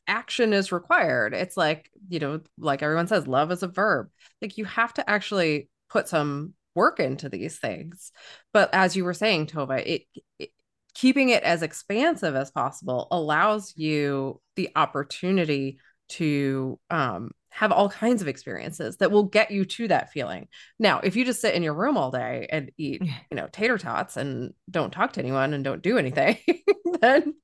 action 0.08 0.52
is 0.52 0.72
required. 0.72 1.34
It's 1.34 1.56
like, 1.56 1.90
you 2.08 2.18
know, 2.18 2.40
like 2.58 2.82
everyone 2.82 3.06
says, 3.06 3.26
love 3.26 3.52
is 3.52 3.62
a 3.62 3.68
verb. 3.68 4.08
Like 4.42 4.58
you 4.58 4.64
have 4.64 4.94
to 4.94 5.08
actually 5.08 5.68
put 5.88 6.08
some 6.08 6.54
work 6.74 7.00
into 7.00 7.28
these 7.28 7.58
things. 7.58 8.12
But 8.52 8.70
as 8.72 8.96
you 8.96 9.04
were 9.04 9.14
saying, 9.14 9.46
Tova, 9.46 9.84
it, 9.84 10.02
it 10.38 10.50
keeping 10.94 11.28
it 11.28 11.42
as 11.42 11.62
expansive 11.62 12.34
as 12.34 12.50
possible 12.50 13.06
allows 13.10 13.74
you 13.76 14.40
the 14.56 14.70
opportunity 14.74 15.78
to 16.08 16.78
um, 16.90 17.30
have 17.50 17.72
all 17.72 17.88
kinds 17.88 18.22
of 18.22 18.28
experiences 18.28 18.96
that 18.98 19.10
will 19.10 19.24
get 19.24 19.50
you 19.50 19.64
to 19.64 19.88
that 19.88 20.10
feeling. 20.10 20.48
Now, 20.78 21.00
if 21.00 21.16
you 21.16 21.24
just 21.24 21.40
sit 21.40 21.54
in 21.54 21.62
your 21.62 21.74
room 21.74 21.96
all 21.96 22.10
day 22.10 22.46
and 22.50 22.70
eat, 22.76 23.02
you 23.02 23.36
know, 23.36 23.48
tater 23.50 23.78
tots 23.78 24.16
and 24.16 24.52
don't 24.70 24.92
talk 24.92 25.14
to 25.14 25.20
anyone 25.20 25.54
and 25.54 25.64
don't 25.64 25.82
do 25.82 25.98
anything, 25.98 26.38
then 27.00 27.34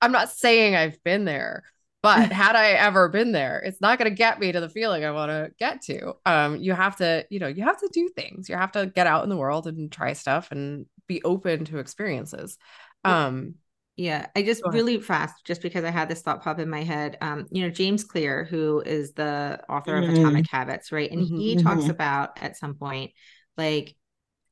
I'm 0.00 0.12
not 0.12 0.30
saying 0.30 0.74
I've 0.74 1.02
been 1.04 1.24
there, 1.24 1.64
but 2.08 2.32
had 2.32 2.56
I 2.56 2.70
ever 2.70 3.08
been 3.08 3.32
there, 3.32 3.58
it's 3.58 3.82
not 3.82 3.98
going 3.98 4.10
to 4.10 4.16
get 4.16 4.40
me 4.40 4.50
to 4.50 4.60
the 4.60 4.70
feeling 4.70 5.04
I 5.04 5.10
want 5.10 5.30
to 5.30 5.52
get 5.58 5.82
to. 5.82 6.14
Um, 6.24 6.56
you 6.56 6.72
have 6.72 6.96
to, 6.96 7.26
you 7.28 7.38
know, 7.38 7.48
you 7.48 7.64
have 7.64 7.78
to 7.80 7.88
do 7.92 8.08
things. 8.08 8.48
You 8.48 8.56
have 8.56 8.72
to 8.72 8.86
get 8.86 9.06
out 9.06 9.24
in 9.24 9.28
the 9.28 9.36
world 9.36 9.66
and 9.66 9.92
try 9.92 10.14
stuff 10.14 10.50
and 10.50 10.86
be 11.06 11.22
open 11.22 11.66
to 11.66 11.78
experiences. 11.78 12.56
Um, 13.04 13.56
yeah, 13.96 14.26
I 14.34 14.42
just 14.42 14.62
really 14.64 15.00
fast, 15.00 15.44
just 15.44 15.60
because 15.60 15.84
I 15.84 15.90
had 15.90 16.08
this 16.08 16.22
thought 16.22 16.42
pop 16.42 16.58
in 16.60 16.70
my 16.70 16.82
head. 16.82 17.18
Um, 17.20 17.46
you 17.50 17.62
know, 17.62 17.70
James 17.70 18.04
Clear, 18.04 18.44
who 18.44 18.80
is 18.80 19.12
the 19.12 19.60
author 19.68 19.96
of 19.96 20.04
mm-hmm. 20.04 20.14
Atomic 20.14 20.50
Habits, 20.50 20.92
right? 20.92 21.10
And 21.10 21.26
mm-hmm, 21.26 21.36
he 21.36 21.56
talks 21.56 21.82
mm-hmm. 21.82 21.90
about 21.90 22.42
at 22.42 22.56
some 22.56 22.74
point, 22.74 23.10
like 23.58 23.94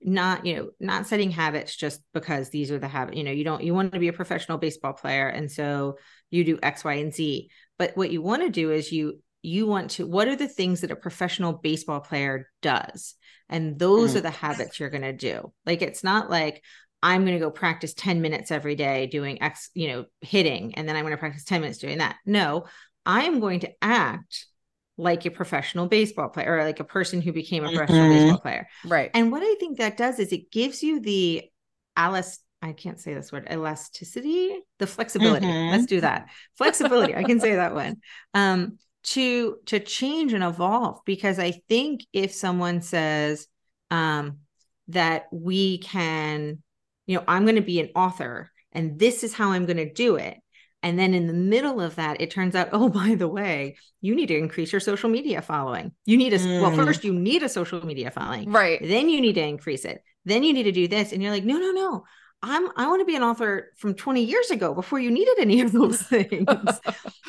not 0.03 0.45
you 0.45 0.57
know 0.57 0.71
not 0.79 1.07
setting 1.07 1.31
habits 1.31 1.75
just 1.75 2.01
because 2.13 2.51
these 2.51 2.71
are 2.71 2.79
the 2.79 2.89
habit 2.89 3.17
you 3.17 3.25
know 3.25 3.31
you 3.31 3.45
don't 3.45 3.63
you 3.63 3.75
want 3.75 3.93
to 3.93 3.99
be 3.99 4.09
a 4.09 4.13
professional 4.13 4.59
baseball 4.59 4.93
player 4.93 5.29
and 5.29 5.51
so 5.51 5.97
you 6.31 6.45
do 6.45 6.59
x 6.63 6.85
y 6.85 6.95
and 6.95 7.15
z 7.15 7.51
but 7.79 7.97
what 7.97 8.11
you 8.11 8.21
want 8.21 8.43
to 8.43 8.51
do 8.51 8.71
is 8.71 8.93
you 8.93 9.21
you 9.43 9.67
want 9.67 9.93
to 9.93 10.07
what 10.07 10.29
are 10.29 10.37
the 10.37 10.49
things 10.49 10.83
that 10.83 10.91
a 10.91 10.97
professional 10.97 11.53
baseball 11.53 12.01
player 12.01 12.51
does 12.63 13.15
and 13.49 13.79
those 13.79 14.13
mm. 14.13 14.17
are 14.17 14.23
the 14.23 14.31
habits 14.31 14.79
you're 14.79 14.91
going 14.91 15.03
to 15.03 15.13
do 15.13 15.53
like 15.65 15.83
it's 15.83 16.05
not 16.05 16.31
like 16.31 16.63
I'm 17.03 17.25
going 17.25 17.35
to 17.35 17.45
go 17.45 17.51
practice 17.51 17.95
10 17.95 18.21
minutes 18.23 18.51
every 18.51 18.75
day 18.75 19.07
doing 19.07 19.41
X, 19.41 19.71
you 19.75 19.89
know, 19.89 20.07
hitting, 20.23 20.75
and 20.75 20.89
then 20.89 20.97
I'm 20.97 21.03
going 21.03 21.13
to 21.13 21.19
practice 21.19 21.45
10 21.45 21.61
minutes 21.61 21.79
doing 21.79 21.99
that. 21.99 22.17
No, 22.25 22.65
I'm 23.05 23.39
going 23.39 23.61
to 23.61 23.71
act 23.81 24.47
like 24.97 25.27
a 25.27 25.31
professional 25.31 25.87
baseball 25.87 26.29
player 26.29 26.57
or 26.57 26.65
like 26.65 26.81
a 26.81 26.85
person 26.85 27.21
who 27.21 27.33
became 27.33 27.65
a 27.65 27.69
professional 27.71 28.09
Mhm. 28.09 28.19
baseball 28.19 28.39
player. 28.41 28.69
Right. 28.85 29.11
And 29.15 29.31
what 29.31 29.43
I 29.43 29.55
think 29.61 29.79
that 29.79 29.97
does 29.97 30.19
is 30.19 30.33
it 30.33 30.51
gives 30.51 30.83
you 30.83 31.01
the 31.01 31.45
Alice, 31.97 32.39
I 32.63 32.73
can't 32.73 32.99
say 32.99 33.15
this 33.15 33.31
word, 33.33 33.49
elasticity, 33.51 34.59
the 34.79 34.87
flexibility. 34.87 35.47
Mhm. 35.47 35.71
Let's 35.71 35.87
do 35.87 36.01
that. 36.01 36.29
Flexibility. 36.57 37.15
I 37.15 37.25
can 37.25 37.41
say 37.41 37.57
that 37.57 37.75
one. 37.75 37.97
Um, 38.35 38.79
to 39.05 39.59
to 39.67 39.79
change 39.79 40.33
and 40.33 40.43
evolve 40.43 40.99
because 41.05 41.39
I 41.39 41.53
think 41.69 42.05
if 42.13 42.33
someone 42.33 42.83
says 42.83 43.47
um 43.93 44.39
that 44.89 45.27
we 45.31 45.79
can, 45.79 46.63
you 47.07 47.17
know, 47.17 47.25
I'm 47.29 47.45
going 47.45 47.57
to 47.57 47.63
be 47.63 47.81
an 47.81 47.91
author 47.95 48.51
and 48.73 48.99
this 48.99 49.23
is 49.23 49.33
how 49.33 49.53
I'm 49.53 49.65
going 49.67 49.77
to 49.77 49.93
do 49.93 50.17
it. 50.17 50.39
And 50.87 50.97
then 50.97 51.15
in 51.15 51.27
the 51.27 51.33
middle 51.33 51.81
of 51.81 51.97
that, 51.97 52.21
it 52.21 52.31
turns 52.31 52.55
out, 52.55 52.69
oh, 52.73 52.89
by 52.89 53.17
the 53.17 53.27
way, 53.27 53.77
you 54.01 54.15
need 54.15 54.29
to 54.29 54.37
increase 54.39 54.71
your 54.73 54.81
social 54.81 55.11
media 55.11 55.43
following. 55.43 55.93
You 56.05 56.17
need 56.17 56.33
a, 56.33 56.39
well, 56.61 56.71
Mm. 56.71 56.77
first, 56.77 57.03
you 57.05 57.13
need 57.13 57.43
a 57.43 57.49
social 57.49 57.85
media 57.85 58.11
following 58.13 58.51
Right. 58.53 58.79
then 58.81 59.09
you 59.09 59.21
need 59.21 59.35
to 59.35 59.43
increase 59.43 59.85
it 59.85 60.03
then 60.25 60.43
you 60.43 60.53
need 60.53 60.65
to 60.65 60.73
do 60.73 60.89
this 60.89 61.13
and 61.13 61.23
you're 61.23 61.31
like 61.33 61.45
no 61.45 61.57
no 61.59 61.71
no 61.71 62.05
i'm 62.43 62.69
i 62.77 62.87
want 62.89 63.01
to 63.01 63.05
be 63.05 63.15
an 63.17 63.23
author 63.23 63.73
from 63.77 63.95
20 63.95 64.23
years 64.25 64.51
ago 64.51 64.75
before 64.75 64.99
you 64.99 65.11
needed 65.11 65.37
any 65.39 65.61
of 65.61 65.71
those 65.73 66.03
things 66.15 66.81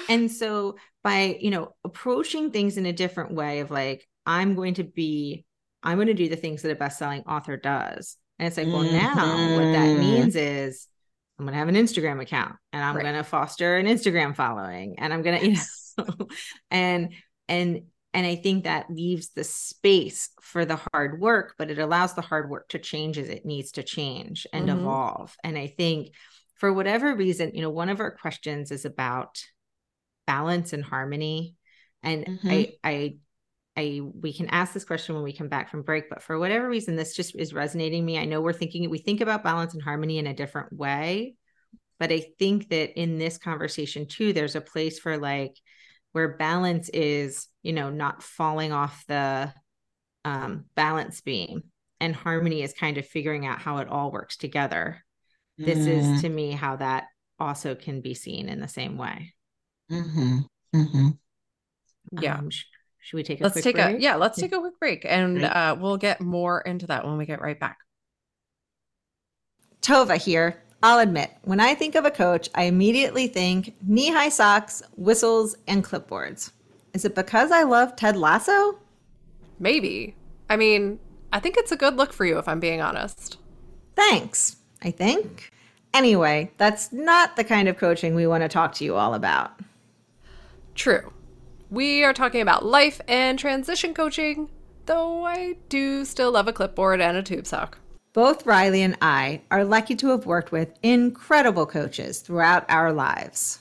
and 0.07 0.31
so 0.31 0.75
by 1.03 1.37
you 1.39 1.51
know 1.51 1.75
approaching 1.83 2.51
things 2.51 2.77
in 2.77 2.85
a 2.85 2.93
different 2.93 3.33
way 3.33 3.59
of 3.59 3.71
like 3.71 4.07
i'm 4.25 4.55
going 4.55 4.73
to 4.75 4.83
be 4.83 5.45
i'm 5.83 5.97
going 5.97 6.07
to 6.07 6.13
do 6.13 6.29
the 6.29 6.35
things 6.35 6.61
that 6.61 6.71
a 6.71 6.75
best-selling 6.75 7.21
author 7.23 7.55
does 7.57 8.17
and 8.39 8.47
it's 8.47 8.57
like 8.57 8.73
well 8.73 8.83
now 8.83 9.47
what 9.55 9.71
that 9.73 9.89
Mhm. 9.91 9.99
means 9.99 10.35
is 10.35 10.87
i'm 11.39 11.45
going 11.45 11.53
to 11.53 11.59
have 11.59 11.67
an 11.69 11.75
instagram 11.75 12.21
account 12.21 12.55
and 12.73 12.83
i'm 12.83 12.95
Right. 12.95 13.03
going 13.03 13.15
to 13.15 13.23
foster 13.23 13.77
an 13.77 13.85
instagram 13.85 14.35
following 14.35 14.99
and 14.99 15.13
i'm 15.13 15.21
going 15.21 15.39
to 15.39 15.47
you 15.47 15.57
know 15.97 16.27
and 16.71 17.13
and 17.47 17.81
and 18.13 18.25
i 18.27 18.35
think 18.35 18.63
that 18.63 18.89
leaves 18.89 19.29
the 19.35 19.43
space 19.43 20.29
for 20.41 20.65
the 20.65 20.79
hard 20.93 21.19
work 21.19 21.55
but 21.57 21.69
it 21.71 21.79
allows 21.79 22.13
the 22.13 22.21
hard 22.21 22.49
work 22.49 22.69
to 22.69 22.79
change 22.79 23.17
as 23.17 23.29
it 23.29 23.45
needs 23.45 23.71
to 23.73 23.83
change 23.83 24.47
and 24.53 24.69
Mhm. 24.69 24.77
evolve 24.79 25.35
and 25.43 25.57
i 25.57 25.67
think 25.67 26.09
for 26.55 26.73
whatever 26.73 27.15
reason 27.15 27.51
you 27.53 27.61
know 27.61 27.69
one 27.69 27.89
of 27.89 27.99
our 27.99 28.11
questions 28.11 28.71
is 28.71 28.85
about 28.85 29.37
balance 30.25 30.73
and 30.73 30.83
harmony 30.83 31.55
and 32.03 32.25
Mhm. 32.25 32.49
i 32.83 32.89
i 32.89 33.17
I 33.77 34.01
we 34.01 34.33
can 34.33 34.47
ask 34.47 34.73
this 34.73 34.83
question 34.85 35.15
when 35.15 35.23
we 35.23 35.33
come 35.33 35.49
back 35.49 35.69
from 35.69 35.83
break, 35.83 36.09
but 36.09 36.23
for 36.23 36.39
whatever 36.39 36.67
reason, 36.67 36.95
this 36.95 37.15
just 37.15 37.35
is 37.35 37.53
resonating 37.53 38.03
me. 38.03 38.17
I 38.17 38.25
know 38.25 38.41
we're 38.41 38.51
thinking 38.53 38.89
we 38.89 38.97
think 38.97 39.21
about 39.21 39.43
balance 39.43 39.73
and 39.73 39.83
harmony 39.83 40.17
in 40.17 40.27
a 40.27 40.33
different 40.33 40.73
way, 40.73 41.35
but 41.99 42.11
I 42.11 42.25
think 42.39 42.69
that 42.69 42.99
in 42.99 43.19
this 43.19 43.37
conversation 43.37 44.07
too, 44.07 44.33
there's 44.33 44.55
a 44.55 44.61
place 44.61 44.99
for 44.99 45.17
like 45.17 45.55
where 46.11 46.37
balance 46.37 46.89
is, 46.89 47.47
you 47.61 47.73
know, 47.73 47.91
not 47.91 48.23
falling 48.23 48.71
off 48.71 49.05
the 49.07 49.53
um, 50.25 50.65
balance 50.75 51.21
beam, 51.21 51.63
and 51.99 52.15
harmony 52.15 52.63
is 52.63 52.73
kind 52.73 52.97
of 52.97 53.05
figuring 53.05 53.45
out 53.45 53.59
how 53.61 53.77
it 53.77 53.87
all 53.87 54.11
works 54.11 54.37
together. 54.37 55.03
This 55.57 55.85
Mm. 55.85 56.15
is 56.15 56.21
to 56.21 56.29
me 56.29 56.51
how 56.51 56.77
that 56.77 57.05
also 57.39 57.75
can 57.75 58.01
be 58.01 58.13
seen 58.15 58.49
in 58.49 58.59
the 58.59 58.67
same 58.67 58.97
way. 58.97 59.33
Mhm. 59.91 60.47
Mhm. 60.73 61.19
Yeah. 62.11 62.37
Um, 62.37 62.49
should 63.07 63.15
we 63.15 63.23
take 63.23 63.39
a 63.39 63.43
let's 63.43 63.53
quick 63.53 63.63
take 63.63 63.75
break? 63.75 63.97
a 63.99 64.01
yeah, 64.01 64.15
let's 64.15 64.37
take 64.37 64.51
a 64.51 64.59
quick 64.59 64.77
break 64.79 65.05
and 65.05 65.45
uh 65.45 65.73
we'll 65.79 65.95
get 65.95 66.19
more 66.19 66.59
into 66.59 66.87
that 66.87 67.05
when 67.05 67.17
we 67.17 67.25
get 67.25 67.41
right 67.41 67.57
back. 67.57 67.77
Tova 69.81 70.17
here. 70.17 70.61
I'll 70.83 70.99
admit, 70.99 71.31
when 71.43 71.61
I 71.61 71.73
think 71.73 71.95
of 71.95 72.03
a 72.03 72.11
coach, 72.11 72.49
I 72.53 72.63
immediately 72.63 73.27
think 73.27 73.75
knee 73.81 74.11
high 74.11 74.27
socks, 74.27 74.83
whistles, 74.97 75.55
and 75.67 75.85
clipboards. 75.85 76.51
Is 76.93 77.05
it 77.05 77.15
because 77.15 77.49
I 77.49 77.63
love 77.63 77.95
Ted 77.95 78.17
Lasso? 78.17 78.77
Maybe. 79.57 80.13
I 80.49 80.57
mean, 80.57 80.99
I 81.31 81.39
think 81.39 81.55
it's 81.57 81.71
a 81.71 81.77
good 81.77 81.95
look 81.95 82.11
for 82.11 82.25
you 82.25 82.37
if 82.37 82.47
I'm 82.49 82.59
being 82.59 82.81
honest. 82.81 83.37
Thanks, 83.95 84.57
I 84.83 84.91
think. 84.91 85.49
Anyway, 85.93 86.51
that's 86.57 86.91
not 86.91 87.37
the 87.37 87.45
kind 87.45 87.69
of 87.69 87.77
coaching 87.77 88.13
we 88.13 88.27
want 88.27 88.43
to 88.43 88.49
talk 88.49 88.73
to 88.73 88.83
you 88.83 88.95
all 88.95 89.13
about. 89.13 89.57
True. 90.75 91.13
We 91.69 92.05
are 92.05 92.13
talking 92.13 92.39
about 92.39 92.65
life 92.65 93.01
and 93.09 93.37
transition 93.37 93.93
coaching, 93.93 94.49
though 94.85 95.25
I 95.25 95.57
do 95.67 96.05
still 96.05 96.31
love 96.31 96.47
a 96.47 96.53
clipboard 96.53 97.01
and 97.01 97.17
a 97.17 97.23
tube 97.23 97.45
sock. 97.45 97.79
Both 98.13 98.45
Riley 98.45 98.81
and 98.81 98.97
I 99.01 99.41
are 99.51 99.65
lucky 99.65 99.93
to 99.97 100.09
have 100.11 100.25
worked 100.25 100.53
with 100.53 100.79
incredible 100.81 101.65
coaches 101.65 102.21
throughout 102.21 102.65
our 102.69 102.93
lives. 102.93 103.59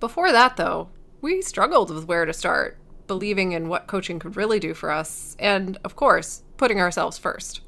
Before 0.00 0.32
that, 0.32 0.56
though, 0.56 0.88
we 1.20 1.42
struggled 1.42 1.94
with 1.94 2.06
where 2.06 2.24
to 2.24 2.32
start, 2.32 2.78
believing 3.06 3.52
in 3.52 3.68
what 3.68 3.88
coaching 3.88 4.18
could 4.18 4.36
really 4.36 4.58
do 4.58 4.72
for 4.72 4.90
us, 4.90 5.36
and 5.38 5.76
of 5.84 5.96
course, 5.96 6.42
putting 6.56 6.80
ourselves 6.80 7.18
first. 7.18 7.60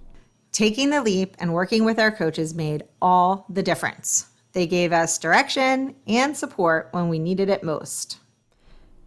Taking 0.52 0.88
the 0.88 1.02
leap 1.02 1.36
and 1.38 1.52
working 1.52 1.84
with 1.84 1.98
our 1.98 2.10
coaches 2.10 2.54
made 2.54 2.84
all 3.02 3.44
the 3.50 3.62
difference. 3.62 4.26
They 4.52 4.66
gave 4.66 4.92
us 4.92 5.18
direction 5.18 5.96
and 6.06 6.34
support 6.34 6.88
when 6.92 7.10
we 7.10 7.18
needed 7.18 7.50
it 7.50 7.62
most. 7.62 8.20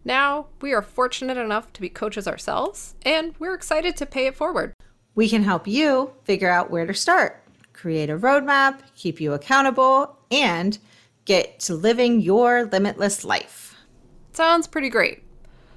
Now, 0.04 0.46
we 0.60 0.74
are 0.74 0.82
fortunate 0.82 1.38
enough 1.38 1.72
to 1.72 1.80
be 1.80 1.88
coaches 1.88 2.28
ourselves, 2.28 2.94
and 3.02 3.34
we're 3.38 3.54
excited 3.54 3.96
to 3.96 4.06
pay 4.06 4.26
it 4.26 4.36
forward. 4.36 4.74
We 5.14 5.28
can 5.28 5.42
help 5.42 5.66
you 5.66 6.12
figure 6.24 6.50
out 6.50 6.70
where 6.70 6.86
to 6.86 6.92
start, 6.92 7.42
create 7.72 8.10
a 8.10 8.18
roadmap, 8.18 8.80
keep 8.94 9.20
you 9.20 9.32
accountable, 9.32 10.18
and 10.30 10.78
get 11.24 11.58
to 11.60 11.74
living 11.74 12.20
your 12.20 12.64
limitless 12.66 13.24
life. 13.24 13.76
Sounds 14.32 14.66
pretty 14.66 14.90
great. 14.90 15.22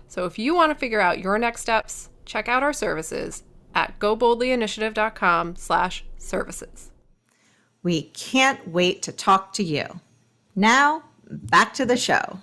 So 0.09 0.25
if 0.25 0.37
you 0.37 0.55
want 0.55 0.71
to 0.71 0.79
figure 0.79 0.99
out 0.99 1.19
your 1.19 1.37
next 1.37 1.61
steps, 1.61 2.09
check 2.25 2.49
out 2.49 2.63
our 2.63 2.73
services 2.73 3.43
at 3.75 3.97
goboldlyinitiative.com 3.99 5.55
slash 5.55 6.03
services. 6.17 6.91
We 7.83 8.03
can't 8.03 8.67
wait 8.67 9.03
to 9.03 9.11
talk 9.11 9.53
to 9.53 9.63
you. 9.63 9.85
Now, 10.55 11.03
back 11.29 11.73
to 11.75 11.85
the 11.85 11.95
show. 11.95 12.39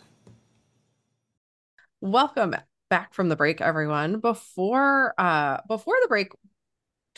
Welcome 2.04 2.54
back 2.90 3.14
from 3.14 3.30
the 3.30 3.34
break, 3.34 3.62
everyone. 3.62 4.20
Before 4.20 5.14
uh 5.16 5.62
before 5.66 5.94
the 6.02 6.08
break, 6.08 6.32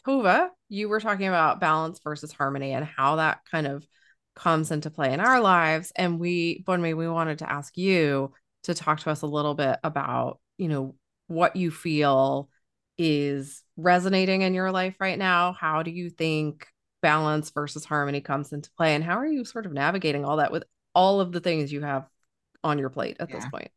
Tova, 0.07 0.51
you 0.68 0.89
were 0.89 1.01
talking 1.01 1.26
about 1.26 1.59
balance 1.59 1.99
versus 2.05 2.30
harmony 2.30 2.70
and 2.70 2.84
how 2.84 3.16
that 3.16 3.41
kind 3.51 3.66
of 3.66 3.84
comes 4.37 4.70
into 4.70 4.89
play 4.89 5.12
in 5.12 5.18
our 5.18 5.41
lives. 5.41 5.93
And 5.97 6.20
we, 6.20 6.62
Bunmi, 6.62 6.97
we 6.97 7.09
wanted 7.09 7.41
to 7.41 7.51
ask 7.51 7.76
you 7.76 8.32
to 8.62 8.74
talk 8.74 9.01
to 9.01 9.11
us 9.11 9.22
a 9.22 9.26
little 9.26 9.55
bit 9.55 9.76
about, 9.82 10.39
you 10.57 10.68
know, 10.68 10.95
what 11.26 11.57
you 11.57 11.72
feel 11.72 12.49
is 12.97 13.64
resonating 13.76 14.43
in 14.43 14.55
your 14.55 14.70
life 14.70 14.95
right 15.01 15.18
now. 15.18 15.53
How 15.53 15.82
do 15.82 15.91
you 15.91 16.11
think 16.11 16.64
balance 17.03 17.51
versus 17.51 17.84
harmony 17.84 18.20
comes 18.20 18.53
into 18.53 18.70
play? 18.76 18.95
And 18.95 19.03
how 19.03 19.18
are 19.18 19.26
you 19.26 19.45
sort 19.45 19.66
of 19.66 19.72
navigating 19.72 20.24
all 20.24 20.37
that 20.37 20.53
with 20.53 20.62
all 20.95 21.20
of 21.20 21.32
the 21.32 21.41
things 21.41 21.72
you 21.72 21.80
have 21.80 22.07
on 22.62 22.78
your 22.78 22.91
plate 22.91 23.16
at 23.18 23.32
this 23.32 23.47
point? 23.47 23.72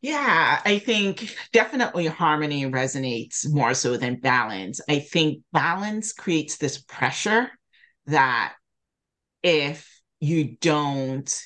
Yeah, 0.00 0.60
I 0.64 0.78
think 0.78 1.36
definitely 1.52 2.06
harmony 2.06 2.64
resonates 2.64 3.48
more 3.50 3.74
so 3.74 3.96
than 3.96 4.20
balance. 4.20 4.80
I 4.88 5.00
think 5.00 5.42
balance 5.52 6.12
creates 6.12 6.56
this 6.56 6.78
pressure 6.78 7.50
that 8.06 8.54
if 9.42 9.88
you 10.20 10.56
don't 10.60 11.42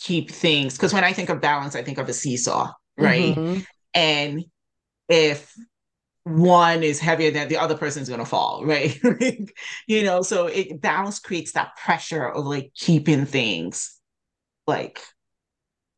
keep 0.00 0.30
things, 0.30 0.76
because 0.76 0.94
when 0.94 1.04
I 1.04 1.12
think 1.12 1.28
of 1.30 1.40
balance, 1.40 1.76
I 1.76 1.82
think 1.82 1.98
of 1.98 2.08
a 2.08 2.12
seesaw, 2.12 2.72
right? 2.96 3.38
Mhm. 3.38 3.64
And 3.94 4.44
if 5.08 5.54
one 6.24 6.82
is 6.84 7.00
heavier 7.00 7.30
than 7.32 7.48
the 7.48 7.58
other 7.58 7.76
person's 7.76 8.08
going 8.08 8.20
to 8.20 8.26
fall, 8.26 8.64
right? 8.66 8.98
you 9.88 10.04
know, 10.04 10.22
so 10.22 10.46
it 10.48 10.80
balance 10.80 11.20
creates 11.20 11.52
that 11.52 11.76
pressure 11.76 12.28
of 12.28 12.46
like 12.46 12.72
keeping 12.76 13.26
things 13.26 13.98
like 14.66 15.00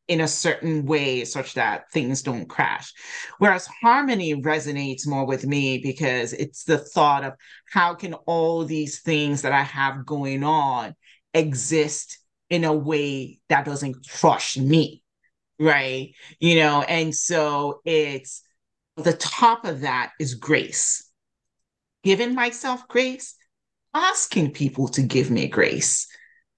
in 0.07 0.21
a 0.21 0.27
certain 0.27 0.85
way 0.85 1.25
such 1.25 1.55
that 1.55 1.91
things 1.91 2.21
don't 2.21 2.47
crash. 2.47 2.93
Whereas 3.39 3.67
harmony 3.81 4.35
resonates 4.41 5.07
more 5.07 5.25
with 5.25 5.45
me 5.45 5.79
because 5.79 6.33
it's 6.33 6.63
the 6.63 6.77
thought 6.77 7.23
of 7.23 7.33
how 7.71 7.95
can 7.95 8.13
all 8.13 8.65
these 8.65 9.01
things 9.01 9.41
that 9.41 9.51
I 9.51 9.63
have 9.63 10.05
going 10.05 10.43
on 10.43 10.95
exist 11.33 12.19
in 12.49 12.63
a 12.63 12.73
way 12.73 13.39
that 13.49 13.65
doesn't 13.65 14.07
crush 14.07 14.57
me, 14.57 15.01
right? 15.59 16.13
You 16.39 16.57
know, 16.57 16.81
and 16.83 17.13
so 17.13 17.81
it's 17.85 18.43
the 18.97 19.13
top 19.13 19.65
of 19.65 19.81
that 19.81 20.11
is 20.19 20.35
grace. 20.35 21.09
Giving 22.03 22.35
myself 22.35 22.87
grace, 22.87 23.35
asking 23.95 24.51
people 24.51 24.87
to 24.89 25.01
give 25.01 25.31
me 25.31 25.47
grace, 25.47 26.07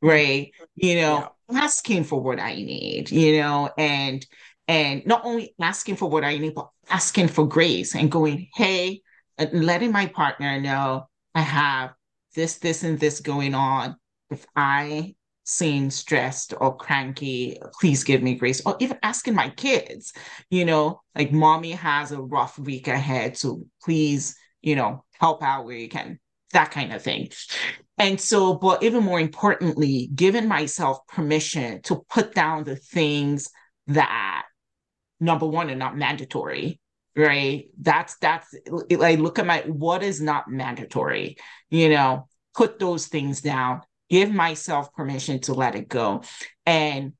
right? 0.01 0.51
You 0.75 0.95
know, 0.97 1.29
asking 1.55 2.03
for 2.03 2.21
what 2.21 2.39
I 2.39 2.55
need, 2.55 3.11
you 3.11 3.39
know, 3.39 3.69
and 3.77 4.25
and 4.67 5.05
not 5.05 5.25
only 5.25 5.55
asking 5.59 5.95
for 5.95 6.09
what 6.09 6.23
I 6.23 6.37
need, 6.37 6.55
but 6.55 6.69
asking 6.89 7.29
for 7.29 7.47
grace 7.47 7.95
and 7.95 8.11
going, 8.11 8.49
hey, 8.53 9.01
and 9.37 9.65
letting 9.65 9.91
my 9.91 10.07
partner 10.07 10.59
know 10.59 11.07
I 11.33 11.41
have 11.41 11.93
this, 12.35 12.57
this, 12.57 12.83
and 12.83 12.99
this 12.99 13.19
going 13.21 13.53
on. 13.53 13.95
If 14.29 14.45
I 14.55 15.15
seem 15.45 15.89
stressed 15.89 16.53
or 16.59 16.75
cranky, 16.75 17.57
please 17.79 18.03
give 18.03 18.21
me 18.21 18.35
grace. 18.35 18.61
Or 18.65 18.75
even 18.79 18.97
asking 19.01 19.35
my 19.35 19.49
kids, 19.49 20.11
you 20.49 20.65
know, 20.65 21.01
like 21.15 21.31
mommy 21.31 21.71
has 21.71 22.11
a 22.11 22.21
rough 22.21 22.59
week 22.59 22.89
ahead. 22.89 23.37
So 23.37 23.63
please, 23.83 24.35
you 24.61 24.75
know, 24.75 25.05
help 25.13 25.41
out 25.41 25.65
where 25.65 25.77
you 25.77 25.87
can, 25.87 26.19
that 26.51 26.71
kind 26.71 26.91
of 26.91 27.01
thing. 27.01 27.29
And 27.97 28.21
so, 28.21 28.53
but 28.53 28.83
even 28.83 29.03
more 29.03 29.19
importantly, 29.19 30.09
giving 30.13 30.47
myself 30.47 30.99
permission 31.07 31.81
to 31.83 32.03
put 32.09 32.35
down 32.35 32.63
the 32.63 32.75
things 32.75 33.49
that 33.87 34.43
number 35.19 35.47
one 35.47 35.71
are 35.71 35.75
not 35.75 35.97
mandatory 35.97 36.79
right 37.15 37.69
that's 37.81 38.17
that's 38.17 38.53
like 38.91 39.17
look 39.17 39.39
at 39.39 39.47
my 39.47 39.61
what 39.61 40.03
is 40.03 40.21
not 40.21 40.47
mandatory 40.47 41.35
you 41.71 41.89
know 41.89 42.27
put 42.53 42.77
those 42.77 43.07
things 43.07 43.41
down 43.41 43.81
give 44.09 44.31
myself 44.31 44.93
permission 44.93 45.39
to 45.39 45.53
let 45.53 45.73
it 45.73 45.89
go 45.89 46.21
and 46.67 47.13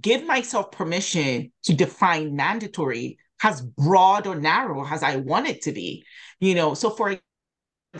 give 0.00 0.26
myself 0.26 0.72
permission 0.72 1.52
to 1.64 1.72
define 1.74 2.34
mandatory 2.34 3.18
as 3.42 3.60
broad 3.60 4.26
or 4.26 4.34
narrow 4.34 4.86
as 4.86 5.02
I 5.02 5.16
want 5.16 5.46
it 5.48 5.62
to 5.62 5.72
be. 5.72 6.04
You 6.40 6.54
know, 6.54 6.74
so 6.74 6.90
for 6.90 7.18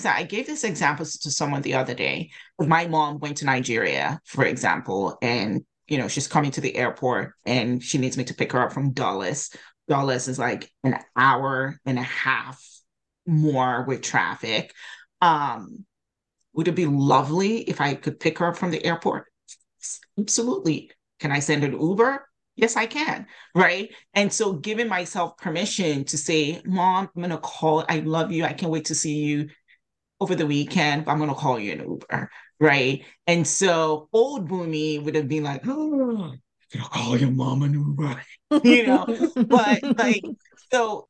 I 0.05 0.25
gave 0.25 0.47
this 0.47 0.65
example 0.65 1.07
to 1.07 1.31
someone 1.31 1.63
the 1.63 1.75
other 1.75 1.95
day. 1.95 2.31
My 2.59 2.87
mom 2.87 3.19
went 3.19 3.39
to 3.39 3.45
Nigeria, 3.45 4.21
for 4.25 4.45
example, 4.45 5.19
and 5.23 5.65
you 5.87 5.99
know, 5.99 6.09
she's 6.09 6.29
coming 6.29 6.51
to 6.53 6.61
the 6.61 6.77
airport 6.77 7.35
and 7.45 7.83
she 7.83 7.99
needs 7.99 8.17
me 8.17 8.25
to 8.25 8.35
pick 8.35 8.53
her 8.53 8.63
up 8.63 8.73
from 8.73 8.93
Dulles. 8.93 9.51
Dulles 9.89 10.29
is 10.29 10.39
like 10.39 10.71
an 10.83 10.99
hour 11.17 11.79
and 11.85 11.99
a 11.99 12.03
half 12.03 12.63
more 13.27 13.85
with 13.87 14.03
traffic. 14.03 14.73
Um, 15.21 15.85
would 16.55 16.69
it 16.69 16.75
be 16.75 16.87
lovely 16.87 17.59
if 17.59 17.81
I 17.81 17.95
could 17.95 18.19
pick 18.19 18.39
her 18.39 18.47
up 18.47 18.57
from 18.57 18.71
the 18.71 18.85
airport? 18.85 19.27
Absolutely. 20.19 20.91
Can 21.21 21.33
I 21.33 21.41
send 21.41 21.65
an 21.65 21.79
Uber? 21.79 22.27
Yes, 22.57 22.77
I 22.77 22.87
can. 22.87 23.27
Right. 23.55 23.93
And 24.15 24.33
so 24.33 24.53
giving 24.53 24.89
myself 24.89 25.37
permission 25.37 26.05
to 26.05 26.17
say, 26.17 26.63
Mom, 26.65 27.11
I'm 27.15 27.23
going 27.23 27.31
to 27.31 27.39
call. 27.39 27.85
I 27.89 27.99
love 28.01 28.31
you. 28.31 28.45
I 28.45 28.53
can't 28.53 28.71
wait 28.71 28.85
to 28.87 28.95
see 28.95 29.25
you 29.25 29.49
over 30.25 30.35
the 30.35 30.47
weekend. 30.47 31.05
I'm 31.07 31.18
to 31.18 31.35
call 31.35 31.61
you 31.61 31.72
an 31.72 31.81
Uber. 31.81 32.31
Right. 32.59 33.05
And 33.27 33.47
so 33.47 34.09
old 34.11 34.49
Bunmi 34.49 35.05
would 35.05 35.14
have 35.16 35.29
been 35.29 35.45
like, 35.45 35.61
oh, 35.66 36.33
I'm 36.33 36.41
to 36.70 36.79
call 36.79 37.18
your 37.18 37.31
mom 37.31 37.62
an 37.62 37.75
Uber. 37.75 38.22
you 38.64 38.87
know, 38.87 39.05
but 39.47 39.83
like, 39.99 40.25
so 40.72 41.09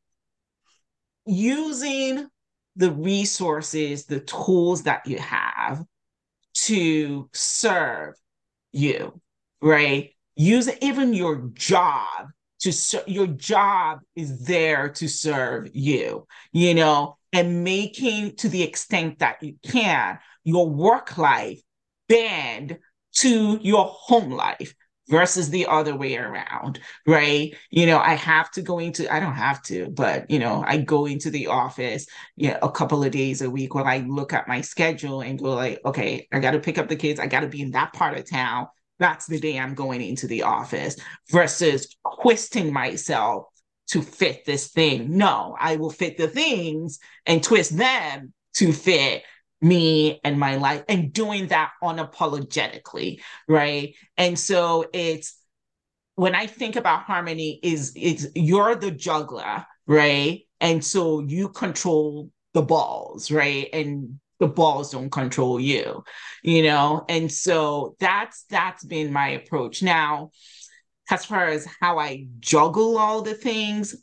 using 1.27 2.27
the 2.75 2.91
resources, 2.91 4.07
the 4.07 4.19
tools 4.19 4.83
that 4.83 5.07
you 5.07 5.19
have 5.19 5.85
to 6.55 7.31
serve 7.33 8.17
you, 8.73 9.21
right? 9.63 10.11
Use 10.35 10.69
even 10.83 11.15
your 11.15 11.53
job 11.55 12.31
to 12.63 12.73
ser- 12.73 13.05
your 13.07 13.29
job 13.29 14.01
is 14.17 14.45
there 14.45 14.89
to 14.89 15.07
serve 15.07 15.69
you, 15.73 16.27
you 16.51 16.75
know, 16.75 17.17
and 17.35 17.65
making 17.65 18.37
to 18.37 18.49
the 18.49 18.63
extent 18.63 19.19
that 19.19 19.43
you 19.43 19.57
can 19.63 20.19
your 20.45 20.69
work 20.69 21.19
life 21.19 21.61
bend 22.09 22.79
to 23.17 23.59
your 23.63 23.85
home 23.85 24.31
life 24.31 24.75
versus 25.09 25.51
the 25.51 25.67
other 25.67 25.95
way 25.95 26.17
around, 26.17 26.81
right? 27.07 27.55
You 27.71 27.87
know, 27.87 27.99
I 27.99 28.15
have 28.15 28.51
to 28.53 28.63
go 28.63 28.79
into, 28.79 29.13
I 29.13 29.21
don't 29.21 29.35
have 29.35 29.63
to, 29.65 29.91
but, 29.91 30.31
you 30.31 30.39
know, 30.39 30.65
I 30.67 30.79
go 30.79 31.07
into 31.07 31.31
the 31.31 31.49
office 31.49 32.07
you 32.37 32.51
know, 32.51 32.59
a 32.63 32.71
couple 32.71 33.05
of 33.05 33.11
days 33.11 33.43
a 33.43 33.51
week 33.51 33.75
when 33.75 33.87
I 33.87 33.99
look 33.99 34.33
at 34.33 34.49
my 34.49 34.63
schedule 34.63 35.21
and 35.21 35.39
go 35.39 35.55
like, 35.55 35.81
okay, 35.85 36.27
I 36.33 36.39
got 36.39 36.53
to 36.53 36.59
pick 36.59 36.79
up 36.79 36.89
the 36.89 36.97
kids. 36.97 37.21
I 37.21 37.27
got 37.27 37.41
to 37.41 37.49
be 37.49 37.61
in 37.61 37.73
that 37.73 37.93
part 37.93 38.17
of 38.17 38.29
town. 38.29 38.69
That's 38.99 39.27
the 39.27 39.41
day 39.41 39.59
I'm 39.59 39.75
going 39.75 40.01
into 40.01 40.27
the 40.27 40.45
office 40.45 40.97
versus 41.31 41.95
twisting 42.23 42.73
myself 42.73 43.47
to 43.89 44.03
fit 44.03 44.45
this 44.45 44.69
thing. 44.69 45.17
No, 45.17 45.57
I 45.59 45.77
will 45.77 45.91
fit 45.91 46.17
the 46.17 46.29
things 46.29 46.99
and 47.27 47.43
twist 47.43 47.77
them 47.77 48.33
to 48.55 48.73
fit 48.73 49.23
me 49.61 50.21
and 50.25 50.39
my 50.39 50.57
life 50.57 50.85
and 50.89 51.13
doing 51.13 51.47
that 51.49 51.73
unapologetically 51.83 53.21
right? 53.49 53.95
And 54.17 54.39
so 54.39 54.87
it's 54.93 55.39
when 56.17 56.35
i 56.35 56.47
think 56.47 56.77
about 56.77 57.03
harmony 57.03 57.59
is 57.63 57.93
it's 57.97 58.27
you're 58.35 58.75
the 58.77 58.91
juggler 58.91 59.65
right? 59.87 60.43
And 60.61 60.85
so 60.85 61.21
you 61.21 61.49
control 61.49 62.31
the 62.53 62.63
balls 62.63 63.31
right? 63.31 63.69
And 63.73 64.21
the 64.39 64.49
balls 64.49 64.91
don't 64.91 65.11
control 65.11 65.59
you 65.59 66.05
you 66.43 66.63
know? 66.63 67.05
And 67.09 67.33
so 67.33 67.97
that's 67.99 68.45
that's 68.51 68.85
been 68.85 69.13
my 69.13 69.31
approach. 69.31 69.83
Now 69.83 70.31
as 71.11 71.25
far 71.25 71.47
as 71.47 71.67
how 71.81 71.99
i 71.99 72.27
juggle 72.41 72.99
all 72.99 73.23
the 73.23 73.35
things 73.35 73.95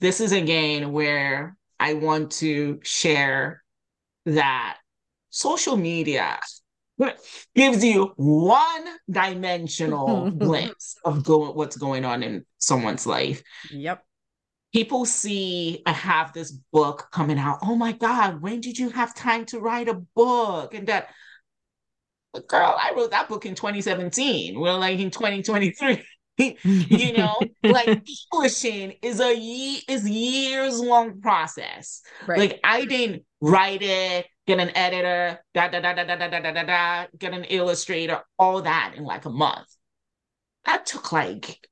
this 0.00 0.20
is 0.20 0.32
again 0.32 0.92
where 0.92 1.56
i 1.80 1.94
want 1.94 2.30
to 2.30 2.78
share 2.82 3.62
that 4.24 4.78
social 5.30 5.76
media 5.76 6.38
gives 7.54 7.84
you 7.84 8.12
one 8.16 8.84
dimensional 9.10 10.30
glimpse 10.38 10.96
of 11.04 11.24
go- 11.24 11.52
what's 11.52 11.76
going 11.76 12.04
on 12.04 12.22
in 12.22 12.44
someone's 12.58 13.06
life. 13.06 13.42
Yep. 13.70 14.02
People 14.74 15.06
see 15.06 15.82
I 15.86 15.92
have 15.92 16.32
this 16.32 16.52
book 16.72 17.08
coming 17.10 17.38
out. 17.38 17.58
Oh 17.62 17.74
my 17.74 17.92
God, 17.92 18.42
when 18.42 18.60
did 18.60 18.78
you 18.78 18.90
have 18.90 19.14
time 19.14 19.46
to 19.46 19.60
write 19.60 19.88
a 19.88 19.94
book? 19.94 20.74
And 20.74 20.88
that, 20.88 21.08
girl, 22.46 22.76
I 22.78 22.92
wrote 22.94 23.12
that 23.12 23.28
book 23.28 23.46
in 23.46 23.54
2017. 23.54 24.58
We're 24.58 24.74
like 24.74 24.98
in 24.98 25.10
2023. 25.10 26.04
you 26.38 27.12
know, 27.12 27.36
like 27.62 28.06
publishing 28.30 28.94
is 29.02 29.20
a 29.20 29.36
ye- 29.36 29.82
is 29.88 30.08
years 30.08 30.80
long 30.80 31.20
process. 31.20 32.02
Right. 32.26 32.38
Like 32.38 32.60
I 32.64 32.84
didn't 32.84 33.24
write 33.40 33.82
it, 33.82 34.26
get 34.46 34.60
an 34.60 34.70
editor, 34.76 35.40
da 35.54 35.68
da 35.68 35.80
da 35.80 35.94
da 35.94 36.04
da 36.04 36.16
da 36.16 36.40
da 36.40 36.52
da 36.52 36.62
da, 36.62 37.06
get 37.18 37.34
an 37.34 37.44
illustrator, 37.44 38.22
all 38.38 38.62
that 38.62 38.94
in 38.96 39.04
like 39.04 39.24
a 39.24 39.30
month. 39.30 39.68
That 40.64 40.86
took 40.86 41.12
like, 41.12 41.66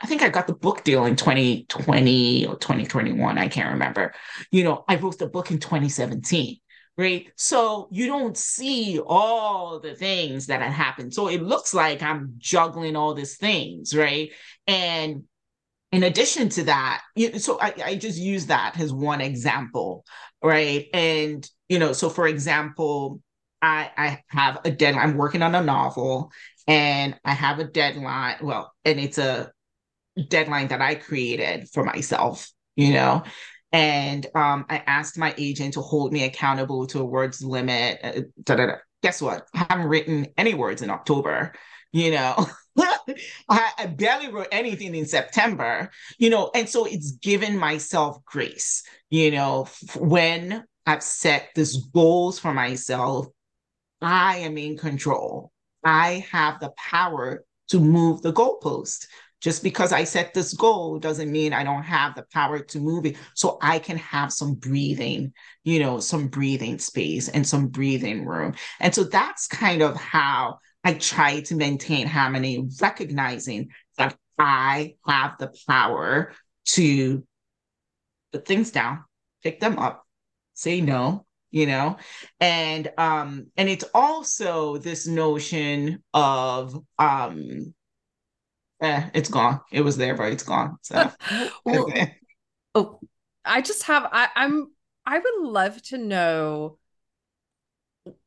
I 0.00 0.06
think 0.06 0.22
I 0.22 0.28
got 0.28 0.46
the 0.46 0.54
book 0.54 0.84
deal 0.84 1.04
in 1.06 1.16
2020 1.16 2.46
or 2.46 2.56
2021. 2.56 3.38
I 3.38 3.48
can't 3.48 3.72
remember. 3.72 4.12
You 4.50 4.64
know, 4.64 4.84
I 4.88 4.96
wrote 4.96 5.18
the 5.18 5.28
book 5.28 5.50
in 5.50 5.58
2017 5.58 6.58
right? 7.00 7.32
So 7.36 7.88
you 7.90 8.06
don't 8.06 8.36
see 8.36 9.00
all 9.00 9.80
the 9.80 9.94
things 9.94 10.46
that 10.46 10.60
had 10.60 10.72
happened. 10.72 11.14
So 11.14 11.28
it 11.28 11.42
looks 11.42 11.72
like 11.72 12.02
I'm 12.02 12.34
juggling 12.36 12.94
all 12.94 13.14
these 13.14 13.38
things, 13.38 13.96
right? 13.96 14.30
And 14.66 15.24
in 15.92 16.02
addition 16.02 16.50
to 16.50 16.64
that, 16.64 17.02
so 17.38 17.58
I, 17.58 17.74
I 17.84 17.96
just 17.96 18.18
use 18.18 18.46
that 18.46 18.78
as 18.78 18.92
one 18.92 19.22
example, 19.22 20.04
right? 20.42 20.88
And 20.92 21.48
you 21.70 21.78
know, 21.78 21.94
so 21.94 22.10
for 22.10 22.28
example, 22.28 23.22
I 23.62 23.90
I 23.96 24.22
have 24.28 24.60
a 24.64 24.70
deadline. 24.70 25.10
I'm 25.10 25.16
working 25.16 25.42
on 25.42 25.54
a 25.54 25.62
novel, 25.62 26.30
and 26.68 27.18
I 27.24 27.32
have 27.32 27.60
a 27.60 27.64
deadline. 27.64 28.36
Well, 28.42 28.72
and 28.84 29.00
it's 29.00 29.18
a 29.18 29.50
deadline 30.28 30.68
that 30.68 30.82
I 30.82 30.96
created 30.96 31.68
for 31.70 31.82
myself, 31.82 32.50
you 32.76 32.92
know. 32.92 33.24
And 33.72 34.26
um, 34.34 34.66
I 34.68 34.82
asked 34.86 35.18
my 35.18 35.34
agent 35.38 35.74
to 35.74 35.80
hold 35.80 36.12
me 36.12 36.24
accountable 36.24 36.86
to 36.88 37.00
a 37.00 37.04
words 37.04 37.42
limit. 37.42 38.00
Uh, 38.02 38.20
da, 38.42 38.56
da, 38.56 38.66
da. 38.66 38.72
Guess 39.02 39.22
what? 39.22 39.46
I 39.54 39.66
haven't 39.68 39.86
written 39.86 40.26
any 40.36 40.54
words 40.54 40.82
in 40.82 40.90
October. 40.90 41.52
You 41.92 42.12
know, 42.12 42.46
I, 43.48 43.70
I 43.78 43.86
barely 43.86 44.30
wrote 44.30 44.48
anything 44.52 44.94
in 44.94 45.06
September. 45.06 45.90
You 46.18 46.30
know, 46.30 46.50
and 46.54 46.68
so 46.68 46.84
it's 46.84 47.12
given 47.12 47.58
myself 47.58 48.24
grace. 48.24 48.82
You 49.08 49.30
know, 49.30 49.68
when 49.96 50.64
I've 50.86 51.02
set 51.02 51.50
these 51.54 51.76
goals 51.76 52.38
for 52.38 52.52
myself, 52.52 53.26
I 54.02 54.38
am 54.38 54.58
in 54.58 54.76
control. 54.76 55.52
I 55.84 56.26
have 56.30 56.60
the 56.60 56.72
power 56.76 57.44
to 57.68 57.80
move 57.80 58.22
the 58.22 58.32
goalpost. 58.32 59.06
Just 59.40 59.62
because 59.62 59.92
I 59.92 60.04
set 60.04 60.34
this 60.34 60.52
goal 60.54 60.98
doesn't 60.98 61.30
mean 61.30 61.52
I 61.52 61.64
don't 61.64 61.82
have 61.82 62.14
the 62.14 62.24
power 62.32 62.58
to 62.58 62.80
move 62.80 63.06
it. 63.06 63.16
So 63.34 63.58
I 63.62 63.78
can 63.78 63.96
have 63.98 64.32
some 64.32 64.54
breathing, 64.54 65.32
you 65.64 65.78
know, 65.78 66.00
some 66.00 66.28
breathing 66.28 66.78
space 66.78 67.28
and 67.28 67.46
some 67.46 67.68
breathing 67.68 68.26
room. 68.26 68.54
And 68.80 68.94
so 68.94 69.04
that's 69.04 69.46
kind 69.46 69.82
of 69.82 69.96
how 69.96 70.58
I 70.84 70.94
try 70.94 71.40
to 71.40 71.54
maintain 71.54 72.06
harmony, 72.06 72.68
recognizing 72.80 73.70
that 73.96 74.16
I 74.38 74.96
have 75.06 75.38
the 75.38 75.52
power 75.66 76.32
to 76.66 77.24
put 78.32 78.46
things 78.46 78.70
down, 78.70 79.04
pick 79.42 79.60
them 79.60 79.78
up, 79.78 80.06
say 80.54 80.80
no, 80.80 81.26
you 81.50 81.66
know 81.66 81.96
and 82.38 82.92
um 82.96 83.46
and 83.56 83.68
it's 83.68 83.84
also 83.92 84.76
this 84.76 85.06
notion 85.06 86.02
of 86.14 86.80
um 86.98 87.74
eh, 88.80 89.10
it's 89.14 89.28
gone. 89.28 89.60
It 89.72 89.82
was 89.82 89.96
there, 89.96 90.14
but 90.16 90.32
it's 90.32 90.42
gone. 90.42 90.78
So, 90.82 91.10
well, 91.64 91.92
oh, 92.74 93.00
I 93.44 93.62
just 93.62 93.84
have. 93.84 94.08
I, 94.10 94.28
I'm. 94.34 94.70
I 95.06 95.18
would 95.18 95.48
love 95.48 95.82
to 95.84 95.98
know 95.98 96.78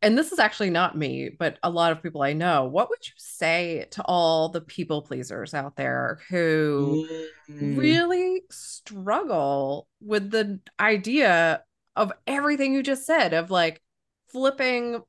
and 0.02 0.18
this 0.18 0.32
is 0.32 0.40
actually 0.40 0.70
not 0.70 0.98
me, 0.98 1.30
but 1.30 1.58
a 1.64 1.70
lot 1.70 1.92
of 1.92 2.04
people 2.04 2.22
I 2.22 2.34
know, 2.34 2.66
what 2.66 2.90
would 2.90 3.06
you 3.06 3.14
say 3.18 3.88
to 3.92 4.04
all 4.06 4.50
the 4.50 4.62
people 4.62 5.02
pleasers 5.02 5.54
out 5.54 5.76
there 5.76 6.20
who 6.30 7.06
Mm. 7.50 7.72
really 7.76 8.42
struggle 8.50 9.88
with 10.02 10.32
the 10.32 10.60
idea 10.80 11.64
of 11.96 12.12
everything 12.28 12.74
you 12.74 12.84
just 12.84 13.06
said 13.06 13.34
of 13.34 13.52
like 13.52 13.82
flipping 14.28 15.02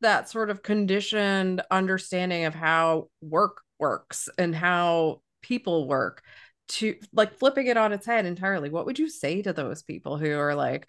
that 0.00 0.28
sort 0.28 0.50
of 0.50 0.62
conditioned 0.62 1.62
understanding 1.70 2.44
of 2.44 2.54
how 2.54 3.08
work 3.20 3.62
works 3.78 4.28
and 4.38 4.54
how 4.54 5.20
people 5.42 5.86
work 5.86 6.22
to 6.68 6.96
like 7.12 7.34
flipping 7.34 7.66
it 7.68 7.76
on 7.76 7.92
its 7.92 8.06
head 8.06 8.26
entirely 8.26 8.70
what 8.70 8.86
would 8.86 8.98
you 8.98 9.08
say 9.08 9.42
to 9.42 9.52
those 9.52 9.82
people 9.82 10.16
who 10.16 10.36
are 10.36 10.54
like 10.54 10.86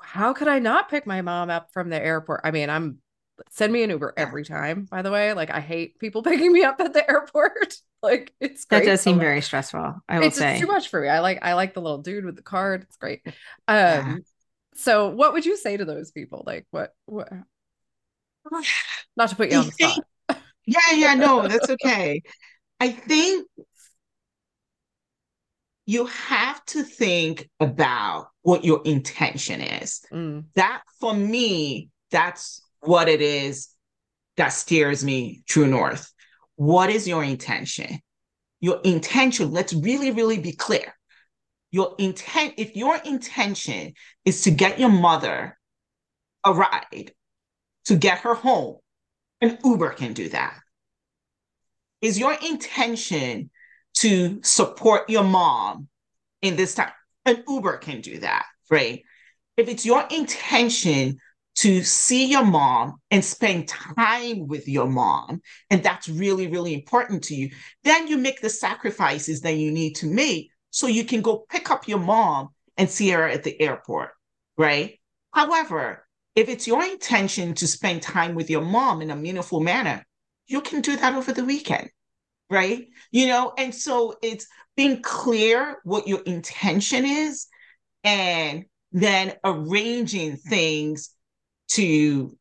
how 0.00 0.32
could 0.32 0.48
i 0.48 0.58
not 0.58 0.88
pick 0.88 1.06
my 1.06 1.22
mom 1.22 1.50
up 1.50 1.72
from 1.72 1.88
the 1.88 2.00
airport 2.00 2.40
i 2.44 2.50
mean 2.50 2.70
i'm 2.70 2.98
send 3.50 3.72
me 3.72 3.82
an 3.82 3.90
uber 3.90 4.14
Yeah. 4.16 4.24
every 4.24 4.44
time 4.44 4.84
by 4.90 5.02
the 5.02 5.10
way 5.10 5.32
like 5.32 5.50
i 5.50 5.60
hate 5.60 5.98
people 5.98 6.22
picking 6.24 6.52
me 6.52 6.62
up 6.62 6.80
at 6.80 6.92
the 6.92 7.08
airport 7.08 7.74
like 8.02 8.32
it's 8.40 8.64
That 8.66 8.84
does 8.84 9.00
seem 9.00 9.16
but, 9.16 9.22
very 9.24 9.40
stressful. 9.40 9.96
I 10.08 10.18
will 10.20 10.26
it's 10.26 10.38
say. 10.38 10.50
just 10.50 10.60
too 10.62 10.68
much 10.68 10.88
for 10.88 11.00
me. 11.00 11.08
I 11.08 11.18
like 11.20 11.38
I 11.42 11.54
like 11.54 11.74
the 11.74 11.80
little 11.80 11.98
dude 11.98 12.24
with 12.24 12.36
the 12.36 12.42
card. 12.42 12.82
It's 12.82 12.96
great. 12.96 13.22
Um 13.26 13.34
Yeah. 13.76 14.16
so 14.74 15.08
what 15.08 15.32
would 15.32 15.44
you 15.44 15.56
say 15.56 15.76
to 15.76 15.84
those 15.84 16.12
people? 16.12 16.44
Like 16.46 16.66
what 16.70 16.94
what 17.06 17.28
not 19.16 19.30
to 19.30 19.36
put 19.36 19.50
you 19.50 19.56
on 19.58 19.66
the 19.66 19.72
spot. 19.72 20.04
Yeah, 20.68 20.94
yeah, 20.94 21.14
no, 21.14 21.48
that's 21.48 21.70
okay. 21.70 22.20
I 22.78 22.90
think 22.90 23.48
you 25.86 26.04
have 26.04 26.62
to 26.66 26.82
think 26.82 27.48
about 27.58 28.28
what 28.42 28.66
your 28.66 28.82
intention 28.84 29.62
is. 29.62 30.02
Mm, 30.12 30.44
That, 30.56 30.82
for 31.00 31.14
me, 31.14 31.88
that's 32.10 32.60
what 32.80 33.08
it 33.08 33.22
is 33.22 33.68
that 34.36 34.48
steers 34.48 35.02
me 35.02 35.42
true 35.48 35.66
north. 35.66 36.12
What 36.56 36.90
is 36.90 37.08
your 37.08 37.24
intention? 37.24 38.00
Your 38.60 38.78
intention, 38.84 39.50
let's 39.50 39.72
really, 39.72 40.10
really 40.10 40.38
be 40.38 40.52
clear. 40.52 40.94
Your 41.70 41.94
intent, 41.98 42.54
if 42.58 42.76
your 42.76 42.96
intention 42.96 43.94
is 44.26 44.42
to 44.42 44.50
get 44.50 44.78
your 44.78 44.90
mother 44.90 45.56
a 46.44 46.52
ride, 46.52 47.12
to 47.86 47.96
get 47.96 48.18
her 48.18 48.34
home, 48.34 48.76
an 49.40 49.58
Uber 49.64 49.90
can 49.90 50.12
do 50.12 50.28
that. 50.30 50.58
Is 52.00 52.18
your 52.18 52.34
intention 52.34 53.50
to 53.94 54.40
support 54.42 55.10
your 55.10 55.24
mom 55.24 55.88
in 56.42 56.56
this 56.56 56.74
time? 56.74 56.92
An 57.24 57.42
Uber 57.48 57.78
can 57.78 58.00
do 58.00 58.18
that, 58.20 58.46
right? 58.70 59.02
If 59.56 59.68
it's 59.68 59.84
your 59.84 60.04
intention 60.10 61.18
to 61.56 61.82
see 61.82 62.26
your 62.26 62.44
mom 62.44 63.00
and 63.10 63.24
spend 63.24 63.66
time 63.66 64.46
with 64.46 64.68
your 64.68 64.86
mom, 64.86 65.42
and 65.70 65.82
that's 65.82 66.08
really, 66.08 66.46
really 66.46 66.72
important 66.72 67.24
to 67.24 67.34
you, 67.34 67.50
then 67.82 68.06
you 68.06 68.16
make 68.16 68.40
the 68.40 68.48
sacrifices 68.48 69.40
that 69.40 69.56
you 69.56 69.72
need 69.72 69.94
to 69.96 70.06
make 70.06 70.50
so 70.70 70.86
you 70.86 71.04
can 71.04 71.20
go 71.20 71.44
pick 71.50 71.70
up 71.70 71.88
your 71.88 71.98
mom 71.98 72.50
and 72.76 72.88
see 72.88 73.10
her 73.10 73.26
at 73.26 73.42
the 73.42 73.60
airport, 73.60 74.10
right? 74.56 75.00
However, 75.32 76.06
if 76.38 76.48
it's 76.48 76.68
your 76.68 76.84
intention 76.84 77.52
to 77.52 77.66
spend 77.66 78.00
time 78.00 78.36
with 78.36 78.48
your 78.48 78.62
mom 78.62 79.02
in 79.02 79.10
a 79.10 79.16
meaningful 79.16 79.58
manner, 79.58 80.06
you 80.46 80.60
can 80.60 80.80
do 80.80 80.96
that 80.96 81.16
over 81.16 81.32
the 81.32 81.44
weekend, 81.44 81.90
right? 82.48 82.86
You 83.10 83.26
know, 83.26 83.52
and 83.58 83.74
so 83.74 84.14
it's 84.22 84.46
being 84.76 85.02
clear 85.02 85.78
what 85.82 86.06
your 86.06 86.20
intention 86.20 87.04
is 87.04 87.48
and 88.04 88.66
then 88.92 89.34
arranging 89.42 90.36
things 90.36 91.10
to 91.70 92.38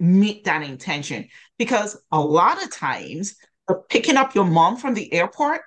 meet 0.00 0.44
that 0.44 0.62
intention. 0.62 1.28
Because 1.58 2.00
a 2.10 2.18
lot 2.18 2.64
of 2.64 2.72
times, 2.72 3.36
picking 3.90 4.16
up 4.16 4.34
your 4.34 4.46
mom 4.46 4.78
from 4.78 4.94
the 4.94 5.12
airport 5.12 5.60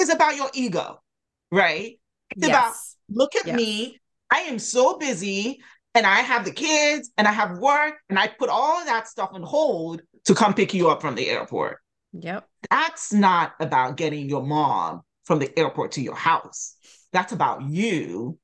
is 0.00 0.08
about 0.08 0.36
your 0.36 0.48
ego, 0.54 1.02
right? 1.50 2.00
It's 2.30 2.46
about 2.46 2.72
look 3.10 3.36
at 3.36 3.44
Yes. 3.44 3.56
me. 3.56 4.00
I 4.30 4.38
am 4.44 4.58
so 4.58 4.96
busy 4.96 5.60
and 5.94 6.06
I 6.06 6.20
have 6.20 6.44
the 6.44 6.52
kids 6.52 7.10
and 7.16 7.26
I 7.28 7.32
have 7.32 7.58
work 7.58 7.94
and 8.08 8.18
I 8.18 8.28
put 8.28 8.48
all 8.48 8.80
of 8.80 8.86
that 8.86 9.08
stuff 9.08 9.30
on 9.32 9.42
hold 9.42 10.02
to 10.24 10.34
come 10.34 10.54
pick 10.54 10.72
you 10.74 10.88
up 10.90 11.00
from 11.00 11.14
the 11.14 11.28
airport. 11.28 11.78
Yep. 12.12 12.46
That's 12.70 13.12
not 13.12 13.52
about 13.60 13.96
getting 13.96 14.28
your 14.28 14.42
mom 14.42 15.02
from 15.24 15.38
the 15.38 15.56
airport 15.58 15.92
to 15.92 16.02
your 16.02 16.14
house. 16.14 16.76
That's 17.12 17.32
about 17.32 17.62
you 17.62 18.38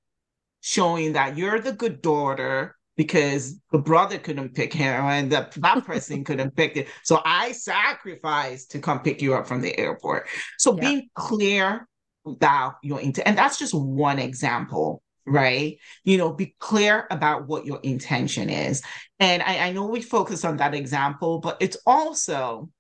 showing 0.60 1.12
that 1.14 1.36
you're 1.36 1.60
the 1.60 1.72
good 1.72 2.02
daughter 2.02 2.76
because 2.96 3.58
the 3.70 3.78
brother 3.78 4.18
couldn't 4.18 4.54
pick 4.54 4.72
him 4.72 5.04
and 5.04 5.30
the, 5.30 5.48
that 5.58 5.84
person 5.86 6.24
couldn't 6.24 6.56
pick 6.56 6.76
it. 6.76 6.88
So 7.04 7.20
I 7.24 7.52
sacrificed 7.52 8.72
to 8.72 8.80
come 8.80 9.00
pick 9.00 9.22
you 9.22 9.34
up 9.34 9.46
from 9.46 9.62
the 9.62 9.78
airport. 9.78 10.26
So 10.58 10.74
Yeah. 10.74 10.80
being 10.80 11.08
clear 11.14 11.86
about 12.26 12.74
your 12.82 13.00
intent, 13.00 13.28
and 13.28 13.38
that's 13.38 13.58
just 13.58 13.72
one 13.72 14.18
example, 14.18 15.02
right? 15.32 15.78
You 16.04 16.18
know, 16.18 16.32
be 16.32 16.54
clear 16.58 17.06
about 17.10 17.46
what 17.46 17.66
your 17.66 17.80
intention 17.82 18.50
is. 18.50 18.82
And 19.20 19.42
I, 19.42 19.68
I 19.68 19.72
know 19.72 19.86
we 19.86 20.02
focus 20.02 20.44
on 20.44 20.56
that 20.58 20.74
example, 20.74 21.38
but 21.38 21.56
it's 21.60 21.76
also 21.86 22.70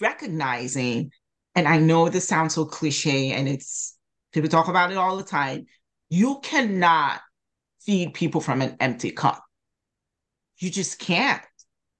recognizing, 0.00 1.10
and 1.54 1.66
I 1.66 1.78
know 1.78 2.08
this 2.08 2.28
sounds 2.28 2.54
so 2.54 2.64
cliche 2.64 3.32
and 3.32 3.48
it's 3.48 3.96
people 4.32 4.48
talk 4.48 4.68
about 4.68 4.90
it 4.90 4.96
all 4.96 5.16
the 5.16 5.24
time. 5.24 5.66
You 6.08 6.40
cannot 6.42 7.20
feed 7.80 8.14
people 8.14 8.40
from 8.40 8.62
an 8.62 8.76
empty 8.80 9.10
cup. 9.10 9.42
You 10.58 10.70
just 10.70 10.98
can't. 10.98 11.42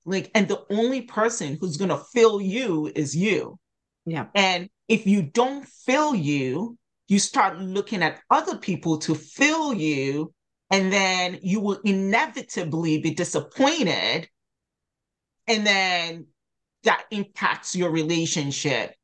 Like, 0.04 0.30
and 0.34 0.46
the 0.46 0.64
only 0.70 1.02
person 1.02 1.58
who's 1.60 1.76
going 1.76 1.88
to 1.88 2.02
fill 2.14 2.40
you 2.40 2.90
is 2.94 3.16
you. 3.16 3.58
Yeah. 4.04 4.26
And 4.34 4.68
if 4.88 5.06
you 5.06 5.22
don't 5.22 5.66
fill 5.66 6.14
you, 6.14 6.78
you 7.08 7.18
start 7.18 7.58
looking 7.58 8.02
at 8.02 8.20
other 8.30 8.56
people 8.56 8.98
to 8.98 9.14
fill 9.14 9.72
you, 9.72 10.32
and 10.70 10.92
then 10.92 11.38
you 11.42 11.60
will 11.60 11.80
inevitably 11.84 13.00
be 13.00 13.12
disappointed. 13.12 14.28
And 15.46 15.66
then 15.66 16.26
that 16.82 17.04
impacts 17.10 17.76
your 17.76 17.90
relationship 17.90 18.94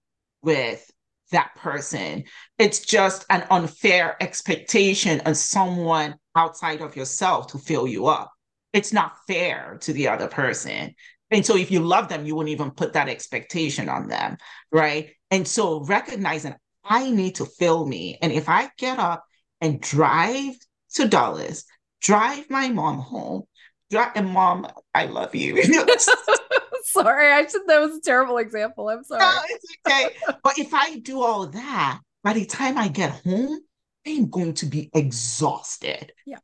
with 0.42 0.90
that 1.30 1.54
person. 1.56 2.24
It's 2.58 2.80
just 2.80 3.24
an 3.30 3.46
unfair 3.50 4.16
expectation 4.20 5.22
on 5.24 5.34
someone 5.34 6.16
outside 6.34 6.80
of 6.80 6.96
yourself 6.96 7.48
to 7.48 7.58
fill 7.58 7.86
you 7.86 8.06
up. 8.06 8.32
It's 8.72 8.92
not 8.92 9.16
fair 9.26 9.78
to 9.82 9.92
the 9.92 10.08
other 10.08 10.28
person. 10.28 10.94
And 11.30 11.46
so 11.46 11.56
if 11.56 11.70
you 11.70 11.80
love 11.80 12.08
them, 12.08 12.26
you 12.26 12.36
wouldn't 12.36 12.52
even 12.52 12.70
put 12.72 12.92
that 12.92 13.08
expectation 13.08 13.88
on 13.88 14.08
them, 14.08 14.36
right? 14.70 15.10
And 15.30 15.48
so 15.48 15.82
recognizing 15.84 16.54
I 16.84 17.10
need 17.10 17.36
to 17.36 17.46
fill 17.46 17.86
me. 17.86 18.18
And 18.20 18.32
if 18.32 18.48
I 18.48 18.70
get 18.78 18.98
up 18.98 19.24
and 19.60 19.80
drive 19.80 20.54
to 20.94 21.08
Dulles, 21.08 21.64
drive 22.00 22.50
my 22.50 22.68
mom 22.68 22.98
home, 22.98 23.42
drive, 23.90 24.12
and 24.16 24.28
mom, 24.30 24.66
I 24.94 25.06
love 25.06 25.34
you. 25.34 25.62
sorry, 26.84 27.32
I 27.32 27.46
should 27.46 27.62
that 27.66 27.80
was 27.80 27.96
a 27.96 28.00
terrible 28.00 28.38
example. 28.38 28.88
I'm 28.88 29.04
sorry. 29.04 29.20
No, 29.20 29.40
it's 29.48 29.66
okay. 29.86 30.10
But 30.42 30.58
if 30.58 30.74
I 30.74 30.98
do 30.98 31.22
all 31.22 31.46
that, 31.46 32.00
by 32.24 32.32
the 32.32 32.44
time 32.44 32.76
I 32.78 32.88
get 32.88 33.10
home, 33.24 33.60
I'm 34.06 34.28
going 34.30 34.54
to 34.54 34.66
be 34.66 34.90
exhausted. 34.94 36.12
Yeah. 36.26 36.38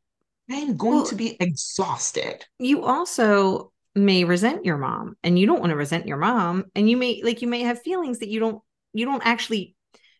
I'm 0.49 0.77
going 0.77 0.95
Well- 0.97 1.05
to 1.07 1.15
be 1.15 1.37
exhausted. 1.39 2.45
you 2.57 2.83
also 2.83 3.71
may 3.95 4.23
resent 4.23 4.63
your 4.65 4.77
mom 4.77 5.15
and 5.23 5.37
you 5.37 5.45
don't 5.45 5.59
want 5.59 5.71
to 5.71 5.75
resent 5.75 6.05
your 6.07 6.17
mom 6.17 6.65
and 6.75 6.89
you 6.89 6.95
may 6.95 7.21
like 7.23 7.41
you 7.41 7.47
may 7.47 7.61
have 7.63 7.81
feelings 7.81 8.19
that 8.19 8.29
you 8.29 8.39
don't 8.39 8.61
you 8.93 9.03
don't 9.03 9.25
actually 9.25 9.75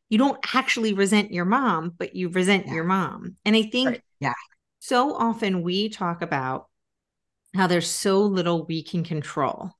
you 0.10 0.18
don't 0.18 0.40
actually 0.56 0.94
resent 0.94 1.32
your 1.32 1.46
mom 1.46 1.94
but 1.98 2.16
you 2.16 2.30
resent 2.30 2.68
Yeah. 2.68 2.74
your 2.74 2.84
mom 2.84 3.36
and 3.46 3.56
i 3.56 3.62
think 3.64 3.90
Right. 3.90 4.02
Yeah. 4.20 4.34
so 4.80 5.14
often 5.16 5.62
we 5.62 5.90
talk 5.90 6.22
about 6.22 6.68
how 7.56 7.68
there's 7.68 7.90
so 7.90 8.22
little 8.22 8.66
we 8.66 8.84
can 8.84 9.04
control 9.04 9.72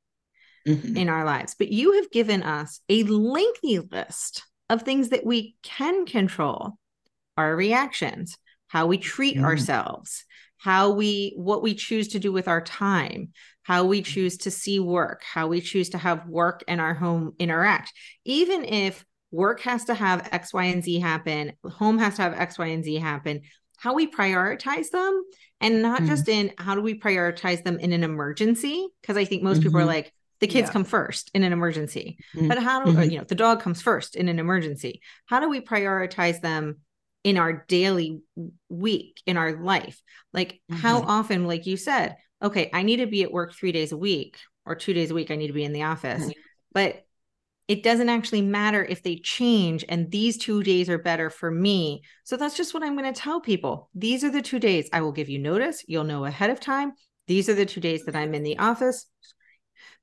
Mhm. 0.68 0.98
in 0.98 1.10
our 1.10 1.26
lives 1.26 1.56
but 1.58 1.70
you 1.70 1.94
have 1.94 2.12
given 2.12 2.44
us 2.44 2.82
a 2.90 3.04
lengthy 3.04 3.80
list 3.80 4.44
of 4.70 4.84
things 4.84 5.10
that 5.10 5.26
we 5.26 5.56
can 5.64 6.06
control 6.06 6.78
our 7.38 7.56
reactions 7.56 8.38
how 8.68 8.86
we 8.88 8.98
treat 8.98 9.38
Mhm. 9.38 9.44
ourselves 9.44 10.26
how 10.58 10.92
we 10.92 11.34
what 11.38 11.64
we 11.64 11.74
choose 11.74 12.10
to 12.10 12.20
do 12.20 12.32
with 12.32 12.48
our 12.48 12.62
time 12.62 13.32
how 13.64 13.86
we 13.86 14.02
choose 14.02 14.38
to 14.40 14.52
see 14.52 14.80
work 14.80 15.24
how 15.24 15.48
we 15.48 15.62
choose 15.62 15.90
to 15.90 15.98
have 15.98 16.28
work 16.28 16.64
and 16.68 16.82
our 16.82 16.94
home 16.94 17.34
interact 17.40 17.94
even 18.26 18.66
if 18.66 19.06
work 19.32 19.62
has 19.62 19.86
to 19.86 19.94
have 19.94 20.28
x 20.32 20.54
y 20.54 20.66
and 20.66 20.84
z 20.84 21.00
happen 21.00 21.54
home 21.64 21.98
has 21.98 22.16
to 22.16 22.22
have 22.22 22.34
x 22.34 22.58
y 22.58 22.68
and 22.68 22.84
z 22.84 22.96
happen 22.96 23.42
how 23.78 23.94
we 23.94 24.08
prioritize 24.12 24.90
them 24.90 25.24
and 25.62 25.82
not 25.82 26.02
Mhm. 26.02 26.08
just 26.08 26.28
in 26.28 26.52
how 26.58 26.76
do 26.76 26.82
we 26.82 27.00
prioritize 27.00 27.64
them 27.64 27.80
in 27.80 27.94
an 27.94 28.04
emergency 28.04 28.88
because 29.02 29.18
i 29.18 29.26
think 29.26 29.44
most 29.44 29.62
people 29.62 29.80
are 29.80 29.84
Mhm. 29.84 29.88
like 29.88 30.14
the 30.40 30.48
kids 30.48 30.70
Yeah. 30.70 30.74
come 30.74 30.84
first 30.86 31.30
in 31.34 31.44
an 31.44 31.54
emergency 31.54 32.18
Mhm. 32.34 32.48
but 32.48 32.58
how 32.60 32.84
do 32.84 32.92
or, 32.92 32.94
Mhm. 32.94 33.12
you 33.12 33.18
know 33.18 33.24
the 33.26 33.36
dog 33.36 33.62
comes 33.62 33.82
first 33.82 34.16
in 34.16 34.30
an 34.30 34.40
emergency 34.40 35.02
how 35.26 35.40
do 35.40 35.50
we 35.50 35.62
prioritize 35.62 36.42
them 36.42 36.80
in 37.24 37.38
our 37.38 37.66
daily 37.68 38.22
week 38.70 39.22
in 39.26 39.36
our 39.38 39.62
life 39.62 40.02
like 40.34 40.54
mm-hmm. 40.72 40.76
how 40.82 41.02
often 41.02 41.46
like 41.46 41.66
you 41.66 41.76
said 41.78 42.16
okay 42.42 42.70
i 42.74 42.82
need 42.84 42.98
to 42.98 43.08
be 43.08 43.24
at 43.24 43.32
work 43.32 43.54
3 43.54 43.72
days 43.74 43.92
a 43.92 43.98
week 43.98 44.38
or 44.66 44.76
2 44.76 44.94
days 44.94 45.12
a 45.12 45.14
week 45.14 45.30
i 45.30 45.36
need 45.36 45.48
to 45.48 45.54
be 45.54 45.66
in 45.66 45.74
the 45.74 45.84
office 45.84 46.22
mm-hmm. 46.24 46.32
but 46.72 47.04
it 47.70 47.84
doesn't 47.84 48.10
actually 48.10 48.42
matter 48.42 48.84
if 48.84 49.04
they 49.04 49.16
change 49.18 49.86
and 49.88 50.12
these 50.12 50.38
2 50.38 50.64
days 50.64 50.90
are 50.90 50.98
better 50.98 51.30
for 51.30 51.52
me. 51.52 52.02
So 52.26 52.36
that's 52.36 52.58
just 52.58 52.74
what 52.74 52.84
i'm 52.84 52.98
going 52.98 53.14
to 53.14 53.18
tell 53.18 53.40
people. 53.40 53.90
These 53.94 54.24
are 54.26 54.32
the 54.32 54.42
2 54.42 54.60
days. 54.60 54.90
I 54.92 55.02
will 55.02 55.14
give 55.14 55.30
you 55.30 55.40
notice. 55.40 55.86
You'll 55.88 56.04
know 56.04 56.26
ahead 56.26 56.50
of 56.50 56.60
time. 56.60 56.94
These 57.28 57.48
are 57.48 57.54
the 57.54 57.66
2 57.66 57.80
days 57.80 58.04
that 58.06 58.16
i'm 58.16 58.34
in 58.34 58.44
the 58.44 58.58
office 58.58 59.06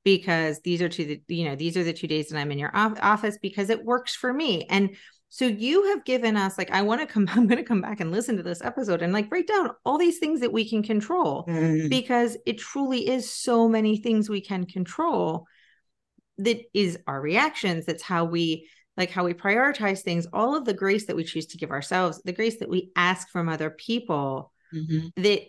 because 0.04 0.60
these 0.60 0.80
are 0.80 0.88
two 0.88 1.04
the 1.04 1.20
you 1.26 1.44
know 1.44 1.56
these 1.56 1.76
are 1.76 1.82
the 1.82 1.92
two 1.92 2.06
days 2.06 2.28
that 2.28 2.38
i'm 2.38 2.52
in 2.52 2.60
your 2.60 2.70
office 2.72 3.36
because 3.42 3.68
it 3.68 3.84
works 3.84 4.14
for 4.14 4.32
me. 4.32 4.64
And 4.70 4.96
so 5.28 5.44
you 5.44 5.86
have 5.88 6.04
given 6.04 6.36
us 6.36 6.56
like 6.56 6.70
I 6.70 6.82
want 6.82 7.00
to 7.00 7.06
come 7.06 7.28
I'm 7.32 7.48
going 7.48 7.58
to 7.58 7.68
come 7.68 7.80
back 7.80 8.00
and 8.00 8.12
listen 8.12 8.36
to 8.36 8.42
this 8.42 8.62
episode 8.62 9.02
and 9.02 9.12
like 9.12 9.28
break 9.28 9.48
down 9.48 9.70
all 9.84 9.98
these 9.98 10.18
things 10.18 10.40
that 10.40 10.52
we 10.52 10.68
can 10.68 10.82
control 10.82 11.44
mm. 11.48 11.90
because 11.90 12.36
it 12.46 12.58
truly 12.58 13.08
is 13.08 13.30
so 13.30 13.68
many 13.68 13.96
things 13.96 14.30
we 14.30 14.40
can 14.40 14.64
control 14.64 15.46
that 16.38 16.60
is 16.74 16.98
our 17.06 17.20
reactions 17.20 17.86
that's 17.86 18.02
how 18.02 18.24
we 18.24 18.68
like 18.96 19.10
how 19.10 19.24
we 19.24 19.34
prioritize 19.34 20.00
things 20.00 20.26
all 20.32 20.56
of 20.56 20.64
the 20.64 20.74
grace 20.74 21.06
that 21.06 21.16
we 21.16 21.24
choose 21.24 21.46
to 21.46 21.58
give 21.58 21.70
ourselves 21.70 22.20
the 22.24 22.32
grace 22.32 22.58
that 22.58 22.68
we 22.68 22.90
ask 22.96 23.28
from 23.28 23.48
other 23.48 23.70
people 23.70 24.52
mm-hmm. 24.74 25.08
that 25.20 25.40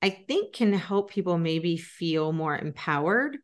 I 0.00 0.10
think 0.10 0.54
can 0.54 0.72
help 0.72 1.10
people 1.10 1.38
maybe 1.38 1.76
feel 1.76 2.32
more 2.32 2.56
empowered 2.56 3.38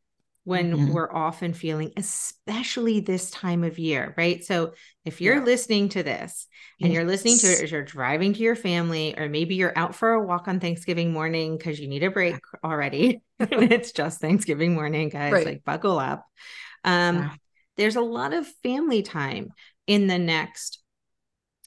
when 0.44 0.72
mm-hmm. 0.72 0.92
we're 0.92 1.12
often 1.12 1.54
feeling, 1.54 1.90
especially 1.96 3.00
this 3.00 3.30
time 3.30 3.64
of 3.64 3.78
year, 3.78 4.14
right? 4.18 4.44
So 4.44 4.74
if 5.04 5.22
you're 5.22 5.38
yeah. 5.38 5.44
listening 5.44 5.88
to 5.90 6.02
this 6.02 6.46
and 6.80 6.92
yes. 6.92 6.94
you're 6.94 7.06
listening 7.06 7.38
to 7.38 7.46
it 7.46 7.62
as 7.62 7.72
you're 7.72 7.82
driving 7.82 8.34
to 8.34 8.40
your 8.40 8.54
family, 8.54 9.18
or 9.18 9.28
maybe 9.28 9.54
you're 9.54 9.76
out 9.76 9.94
for 9.94 10.12
a 10.12 10.24
walk 10.24 10.46
on 10.46 10.60
Thanksgiving 10.60 11.12
morning 11.12 11.56
because 11.56 11.80
you 11.80 11.88
need 11.88 12.02
a 12.02 12.10
break 12.10 12.36
already, 12.62 13.22
it's 13.40 13.92
just 13.92 14.20
Thanksgiving 14.20 14.74
morning, 14.74 15.08
guys, 15.08 15.32
right. 15.32 15.46
like 15.46 15.64
buckle 15.64 15.98
up. 15.98 16.26
Um, 16.84 17.16
yeah. 17.16 17.30
There's 17.76 17.96
a 17.96 18.00
lot 18.00 18.32
of 18.32 18.46
family 18.62 19.02
time 19.02 19.52
in 19.86 20.06
the 20.06 20.18
next 20.18 20.80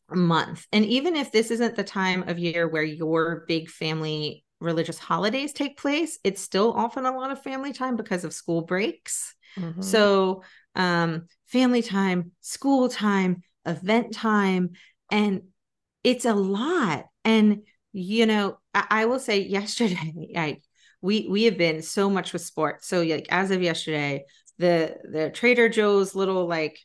month. 0.10 0.66
And 0.72 0.86
even 0.86 1.16
if 1.16 1.32
this 1.32 1.52
isn't 1.52 1.76
the 1.76 1.84
time 1.84 2.24
of 2.28 2.40
year 2.40 2.68
where 2.68 2.84
your 2.84 3.44
big 3.48 3.70
family 3.70 4.46
religious 4.60 4.98
holidays 4.98 5.54
take 5.54 5.78
place, 5.78 6.18
it's 6.24 6.42
still 6.42 6.74
often 6.74 7.06
a 7.06 7.16
lot 7.16 7.32
of 7.32 7.44
family 7.44 7.74
time 7.74 7.96
because 7.96 8.24
of 8.24 8.34
school 8.34 8.62
breaks. 8.62 9.36
Mm-hmm. 9.60 9.82
So, 9.82 10.44
um, 10.76 11.28
family 11.48 11.82
time, 11.82 12.32
school 12.42 12.90
time, 12.90 13.44
event 13.66 14.14
time, 14.14 14.72
and 15.12 15.42
it's 16.04 16.26
a 16.26 16.34
lot. 16.34 17.06
And 17.26 17.64
you 17.92 18.26
know, 18.26 18.60
I, 18.74 18.86
I 18.90 19.06
will 19.06 19.20
say, 19.20 19.40
yesterday, 19.42 20.32
I 20.36 20.62
we 21.02 21.28
we 21.30 21.44
have 21.44 21.58
been 21.58 21.82
so 21.82 22.10
much 22.10 22.34
with 22.34 22.42
sports. 22.42 22.88
So, 22.88 23.02
like 23.02 23.28
as 23.30 23.52
of 23.52 23.62
yesterday, 23.62 24.26
the 24.58 24.98
the 25.10 25.30
Trader 25.30 25.70
Joe's 25.70 26.16
little 26.16 26.48
like 26.48 26.80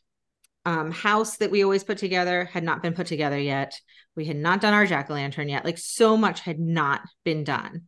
um, 0.65 0.91
house 0.91 1.37
that 1.37 1.51
we 1.51 1.63
always 1.63 1.83
put 1.83 1.97
together 1.97 2.45
had 2.45 2.63
not 2.63 2.81
been 2.81 2.93
put 2.93 3.07
together 3.07 3.37
yet. 3.37 3.79
We 4.15 4.25
had 4.25 4.37
not 4.37 4.61
done 4.61 4.73
our 4.73 4.85
jack 4.85 5.09
o' 5.09 5.13
lantern 5.13 5.49
yet. 5.49 5.65
Like 5.65 5.77
so 5.77 6.15
much 6.15 6.39
had 6.41 6.59
not 6.59 7.01
been 7.23 7.43
done. 7.43 7.83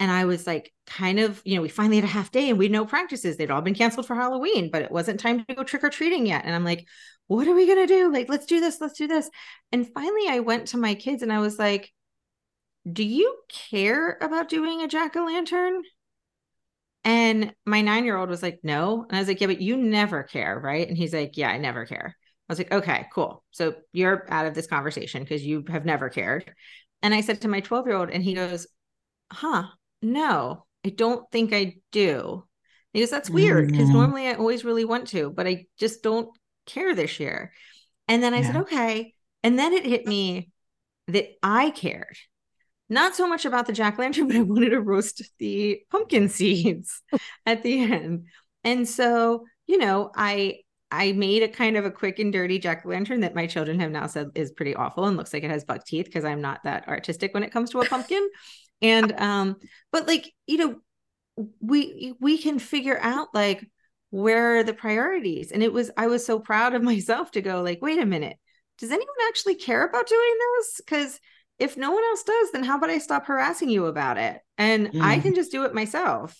And 0.00 0.10
I 0.10 0.26
was 0.26 0.46
like, 0.46 0.72
kind 0.86 1.18
of, 1.18 1.42
you 1.44 1.56
know, 1.56 1.62
we 1.62 1.68
finally 1.68 1.96
had 1.96 2.04
a 2.04 2.08
half 2.08 2.30
day 2.30 2.48
and 2.48 2.58
we 2.58 2.66
had 2.66 2.72
no 2.72 2.86
practices. 2.86 3.36
They'd 3.36 3.50
all 3.50 3.60
been 3.60 3.74
canceled 3.74 4.06
for 4.06 4.14
Halloween, 4.14 4.70
but 4.70 4.82
it 4.82 4.92
wasn't 4.92 5.18
time 5.18 5.44
to 5.44 5.54
go 5.54 5.64
trick 5.64 5.82
or 5.82 5.90
treating 5.90 6.24
yet. 6.26 6.44
And 6.44 6.54
I'm 6.54 6.64
like, 6.64 6.86
what 7.26 7.48
are 7.48 7.54
we 7.54 7.66
going 7.66 7.86
to 7.86 7.92
do? 7.92 8.12
Like, 8.12 8.28
let's 8.28 8.46
do 8.46 8.60
this. 8.60 8.80
Let's 8.80 8.96
do 8.96 9.08
this. 9.08 9.28
And 9.72 9.92
finally, 9.92 10.28
I 10.28 10.38
went 10.38 10.68
to 10.68 10.78
my 10.78 10.94
kids 10.94 11.22
and 11.22 11.32
I 11.32 11.40
was 11.40 11.58
like, 11.58 11.92
do 12.90 13.04
you 13.04 13.38
care 13.48 14.16
about 14.20 14.48
doing 14.48 14.82
a 14.82 14.88
jack 14.88 15.16
o' 15.16 15.26
lantern? 15.26 15.82
And 17.04 17.54
my 17.64 17.80
nine 17.80 18.04
year 18.04 18.16
old 18.16 18.28
was 18.28 18.42
like, 18.42 18.60
no. 18.62 19.04
And 19.08 19.16
I 19.16 19.20
was 19.20 19.28
like, 19.28 19.40
yeah, 19.40 19.46
but 19.46 19.60
you 19.60 19.76
never 19.76 20.22
care, 20.22 20.58
right? 20.58 20.86
And 20.86 20.96
he's 20.96 21.14
like, 21.14 21.36
yeah, 21.36 21.48
I 21.48 21.58
never 21.58 21.86
care. 21.86 22.16
I 22.48 22.52
was 22.52 22.58
like, 22.58 22.72
okay, 22.72 23.06
cool. 23.12 23.44
So 23.50 23.74
you're 23.92 24.26
out 24.30 24.46
of 24.46 24.54
this 24.54 24.66
conversation 24.66 25.22
because 25.22 25.44
you 25.44 25.64
have 25.68 25.84
never 25.84 26.08
cared. 26.08 26.50
And 27.02 27.14
I 27.14 27.20
said 27.20 27.42
to 27.42 27.48
my 27.48 27.60
12 27.60 27.86
year 27.86 27.96
old, 27.96 28.10
and 28.10 28.22
he 28.22 28.34
goes, 28.34 28.66
huh, 29.30 29.64
no, 30.02 30.66
I 30.84 30.90
don't 30.90 31.30
think 31.30 31.52
I 31.52 31.76
do. 31.92 32.44
He 32.92 33.00
goes, 33.00 33.10
that's 33.10 33.30
weird 33.30 33.68
because 33.68 33.88
mm-hmm. 33.88 33.98
normally 33.98 34.26
I 34.26 34.34
always 34.34 34.64
really 34.64 34.84
want 34.84 35.08
to, 35.08 35.30
but 35.30 35.46
I 35.46 35.66
just 35.78 36.02
don't 36.02 36.30
care 36.66 36.94
this 36.94 37.20
year. 37.20 37.52
And 38.08 38.22
then 38.22 38.32
I 38.34 38.38
yeah. 38.38 38.46
said, 38.46 38.56
okay. 38.62 39.14
And 39.42 39.58
then 39.58 39.72
it 39.74 39.84
hit 39.84 40.06
me 40.06 40.50
that 41.08 41.26
I 41.42 41.70
cared 41.70 42.16
not 42.88 43.14
so 43.14 43.26
much 43.26 43.44
about 43.44 43.66
the 43.66 43.72
jack 43.72 43.98
lantern, 43.98 44.28
but 44.28 44.36
I 44.36 44.42
wanted 44.42 44.70
to 44.70 44.80
roast 44.80 45.22
the 45.38 45.80
pumpkin 45.90 46.28
seeds 46.28 47.02
at 47.46 47.62
the 47.62 47.82
end. 47.82 48.26
And 48.64 48.88
so, 48.88 49.44
you 49.66 49.78
know, 49.78 50.10
I 50.14 50.60
I 50.90 51.12
made 51.12 51.42
a 51.42 51.48
kind 51.48 51.76
of 51.76 51.84
a 51.84 51.90
quick 51.90 52.18
and 52.18 52.32
dirty 52.32 52.58
jack 52.58 52.84
o' 52.84 52.88
lantern 52.88 53.20
that 53.20 53.34
my 53.34 53.46
children 53.46 53.78
have 53.80 53.90
now 53.90 54.06
said 54.06 54.30
is 54.34 54.52
pretty 54.52 54.74
awful 54.74 55.04
and 55.04 55.16
looks 55.16 55.34
like 55.34 55.42
it 55.42 55.50
has 55.50 55.64
buck 55.64 55.84
teeth 55.84 56.06
because 56.06 56.24
I'm 56.24 56.40
not 56.40 56.64
that 56.64 56.88
artistic 56.88 57.34
when 57.34 57.42
it 57.42 57.52
comes 57.52 57.70
to 57.70 57.80
a 57.80 57.86
pumpkin. 57.86 58.26
and 58.80 59.12
um, 59.20 59.56
but 59.92 60.06
like, 60.06 60.32
you 60.46 60.56
know, 60.58 60.76
we 61.60 62.14
we 62.20 62.38
can 62.38 62.58
figure 62.58 62.98
out 63.00 63.28
like 63.34 63.64
where 64.10 64.58
are 64.58 64.64
the 64.64 64.74
priorities. 64.74 65.52
And 65.52 65.62
it 65.62 65.72
was 65.72 65.90
I 65.96 66.06
was 66.06 66.24
so 66.24 66.38
proud 66.40 66.74
of 66.74 66.82
myself 66.82 67.30
to 67.32 67.42
go 67.42 67.62
like, 67.62 67.82
wait 67.82 68.00
a 68.00 68.06
minute, 68.06 68.38
does 68.78 68.90
anyone 68.90 69.14
actually 69.28 69.56
care 69.56 69.84
about 69.84 70.06
doing 70.06 70.36
this? 70.56 70.80
Because 70.84 71.20
if 71.58 71.76
no 71.76 71.90
one 71.90 72.04
else 72.04 72.22
does, 72.22 72.52
then 72.52 72.64
how 72.64 72.76
about 72.76 72.90
I 72.90 72.98
stop 72.98 73.26
harassing 73.26 73.68
you 73.68 73.86
about 73.86 74.18
it? 74.18 74.40
And 74.56 74.92
mm. 74.92 75.02
I 75.02 75.18
can 75.18 75.34
just 75.34 75.50
do 75.50 75.64
it 75.64 75.74
myself. 75.74 76.36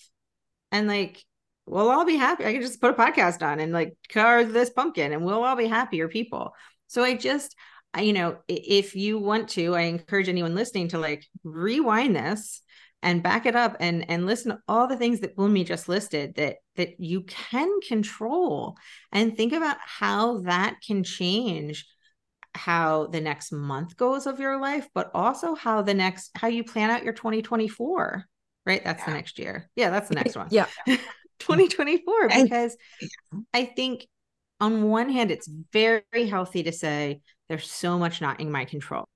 And 0.71 0.87
like, 0.87 1.23
we'll 1.65 1.89
all 1.89 2.05
be 2.05 2.15
happy. 2.15 2.45
I 2.45 2.53
can 2.53 2.61
just 2.61 2.81
put 2.81 2.91
a 2.91 2.93
podcast 2.93 3.45
on 3.45 3.59
and 3.59 3.73
like 3.73 3.95
carve 4.11 4.53
this 4.53 4.69
pumpkin 4.69 5.11
and 5.11 5.23
we'll 5.23 5.43
all 5.43 5.55
be 5.55 5.67
happier 5.67 6.07
people. 6.07 6.53
So 6.87 7.03
I 7.03 7.15
just, 7.15 7.55
I, 7.93 8.01
you 8.01 8.13
know, 8.13 8.37
if 8.47 8.95
you 8.95 9.19
want 9.19 9.49
to, 9.49 9.75
I 9.75 9.81
encourage 9.81 10.29
anyone 10.29 10.55
listening 10.55 10.89
to 10.89 10.99
like 10.99 11.25
rewind 11.43 12.15
this 12.15 12.61
and 13.01 13.23
back 13.23 13.45
it 13.45 13.55
up 13.55 13.77
and 13.79 14.09
and 14.09 14.25
listen 14.25 14.51
to 14.51 14.59
all 14.67 14.87
the 14.87 14.97
things 14.97 15.21
that 15.21 15.35
Bunmi 15.35 15.65
just 15.65 15.87
listed 15.87 16.35
that 16.35 16.57
that 16.75 16.99
you 16.99 17.21
can 17.23 17.79
control 17.81 18.75
and 19.11 19.35
think 19.35 19.53
about 19.53 19.77
how 19.79 20.39
that 20.41 20.77
can 20.85 21.03
change 21.03 21.85
how 22.59 23.07
the 23.07 23.21
next 23.21 23.51
month 23.53 23.95
goes 23.95 24.27
of 24.27 24.39
your 24.39 24.59
life, 24.59 24.87
but 24.93 25.09
also 25.13 25.55
how 25.55 25.81
the 25.81 25.93
next 25.93 26.31
how 26.35 26.49
you 26.49 26.63
plan 26.63 26.89
out 26.91 27.03
your 27.03 27.13
2024. 27.13 28.25
Right? 28.65 28.83
That's 28.83 29.01
yeah. 29.01 29.05
the 29.05 29.13
next 29.13 29.39
year. 29.39 29.69
Yeah, 29.75 29.89
that's 29.89 30.09
the 30.09 30.15
next 30.15 30.35
one. 30.35 30.47
yeah. 30.51 30.67
2024 31.39 32.27
because 32.27 32.75
I 33.53 33.63
think 33.63 34.05
on 34.59 34.89
one 34.89 35.09
hand 35.09 35.31
it's 35.31 35.49
very 35.71 36.27
healthy 36.27 36.63
to 36.63 36.73
say 36.73 37.21
there's 37.47 37.71
so 37.71 37.97
much 37.97 38.19
not 38.19 38.41
in 38.41 38.51
my 38.51 38.65
control. 38.65 39.07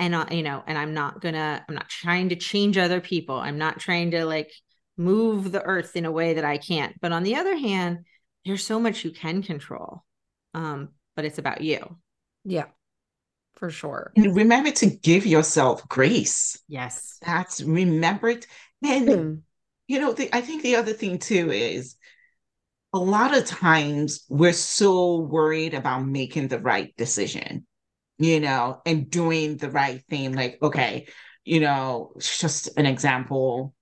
And 0.00 0.12
uh, 0.12 0.26
you 0.32 0.42
know, 0.42 0.64
and 0.66 0.76
I'm 0.76 0.92
not 0.92 1.20
going 1.20 1.34
to 1.34 1.64
I'm 1.68 1.74
not 1.74 1.88
trying 1.88 2.30
to 2.30 2.36
change 2.36 2.76
other 2.76 3.00
people. 3.00 3.36
I'm 3.36 3.58
not 3.58 3.78
trying 3.78 4.10
to 4.10 4.24
like 4.24 4.50
move 4.96 5.52
the 5.52 5.62
earth 5.62 5.94
in 5.94 6.04
a 6.04 6.12
way 6.12 6.34
that 6.34 6.44
I 6.44 6.58
can't. 6.58 7.00
But 7.00 7.12
on 7.12 7.22
the 7.22 7.36
other 7.36 7.56
hand, 7.56 8.00
there's 8.44 8.64
so 8.64 8.80
much 8.80 9.04
you 9.04 9.12
can 9.12 9.42
control. 9.42 10.02
Um, 10.52 10.90
but 11.14 11.24
it's 11.24 11.38
about 11.38 11.60
you. 11.60 11.96
Yeah, 12.44 12.66
for 13.54 13.70
sure. 13.70 14.12
And 14.16 14.36
remember 14.36 14.70
to 14.72 14.86
give 14.86 15.26
yourself 15.26 15.88
grace. 15.88 16.60
Yes. 16.68 17.18
That's 17.24 17.62
remember 17.62 18.28
it. 18.28 18.46
And, 18.82 19.08
mm. 19.08 19.40
you 19.86 20.00
know, 20.00 20.12
the, 20.12 20.34
I 20.34 20.40
think 20.42 20.62
the 20.62 20.76
other 20.76 20.92
thing 20.92 21.18
too 21.18 21.50
is 21.50 21.96
a 22.92 22.98
lot 22.98 23.36
of 23.36 23.46
times 23.46 24.24
we're 24.28 24.52
so 24.52 25.20
worried 25.20 25.74
about 25.74 26.06
making 26.06 26.48
the 26.48 26.58
right 26.58 26.94
decision, 26.96 27.66
you 28.18 28.40
know, 28.40 28.80
and 28.84 29.10
doing 29.10 29.56
the 29.56 29.70
right 29.70 30.02
thing. 30.10 30.34
Like, 30.34 30.58
okay, 30.62 31.08
you 31.44 31.60
know, 31.60 32.12
just 32.18 32.76
an 32.76 32.86
example. 32.86 33.74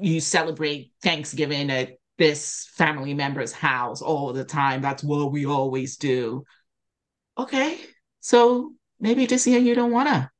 You 0.00 0.20
celebrate 0.20 0.92
Thanksgiving 1.02 1.70
at 1.70 1.98
this 2.16 2.68
family 2.74 3.14
member's 3.14 3.52
house 3.52 4.02
all 4.02 4.32
the 4.32 4.44
time. 4.44 4.80
That's 4.80 5.02
what 5.02 5.32
we 5.32 5.44
always 5.46 5.96
do 5.96 6.44
okay, 7.38 7.78
so 8.20 8.72
maybe 9.00 9.26
this 9.26 9.46
year 9.46 9.60
you 9.60 9.74
don't 9.74 9.92
wanna. 9.92 10.30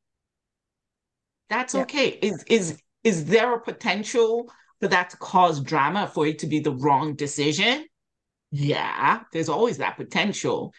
That's 1.49 1.75
yeah. 1.75 1.83
okay. 1.83 2.09
Is 2.09 2.45
is 2.49 2.83
is 3.05 3.25
there 3.27 3.55
a 3.55 3.61
potential 3.61 4.51
for 4.81 4.89
that 4.89 5.11
to 5.11 5.17
cause 5.17 5.61
drama 5.61 6.11
for 6.13 6.27
it 6.27 6.41
to 6.41 6.47
be 6.47 6.61
the 6.61 6.73
wrong 6.73 7.15
decision? 7.15 7.87
Yeah, 8.51 9.21
there's 9.33 9.49
always 9.49 9.79
that 9.79 9.97
potential. 9.97 10.73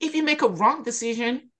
If 0.00 0.14
you 0.14 0.22
make 0.22 0.42
a 0.42 0.48
wrong 0.48 0.82
decision, 0.82 1.50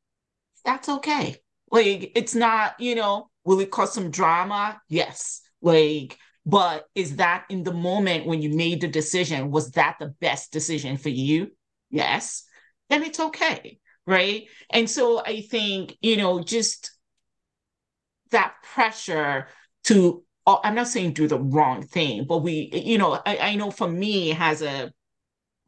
that's 0.65 0.89
okay. 0.89 1.37
Like 1.71 2.13
it's 2.15 2.35
not, 2.35 2.81
you 2.81 2.95
know, 2.95 3.29
will 3.45 3.61
it 3.61 3.71
cause 3.71 3.93
some 3.93 4.11
drama? 4.11 4.81
Yes. 4.89 5.43
Like, 5.63 6.17
but 6.47 6.87
is 6.95 7.17
that 7.17 7.45
in 7.51 7.65
the 7.65 7.73
moment 7.73 8.27
when 8.27 8.41
you 8.41 8.51
made 8.51 8.81
the 8.81 8.89
decision, 8.89 9.51
was 9.51 9.73
that 9.73 9.97
the 10.01 10.09
best 10.21 10.53
decision 10.53 10.97
for 10.97 11.11
you? 11.11 11.51
Yes 11.91 12.45
then 12.91 13.03
it's 13.05 13.21
okay. 13.21 13.79
right? 14.07 14.45
And 14.71 14.89
so 14.91 15.23
I 15.25 15.43
think, 15.43 15.97
you 16.01 16.17
know, 16.17 16.43
just 16.43 16.93
that 18.31 18.55
pressure 18.63 19.49
to 19.85 20.23
oh, 20.47 20.61
I'm 20.65 20.75
not 20.75 20.89
saying 20.89 21.13
do 21.13 21.29
the 21.29 21.39
wrong 21.39 21.83
thing, 21.83 22.25
but 22.27 22.39
we, 22.39 22.71
you 22.73 22.99
know, 22.99 23.21
I, 23.27 23.37
I 23.39 23.55
know 23.57 23.71
for 23.71 23.87
me 23.89 24.35
as 24.39 24.63
a 24.63 24.91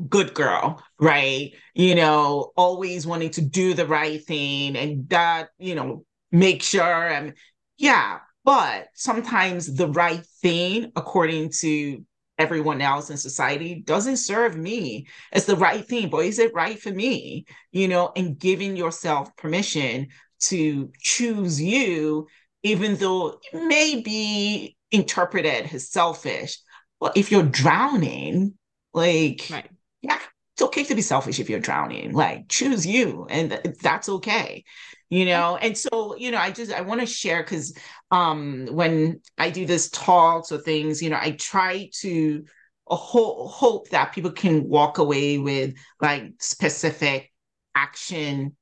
good 0.08 0.34
girl, 0.34 0.82
right? 1.00 1.52
You 1.74 1.94
know, 1.94 2.52
always 2.56 3.06
wanting 3.06 3.30
to 3.32 3.42
do 3.42 3.74
the 3.74 3.86
right 3.86 4.24
thing 4.24 4.76
and 4.76 5.08
that, 5.10 5.50
you 5.58 5.74
know, 5.74 6.04
make 6.32 6.62
sure 6.62 6.82
I'm 6.84 7.34
yeah, 7.78 8.20
but 8.44 8.88
sometimes 8.94 9.74
the 9.74 9.88
right 9.88 10.24
thing 10.42 10.92
according 10.96 11.50
to 11.60 12.04
everyone 12.38 12.80
else 12.80 13.10
in 13.10 13.16
society 13.16 13.82
doesn't 13.84 14.16
serve 14.16 14.56
me 14.56 15.06
as 15.32 15.46
the 15.46 15.56
right 15.56 15.86
thing, 15.86 16.08
but 16.08 16.24
is 16.24 16.38
it 16.38 16.54
right 16.54 16.80
for 16.80 16.90
me? 16.90 17.44
You 17.70 17.88
know, 17.88 18.12
and 18.16 18.38
giving 18.38 18.76
yourself 18.76 19.36
permission 19.36 20.08
to 20.40 20.90
choose 21.00 21.62
you 21.62 22.26
even 22.62 22.96
though 22.96 23.40
it 23.52 23.66
may 23.66 24.00
be 24.00 24.76
interpreted 24.90 25.72
as 25.72 25.88
selfish. 25.90 26.58
Well, 27.00 27.12
if 27.16 27.32
you're 27.32 27.42
drowning, 27.42 28.54
like, 28.94 29.48
right. 29.50 29.68
yeah, 30.00 30.18
it's 30.54 30.62
okay 30.62 30.84
to 30.84 30.94
be 30.94 31.02
selfish 31.02 31.40
if 31.40 31.50
you're 31.50 31.60
drowning. 31.60 32.12
Like, 32.12 32.48
choose 32.48 32.86
you, 32.86 33.26
and 33.28 33.50
that's 33.80 34.08
okay, 34.08 34.64
you 35.12 35.26
know. 35.26 35.56
And 35.56 35.76
so, 35.76 36.16
you 36.16 36.30
know, 36.30 36.38
I 36.38 36.50
just 36.50 36.72
I 36.72 36.80
want 36.80 37.00
to 37.00 37.06
share 37.06 37.42
because 37.42 37.76
um 38.10 38.66
when 38.70 39.20
I 39.36 39.50
do 39.50 39.66
this 39.66 39.90
talks 39.90 40.50
or 40.50 40.58
things, 40.58 41.02
you 41.02 41.10
know, 41.10 41.18
I 41.20 41.32
try 41.32 41.90
to 42.00 42.44
ho- 42.86 43.46
hope 43.46 43.90
that 43.90 44.14
people 44.14 44.32
can 44.32 44.66
walk 44.66 44.96
away 44.96 45.36
with 45.36 45.74
like 46.00 46.32
specific 46.40 47.30
action 47.74 48.56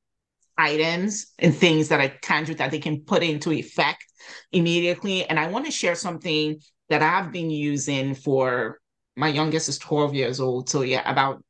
items 0.58 1.28
and 1.38 1.54
things 1.54 1.88
that 1.88 2.00
are 2.00 2.12
tangible 2.20 2.58
that 2.58 2.72
they 2.72 2.80
can 2.80 3.02
put 3.02 3.22
into 3.22 3.52
effect 3.52 4.04
immediately. 4.52 5.24
And 5.26 5.38
I 5.38 5.48
want 5.48 5.66
to 5.66 5.70
share 5.72 5.94
something 5.94 6.60
that 6.88 7.02
I've 7.02 7.32
been 7.32 7.50
using 7.50 8.14
for 8.14 8.80
my 9.16 9.28
youngest 9.28 9.68
is 9.68 9.78
12 9.78 10.14
years 10.14 10.40
old. 10.40 10.68
So 10.68 10.82
yeah, 10.82 11.08
about 11.08 11.44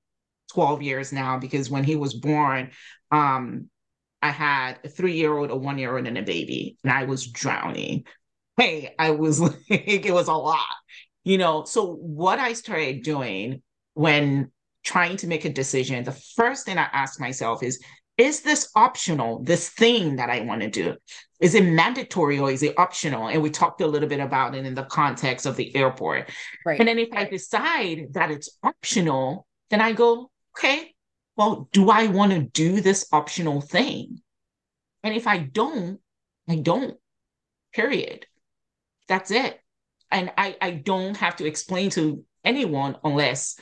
12 0.53 0.83
years 0.83 1.11
now, 1.11 1.39
because 1.39 1.71
when 1.71 1.85
he 1.85 1.97
was 1.97 2.13
born, 2.15 2.71
um, 3.11 3.71
I 4.23 4.31
had 4.31 4.79
a 4.85 4.89
three-year-old, 4.89 5.51
a 5.51 5.57
one-year-old, 5.57 6.07
and 6.07 6.19
a 6.19 6.23
baby, 6.23 6.77
and 6.85 6.93
I 6.93 7.05
was 7.05 7.27
drowning. 7.27 8.05
Hey, 8.57 8.95
I 8.99 9.11
was 9.13 9.41
like, 9.41 9.55
it 9.69 10.13
was 10.13 10.29
a 10.29 10.35
lot, 10.35 10.67
you 11.25 11.39
know. 11.39 11.65
So 11.65 11.95
what 11.95 12.39
I 12.39 12.53
started 12.53 13.03
doing 13.03 13.63
when 13.95 14.51
trying 14.85 15.17
to 15.19 15.27
make 15.27 15.45
a 15.45 15.53
decision, 15.53 16.05
the 16.05 16.13
first 16.37 16.67
thing 16.67 16.79
I 16.79 16.89
ask 16.93 17.21
myself 17.21 17.63
is, 17.63 17.83
is 18.21 18.43
this 18.43 18.71
optional, 18.77 19.43
this 19.43 19.71
thing 19.71 20.17
that 20.17 20.29
I 20.29 20.41
want 20.41 20.61
to 20.61 20.69
do? 20.69 20.97
Is 21.41 21.55
it 21.55 21.65
mandatory 21.65 22.39
or 22.39 22.51
is 22.51 22.63
it 22.63 22.79
optional? 22.79 23.29
And 23.29 23.43
we 23.43 23.49
talked 23.49 23.81
a 23.81 23.87
little 23.87 24.09
bit 24.09 24.21
about 24.21 24.55
it 24.55 24.67
in 24.67 24.75
the 24.75 24.85
context 24.85 25.47
of 25.47 25.57
the 25.57 25.75
airport. 25.75 26.31
Right. 26.67 26.79
And 26.79 26.87
then 26.87 26.99
if 26.99 27.09
I 27.15 27.25
decide 27.25 28.09
that 28.13 28.31
it's 28.31 28.51
optional, 28.63 29.47
then 29.71 29.81
I 29.81 29.93
go, 29.93 30.31
okay, 30.59 30.95
well, 31.37 31.69
do 31.73 31.91
I 31.91 32.09
want 32.09 32.33
to 32.33 32.41
do 32.41 32.81
this 32.81 33.09
optional 33.13 33.61
thing? 33.61 34.21
And 35.03 35.15
if 35.15 35.27
I 35.27 35.39
don't, 35.39 36.01
I 36.49 36.57
don't, 36.57 36.97
period. 37.73 38.27
That's 39.09 39.31
it. 39.31 39.59
And 40.11 40.33
I, 40.37 40.57
I 40.61 40.71
don't 40.73 41.17
have 41.17 41.37
to 41.37 41.47
explain 41.47 41.91
to 41.91 42.25
anyone 42.45 42.97
unless 43.05 43.59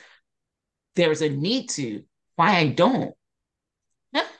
there's 0.95 1.21
a 1.21 1.29
need 1.29 1.69
to 1.71 2.03
why 2.35 2.57
I 2.57 2.67
don't. 2.69 3.13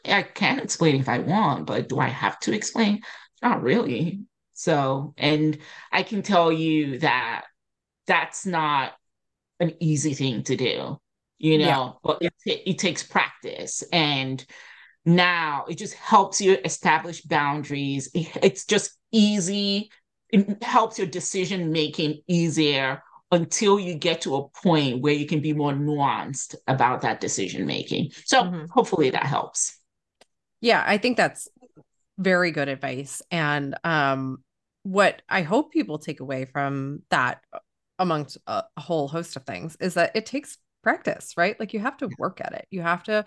I 0.06 0.24
can 0.24 0.60
explain 0.60 1.00
if 1.00 1.10
I 1.10 1.20
want, 1.20 1.68
but 1.68 1.90
do 1.90 2.00
I 2.00 2.08
have 2.08 2.40
to 2.42 2.54
explain? 2.54 3.02
Not 3.42 3.62
really. 3.62 4.22
So, 4.54 5.14
and 5.18 5.58
I 5.92 6.04
can 6.04 6.22
tell 6.22 6.52
you 6.52 7.00
that 7.00 7.46
that's 8.08 8.46
not 8.46 8.94
an 9.60 9.76
easy 9.80 10.14
thing 10.14 10.44
to 10.44 10.56
do, 10.56 11.00
you 11.40 11.58
know, 11.58 11.66
yeah. 11.66 11.92
but 12.04 12.22
it, 12.22 12.34
it 12.46 12.78
takes 12.78 13.02
practice. 13.02 13.84
And 13.92 14.46
now 15.06 15.66
it 15.68 15.78
just 15.78 15.96
helps 15.96 16.40
you 16.40 16.58
establish 16.64 17.22
boundaries. 17.22 18.10
It's 18.14 18.66
just 18.66 18.92
easy. 19.12 19.90
It 20.30 20.62
helps 20.62 21.00
your 21.00 21.08
decision 21.08 21.72
making 21.72 22.22
easier 22.28 23.02
until 23.32 23.80
you 23.80 23.96
get 23.96 24.22
to 24.22 24.36
a 24.36 24.50
point 24.50 25.02
where 25.02 25.14
you 25.14 25.26
can 25.26 25.40
be 25.40 25.54
more 25.54 25.72
nuanced 25.74 26.56
about 26.68 27.02
that 27.02 27.22
decision 27.22 27.66
making. 27.66 28.12
So 28.26 28.44
mm-hmm. 28.44 28.66
hopefully 28.70 29.10
that 29.12 29.26
helps. 29.26 29.80
Yeah, 30.62 30.84
I 30.86 30.98
think 30.98 31.16
that's 31.16 31.48
very 32.18 32.52
good 32.52 32.68
advice. 32.68 33.22
And 33.32 33.76
um, 33.84 34.44
what 34.84 35.22
I 35.30 35.44
hope 35.44 35.72
people 35.72 36.00
take 36.00 36.20
away 36.20 36.46
from 36.46 37.04
that, 37.10 37.42
amongst 37.98 38.38
a, 38.48 38.64
a 38.76 38.82
whole 38.82 39.08
host 39.08 39.36
of 39.36 39.46
things, 39.46 39.78
is 39.80 39.94
that 39.94 40.12
it 40.16 40.26
takes 40.26 40.58
practice, 40.84 41.34
right? 41.38 41.60
Like 41.60 41.74
you 41.74 41.80
have 41.80 41.98
to 41.98 42.10
work 42.18 42.42
at 42.42 42.54
it. 42.54 42.68
You 42.72 42.82
have 42.82 43.04
to 43.04 43.26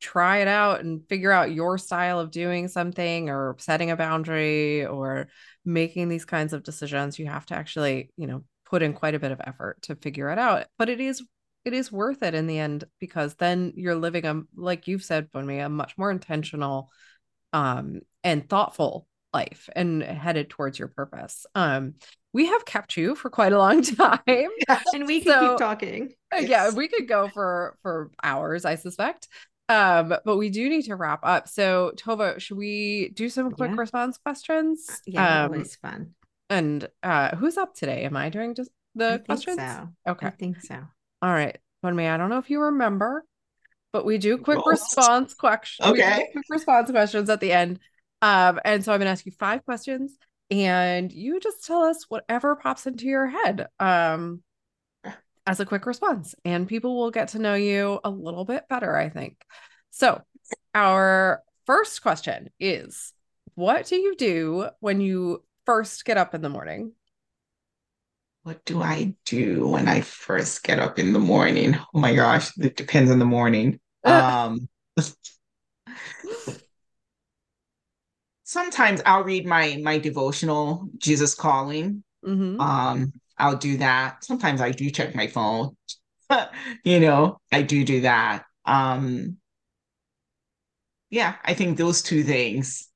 try 0.00 0.38
it 0.38 0.48
out 0.48 0.80
and 0.80 1.06
figure 1.08 1.30
out 1.32 1.52
your 1.52 1.78
style 1.78 2.20
of 2.20 2.30
doing 2.30 2.68
something 2.68 3.30
or 3.30 3.56
setting 3.58 3.90
a 3.90 3.96
boundary 3.96 4.84
or 4.84 5.28
making 5.64 6.08
these 6.08 6.24
kinds 6.24 6.52
of 6.52 6.62
decisions 6.62 7.18
you 7.18 7.26
have 7.26 7.46
to 7.46 7.54
actually 7.54 8.10
you 8.16 8.26
know 8.26 8.44
put 8.66 8.82
in 8.82 8.92
quite 8.92 9.14
a 9.14 9.18
bit 9.18 9.32
of 9.32 9.40
effort 9.44 9.80
to 9.82 9.94
figure 9.96 10.30
it 10.30 10.38
out. 10.38 10.66
But 10.78 10.88
it 10.88 11.00
is 11.00 11.22
it 11.64 11.72
is 11.72 11.90
worth 11.90 12.22
it 12.22 12.34
in 12.34 12.46
the 12.46 12.58
end 12.58 12.84
because 13.00 13.34
then 13.36 13.72
you're 13.76 13.94
living 13.94 14.26
a 14.26 14.42
like 14.56 14.88
you've 14.88 15.04
said 15.04 15.28
for 15.32 15.42
me 15.42 15.60
a 15.60 15.68
much 15.68 15.96
more 15.96 16.10
intentional 16.10 16.90
um 17.52 18.00
and 18.22 18.48
thoughtful 18.48 19.06
life 19.34 19.68
and 19.74 20.02
headed 20.02 20.48
towards 20.48 20.78
your 20.78 20.88
purpose. 20.88 21.46
Um 21.54 21.94
we 22.32 22.46
have 22.46 22.64
kept 22.64 22.96
you 22.96 23.14
for 23.14 23.30
quite 23.30 23.52
a 23.52 23.58
long 23.58 23.82
time 23.82 24.20
and 24.92 25.06
we 25.06 25.20
can 25.20 25.32
so, 25.32 25.48
keep 25.50 25.58
talking. 25.58 26.14
Uh, 26.34 26.38
yeah, 26.38 26.70
we 26.70 26.88
could 26.88 27.08
go 27.08 27.28
for 27.28 27.76
for 27.82 28.10
hours, 28.22 28.64
I 28.64 28.76
suspect. 28.76 29.28
Um, 29.68 30.14
but 30.24 30.36
we 30.36 30.50
do 30.50 30.68
need 30.68 30.82
to 30.82 30.96
wrap 30.96 31.20
up. 31.22 31.48
So 31.48 31.92
Tova, 31.96 32.38
should 32.38 32.58
we 32.58 33.10
do 33.14 33.28
some 33.28 33.50
quick 33.50 33.70
yeah. 33.70 33.76
response 33.78 34.18
questions? 34.18 35.00
Yeah, 35.06 35.44
um, 35.44 35.52
always 35.52 35.76
fun. 35.76 36.14
And 36.50 36.88
uh, 37.02 37.36
who's 37.36 37.56
up 37.56 37.74
today? 37.74 38.04
Am 38.04 38.16
I 38.16 38.28
doing 38.28 38.54
just 38.54 38.70
the 38.94 39.14
I 39.14 39.18
questions? 39.18 39.56
so. 39.58 39.88
Okay. 40.06 40.26
I 40.26 40.30
think 40.30 40.60
so. 40.60 40.76
All 41.22 41.32
right. 41.32 41.56
Bunmi, 41.84 42.08
I 42.08 42.16
don't 42.16 42.30
know 42.30 42.38
if 42.38 42.50
you 42.50 42.60
remember, 42.60 43.24
but 43.92 44.04
we 44.04 44.18
do 44.18 44.38
quick 44.38 44.64
response 44.66 45.34
questions. 45.34 45.88
Okay. 45.88 46.28
Quick 46.32 46.44
response 46.50 46.90
questions 46.90 47.30
at 47.30 47.40
the 47.40 47.52
end. 47.52 47.78
Um, 48.24 48.58
and 48.64 48.82
so 48.82 48.90
I'm 48.90 49.00
gonna 49.00 49.10
ask 49.10 49.26
you 49.26 49.32
five 49.32 49.66
questions 49.66 50.16
and 50.50 51.12
you 51.12 51.40
just 51.40 51.66
tell 51.66 51.82
us 51.82 52.06
whatever 52.08 52.56
pops 52.56 52.86
into 52.86 53.04
your 53.04 53.26
head. 53.26 53.66
Um 53.78 54.42
as 55.46 55.60
a 55.60 55.66
quick 55.66 55.84
response, 55.84 56.34
and 56.46 56.66
people 56.66 56.96
will 56.96 57.10
get 57.10 57.28
to 57.28 57.38
know 57.38 57.52
you 57.52 58.00
a 58.02 58.08
little 58.08 58.46
bit 58.46 58.66
better, 58.66 58.96
I 58.96 59.10
think. 59.10 59.44
So, 59.90 60.22
our 60.74 61.42
first 61.66 62.00
question 62.00 62.48
is 62.58 63.12
What 63.56 63.84
do 63.84 63.96
you 63.96 64.16
do 64.16 64.70
when 64.80 65.02
you 65.02 65.44
first 65.66 66.06
get 66.06 66.16
up 66.16 66.34
in 66.34 66.40
the 66.40 66.48
morning? 66.48 66.92
What 68.44 68.64
do 68.64 68.82
I 68.82 69.14
do 69.26 69.68
when 69.68 69.86
I 69.86 70.00
first 70.00 70.64
get 70.64 70.78
up 70.78 70.98
in 70.98 71.12
the 71.12 71.18
morning? 71.18 71.76
Oh 71.94 71.98
my 71.98 72.14
gosh, 72.14 72.56
it 72.56 72.74
depends 72.74 73.10
on 73.10 73.18
the 73.18 73.26
morning. 73.26 73.80
Um, 74.06 74.68
sometimes 78.54 79.02
I'll 79.04 79.24
read 79.24 79.46
my 79.46 79.78
my 79.82 79.98
devotional, 79.98 80.88
Jesus 80.96 81.34
Calling. 81.34 82.04
Mm-hmm. 82.24 82.60
Um, 82.60 83.12
I'll 83.36 83.56
do 83.56 83.76
that. 83.78 84.24
Sometimes 84.24 84.60
I 84.60 84.70
do 84.70 84.88
check 84.90 85.14
my 85.14 85.26
phone. 85.26 85.76
you 86.84 87.00
know, 87.00 87.40
I 87.52 87.62
do 87.62 87.84
do 87.84 88.02
that. 88.02 88.44
Um, 88.64 89.36
yeah, 91.10 91.34
I 91.44 91.52
think 91.52 91.76
those 91.76 92.00
two 92.00 92.22
things 92.22 92.88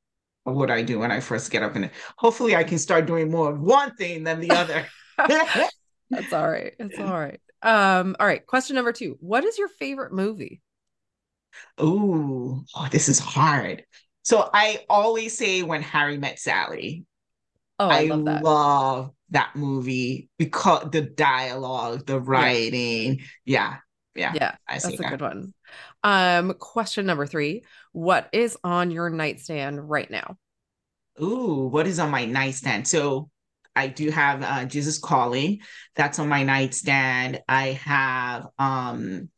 are 0.47 0.55
what 0.55 0.71
I 0.71 0.83
do 0.83 1.01
when 1.01 1.11
I 1.11 1.21
first 1.21 1.51
get 1.51 1.63
up 1.63 1.77
and 1.77 1.91
hopefully 2.17 2.57
I 2.57 2.65
can 2.65 2.79
start 2.79 3.07
doing 3.07 3.31
more 3.31 3.51
of 3.51 3.61
one 3.61 3.95
thing 3.97 4.25
than 4.25 4.41
the 4.41 4.51
other. 4.53 4.87
That's 6.11 6.33
all 6.33 6.49
right. 6.49 6.73
It's 6.79 6.99
all 6.99 7.19
right. 7.19 7.41
Um, 7.61 8.17
all 8.19 8.27
right. 8.27 8.47
Question 8.47 8.77
number 8.77 8.93
two. 8.93 9.19
What 9.21 9.45
is 9.45 9.59
your 9.59 9.69
favorite 9.69 10.13
movie? 10.13 10.63
Ooh, 11.83 12.65
oh, 12.75 12.89
this 12.91 13.09
is 13.09 13.19
hard. 13.19 13.85
So 14.29 14.51
I 14.53 14.85
always 14.91 15.39
say 15.39 15.63
when 15.63 15.81
Harry 15.81 16.19
met 16.19 16.39
Sally. 16.39 17.07
Oh, 17.79 17.89
I, 17.89 18.01
I 18.01 18.05
love, 18.05 18.25
that. 18.27 18.43
love 18.45 19.11
that 19.31 19.57
movie 19.57 20.29
because 20.37 20.91
the 20.91 21.01
dialogue, 21.01 22.05
the 22.05 22.21
writing. 22.21 23.21
Yeah. 23.47 23.79
Yeah. 24.15 24.35
Yeah. 24.35 24.35
yeah 24.35 24.55
that's 24.69 24.85
a 24.85 24.97
that. 24.99 25.13
good 25.13 25.23
one. 25.23 25.55
Um, 26.05 26.53
question 26.59 27.07
number 27.07 27.25
three 27.25 27.65
What 27.93 28.29
is 28.35 28.59
on 28.63 28.91
your 28.91 29.09
nightstand 29.09 29.89
right 29.89 30.11
now? 30.11 30.37
Ooh, 31.23 31.71
what 31.73 31.87
is 31.87 31.99
on 31.99 32.11
my 32.11 32.27
nightstand? 32.27 32.87
So 32.87 33.31
I 33.75 33.87
do 33.87 34.11
have 34.11 34.43
uh, 34.43 34.67
Jesus 34.67 34.99
Calling. 34.99 35.61
That's 35.97 36.19
on 36.19 36.29
my 36.29 36.43
nightstand. 36.43 37.41
I 37.49 37.69
have 37.83 38.47
um 38.59 39.31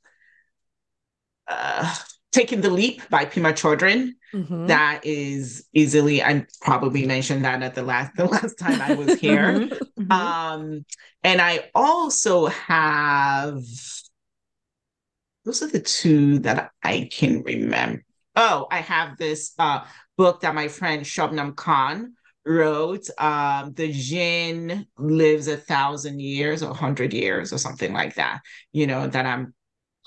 uh 1.47 1.95
Taking 2.33 2.61
the 2.61 2.70
Leap 2.70 3.03
by 3.11 3.24
Pema 3.24 3.53
Chödrön. 3.53 4.12
Mm-hmm. 4.33 4.66
That 4.66 5.05
is 5.05 5.66
easily, 5.72 6.22
I 6.22 6.47
probably 6.61 7.05
mentioned 7.05 7.45
that 7.45 7.62
at 7.62 7.74
the 7.74 7.83
last 7.83 8.14
the 8.16 8.26
last 8.26 8.59
time 8.59 8.81
I 8.81 8.95
was 8.95 9.18
here. 9.18 9.53
Mm-hmm. 9.53 10.03
mm-hmm. 10.03 10.12
Um, 10.12 10.85
and 11.24 11.41
I 11.41 11.70
also 11.74 12.47
have 12.47 13.62
those 15.45 15.62
are 15.62 15.68
the 15.68 15.81
two 15.81 16.39
that 16.41 16.70
I 16.83 17.09
can 17.11 17.43
remember. 17.43 18.05
Oh, 18.37 18.66
I 18.70 18.78
have 18.78 19.16
this 19.16 19.53
uh, 19.59 19.85
book 20.16 20.41
that 20.41 20.55
my 20.55 20.68
friend 20.68 21.03
Shubnum 21.03 21.57
Khan 21.57 22.14
wrote. 22.47 23.09
Um, 23.18 23.72
the 23.74 23.93
Jinn 23.93 24.87
lives 24.99 25.49
a 25.49 25.57
thousand 25.57 26.20
years 26.20 26.62
or 26.62 26.74
hundred 26.74 27.12
years 27.12 27.53
or 27.53 27.59
something 27.59 27.93
like 27.93 28.14
that. 28.14 28.41
You 28.72 28.87
know 28.87 29.07
that 29.07 29.26
I'm. 29.26 29.55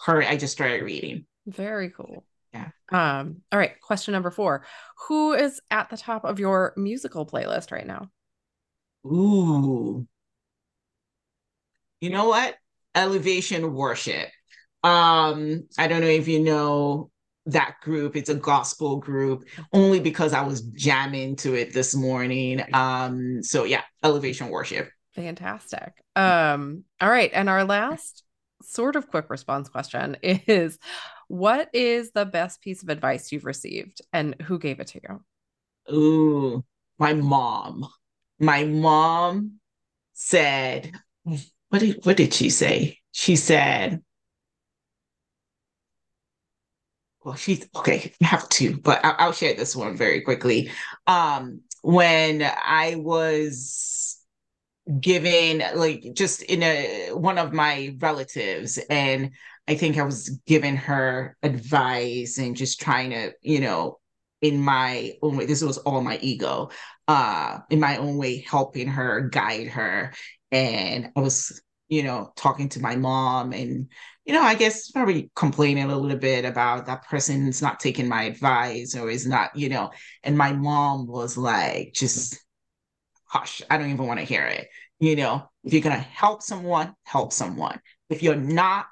Her, 0.05 0.21
I 0.23 0.37
just 0.37 0.53
started 0.53 0.83
reading. 0.83 1.25
Very 1.45 1.89
cool. 1.89 2.25
Yeah. 2.53 2.69
Um. 2.91 3.41
All 3.51 3.59
right. 3.59 3.79
Question 3.81 4.11
number 4.11 4.31
four: 4.31 4.65
Who 5.07 5.33
is 5.33 5.59
at 5.71 5.89
the 5.89 5.97
top 5.97 6.23
of 6.23 6.39
your 6.39 6.73
musical 6.77 7.25
playlist 7.25 7.71
right 7.71 7.87
now? 7.87 8.09
Ooh. 9.05 10.07
You 11.99 12.09
know 12.09 12.27
what? 12.27 12.55
Elevation 12.95 13.73
worship. 13.73 14.29
Um, 14.83 15.67
I 15.77 15.87
don't 15.87 16.01
know 16.01 16.07
if 16.07 16.27
you 16.27 16.41
know 16.41 17.09
that 17.45 17.75
group. 17.81 18.15
It's 18.15 18.29
a 18.29 18.35
gospel 18.35 18.97
group 18.97 19.45
only 19.71 19.99
because 19.99 20.33
I 20.33 20.41
was 20.41 20.61
jamming 20.61 21.37
to 21.37 21.55
it 21.55 21.73
this 21.73 21.95
morning. 21.95 22.61
Um, 22.73 23.41
so 23.41 23.63
yeah, 23.63 23.81
elevation 24.03 24.49
worship. 24.49 24.89
Fantastic. 25.15 25.93
Um, 26.15 26.83
all 26.99 27.09
right. 27.09 27.31
And 27.33 27.49
our 27.49 27.63
last 27.63 28.23
sort 28.61 28.95
of 28.95 29.09
quick 29.09 29.29
response 29.29 29.69
question 29.69 30.17
is 30.23 30.79
what 31.33 31.67
is 31.73 32.11
the 32.11 32.25
best 32.25 32.61
piece 32.61 32.83
of 32.83 32.89
advice 32.89 33.31
you've 33.31 33.43
received 33.43 34.03
and 34.13 34.39
who 34.43 34.59
gave 34.59 34.79
it 34.79 34.85
to 34.85 35.01
you? 35.01 35.95
Ooh, 35.95 36.63
my 36.99 37.13
mom. 37.13 37.87
My 38.39 38.65
mom 38.65 39.53
said, 40.13 40.91
what 41.23 41.79
did 41.79 42.05
what 42.05 42.17
did 42.17 42.35
she 42.35 42.51
say? 42.51 42.99
She 43.13 43.35
said, 43.35 44.03
well, 47.25 47.33
she's 47.33 47.67
okay. 47.77 48.13
I 48.21 48.25
have 48.25 48.47
two, 48.49 48.79
but 48.79 49.03
I'll, 49.03 49.15
I'll 49.17 49.31
share 49.31 49.55
this 49.55 49.75
one 49.75 49.97
very 49.97 50.21
quickly. 50.21 50.69
Um, 51.07 51.61
when 51.81 52.43
I 52.43 52.93
was 52.95 54.19
given 54.99 55.63
like 55.73 56.05
just 56.13 56.43
in 56.43 56.61
a 56.61 57.09
one 57.13 57.39
of 57.39 57.53
my 57.53 57.95
relatives 57.99 58.77
and 58.77 59.31
I 59.67 59.75
think 59.75 59.97
I 59.97 60.03
was 60.03 60.29
giving 60.45 60.75
her 60.75 61.37
advice 61.41 62.37
and 62.37 62.55
just 62.55 62.81
trying 62.81 63.11
to, 63.11 63.33
you 63.41 63.61
know, 63.61 63.99
in 64.41 64.59
my 64.59 65.13
own 65.21 65.37
way, 65.37 65.45
this 65.45 65.63
was 65.63 65.77
all 65.79 66.01
my 66.01 66.19
ego, 66.21 66.69
uh, 67.07 67.59
in 67.69 67.79
my 67.79 67.97
own 67.97 68.17
way, 68.17 68.39
helping 68.39 68.89
her, 68.89 69.21
guide 69.29 69.67
her. 69.67 70.13
And 70.51 71.11
I 71.15 71.21
was, 71.21 71.61
you 71.87 72.03
know, 72.03 72.33
talking 72.35 72.67
to 72.69 72.81
my 72.81 72.97
mom 72.97 73.53
and 73.53 73.87
you 74.25 74.33
know, 74.33 74.41
I 74.41 74.55
guess 74.55 74.89
probably 74.89 75.29
complaining 75.35 75.89
a 75.89 75.97
little 75.97 76.17
bit 76.17 76.45
about 76.45 76.85
that 76.85 77.07
person's 77.07 77.61
not 77.61 77.79
taking 77.79 78.07
my 78.07 78.23
advice 78.23 78.95
or 78.95 79.09
is 79.09 79.27
not, 79.27 79.55
you 79.55 79.69
know, 79.69 79.91
and 80.23 80.37
my 80.37 80.53
mom 80.53 81.07
was 81.07 81.37
like, 81.37 81.93
just 81.93 82.39
hush, 83.25 83.61
I 83.69 83.77
don't 83.77 83.89
even 83.91 84.07
want 84.07 84.19
to 84.19 84.25
hear 84.25 84.45
it. 84.45 84.69
You 84.99 85.17
know, 85.17 85.49
if 85.63 85.73
you're 85.73 85.81
going 85.81 85.95
to 85.95 86.01
help 86.01 86.41
someone, 86.41 86.93
help 87.03 87.33
someone. 87.33 87.81
If 88.09 88.23
you're 88.23 88.35
not, 88.35 88.85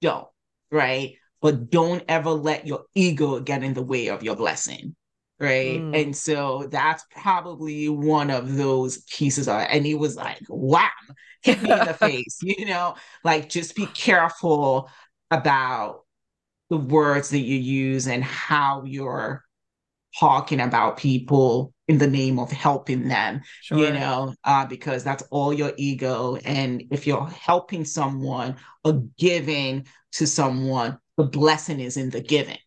don't, 0.00 0.28
right? 0.70 1.14
But 1.40 1.70
don't 1.70 2.02
ever 2.08 2.30
let 2.30 2.66
your 2.66 2.84
ego 2.94 3.40
get 3.40 3.62
in 3.62 3.74
the 3.74 3.82
way 3.82 4.08
of 4.08 4.22
your 4.22 4.36
blessing. 4.36 4.96
Right. 5.38 5.80
Mm. 5.80 6.02
And 6.02 6.16
so 6.16 6.66
that's 6.70 7.04
probably 7.10 7.90
one 7.90 8.30
of 8.30 8.56
those 8.56 9.02
pieces 9.02 9.48
of, 9.48 9.66
and 9.68 9.84
he 9.84 9.94
was 9.94 10.16
like, 10.16 10.40
wham, 10.48 10.88
hit 11.42 11.62
me 11.62 11.70
in 11.70 11.86
the 11.86 11.94
face, 12.00 12.38
you 12.42 12.64
know, 12.64 12.94
like 13.22 13.50
just 13.50 13.76
be 13.76 13.84
careful 13.86 14.88
about 15.30 16.04
the 16.70 16.78
words 16.78 17.30
that 17.30 17.38
you 17.40 17.58
use 17.58 18.08
and 18.08 18.24
how 18.24 18.84
you're 18.84 19.44
talking 20.18 20.60
about 20.60 20.96
people 20.96 21.72
in 21.88 21.98
the 21.98 22.06
name 22.06 22.38
of 22.38 22.50
helping 22.50 23.08
them, 23.08 23.40
sure. 23.62 23.78
you 23.78 23.92
know, 23.92 24.34
uh, 24.44 24.66
because 24.66 25.04
that's 25.04 25.22
all 25.30 25.52
your 25.52 25.72
ego. 25.76 26.36
And 26.44 26.82
if 26.90 27.06
you're 27.06 27.28
helping 27.28 27.84
someone 27.84 28.56
or 28.84 29.04
giving 29.18 29.86
to 30.12 30.26
someone, 30.26 30.98
the 31.16 31.24
blessing 31.24 31.80
is 31.80 31.96
in 31.96 32.10
the 32.10 32.20
giving, 32.20 32.58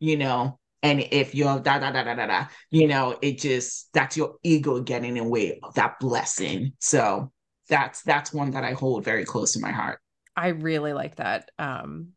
you 0.00 0.16
know. 0.16 0.58
And 0.82 1.00
if 1.12 1.34
you're 1.34 1.60
da 1.60 1.78
da 1.78 1.92
da 1.92 2.04
da 2.04 2.14
da 2.14 2.26
da, 2.26 2.46
you 2.70 2.86
know, 2.86 3.16
it 3.22 3.38
just 3.38 3.88
that's 3.94 4.16
your 4.16 4.36
ego 4.42 4.80
getting 4.80 5.16
in 5.16 5.24
the 5.24 5.30
way 5.30 5.58
of 5.62 5.74
that 5.74 5.98
blessing. 5.98 6.72
So 6.78 7.32
that's 7.68 8.02
that's 8.02 8.32
one 8.34 8.50
that 8.50 8.64
I 8.64 8.72
hold 8.72 9.04
very 9.04 9.24
close 9.24 9.52
to 9.52 9.60
my 9.60 9.70
heart. 9.70 10.00
I 10.36 10.48
really 10.48 10.92
like 10.92 11.16
that. 11.16 11.50
Um, 11.58 12.13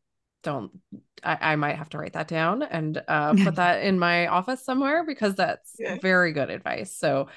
don't 0.47 0.71
I, 1.23 1.37
I 1.41 1.55
might 1.57 1.75
have 1.75 1.89
to 1.89 1.97
write 1.97 2.13
that 2.13 2.27
down 2.27 2.63
and 2.63 3.01
uh, 3.07 3.33
put 3.43 3.55
that 3.55 3.83
in 3.83 3.99
my 3.99 4.27
office 4.27 4.63
somewhere 4.63 5.05
because 5.05 5.35
that's 5.35 5.75
yeah. 5.77 5.97
very 6.01 6.31
good 6.31 6.49
advice. 6.49 6.95
So 6.95 7.27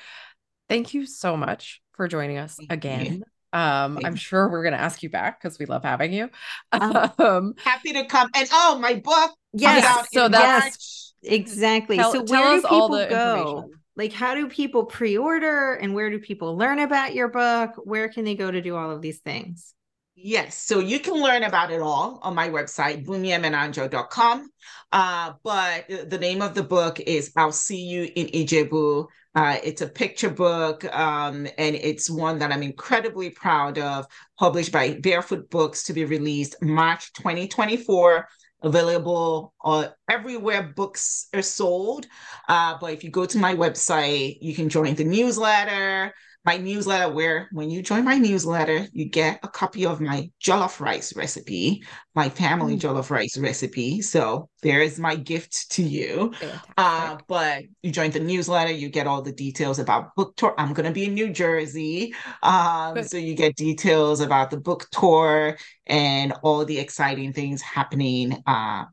thank 0.69 0.95
you 0.95 1.07
so 1.07 1.37
much 1.37 1.83
for 1.93 2.07
joining 2.07 2.39
us 2.39 2.57
again. 2.71 3.25
Um, 3.53 3.99
I'm 4.05 4.15
sure 4.15 4.49
we're 4.49 4.63
gonna 4.63 4.77
ask 4.77 5.03
you 5.03 5.11
back 5.11 5.43
because 5.43 5.59
we 5.59 5.67
love 5.67 5.83
having 5.83 6.13
you. 6.13 6.31
Um, 6.71 7.11
um, 7.19 7.55
happy 7.59 7.93
to 7.95 8.05
come. 8.05 8.31
And 8.37 8.49
oh, 8.53 8.79
my 8.81 8.95
book. 8.95 9.33
Yes. 9.53 10.07
So 10.13 10.29
that's 10.29 11.15
yes, 11.21 11.33
exactly. 11.33 11.97
Tell, 11.97 12.13
so 12.13 12.23
where 12.23 12.61
do 12.61 12.63
people 12.63 13.07
go? 13.09 13.71
like 13.97 14.13
how 14.13 14.37
do 14.37 14.49
people 14.49 14.85
pre-order 14.85 15.75
and 15.75 15.95
where 15.95 16.11
do 16.11 16.21
people 16.21 16.57
learn 16.57 16.79
about 16.79 17.13
your 17.13 17.27
book 17.27 17.73
where 17.83 18.09
can 18.09 18.25
they 18.25 18.37
go 18.37 18.49
to 18.49 18.61
do 18.63 18.77
all 18.77 18.93
of 18.93 19.03
these 19.03 19.19
things 19.19 19.75
Yes, 20.23 20.55
so 20.55 20.81
you 20.81 21.01
can 21.01 21.15
learn 21.15 21.45
about 21.45 21.71
it 21.71 21.81
all 21.81 22.19
on 22.23 22.35
my 22.35 22.51
website, 22.51 23.07
bunmiemenanjo.com. 23.07 24.51
Uh, 24.93 25.33
but 25.43 25.87
the 25.89 26.19
name 26.19 26.43
of 26.43 26.55
the 26.55 26.63
book 26.63 27.01
is 27.01 27.33
I'll 27.37 27.53
See 27.53 27.81
You 27.81 28.11
in 28.15 28.27
Ijebu. 28.27 29.07
Uh, 29.35 29.57
it's 29.65 29.81
a 29.81 29.87
picture 29.87 30.29
book, 30.29 30.85
um, 30.95 31.47
and 31.57 31.75
it's 31.75 32.11
one 32.11 32.39
that 32.41 32.53
I'm 32.53 32.63
incredibly 32.63 33.31
proud 33.31 33.79
of, 33.79 34.05
published 34.39 34.73
by 34.73 34.99
Barefoot 35.01 35.49
Books 35.49 35.85
to 35.85 35.95
be 35.95 36.05
released 36.05 36.57
March 36.61 37.13
2024 37.15 38.29
available 38.63 39.55
uh, 39.65 39.89
everywhere 40.11 40.75
books 40.77 41.29
are 41.33 41.41
sold. 41.41 42.07
Uh, 42.47 42.77
but 42.79 42.93
if 42.93 43.03
you 43.03 43.11
go 43.11 43.25
to 43.25 43.39
my 43.39 43.55
website, 43.55 44.37
you 44.43 44.55
can 44.55 44.69
join 44.69 44.95
the 44.97 45.05
newsletter 45.05 46.13
my 46.45 46.57
newsletter 46.57 47.13
where 47.13 47.49
when 47.53 47.71
you 47.71 47.83
join 47.83 48.05
my 48.05 48.17
newsletter, 48.17 48.87
you 48.93 49.05
get 49.05 49.41
a 49.43 49.49
copy 49.49 49.85
of 49.85 50.01
my 50.01 50.31
jollof 50.43 50.81
rice 50.81 51.15
recipe, 51.15 51.83
my 52.15 52.31
family 52.31 52.77
mm. 52.77 52.81
jollof 52.81 53.11
rice 53.11 53.37
recipe. 53.37 54.01
So 54.01 54.49
there 54.63 54.81
is 54.81 54.99
my 54.99 55.17
gift 55.17 55.71
to 55.73 55.83
you. 55.83 56.33
Uh, 56.79 57.19
but 57.29 57.65
you 57.83 57.91
join 57.91 58.11
the 58.11 58.21
newsletter, 58.21 58.73
you 58.73 58.89
get 58.89 59.07
all 59.07 59.21
the 59.21 59.33
details 59.33 59.79
about 59.79 60.15
book 60.15 60.35
tour. 60.37 60.55
I'm 60.57 60.73
going 60.73 60.87
to 60.87 60.93
be 60.93 61.05
in 61.05 61.15
New 61.15 61.31
Jersey. 61.31 62.15
Um, 62.43 63.03
so 63.03 63.19
you 63.19 63.35
get 63.35 63.57
details 63.57 64.21
about 64.21 64.51
the 64.51 64.59
book 64.59 64.87
tour 64.93 65.59
and 65.87 66.33
all 66.43 66.65
the 66.65 66.79
exciting 66.79 67.35
things 67.35 67.61
happening 67.61 68.43
uh, 68.47 68.85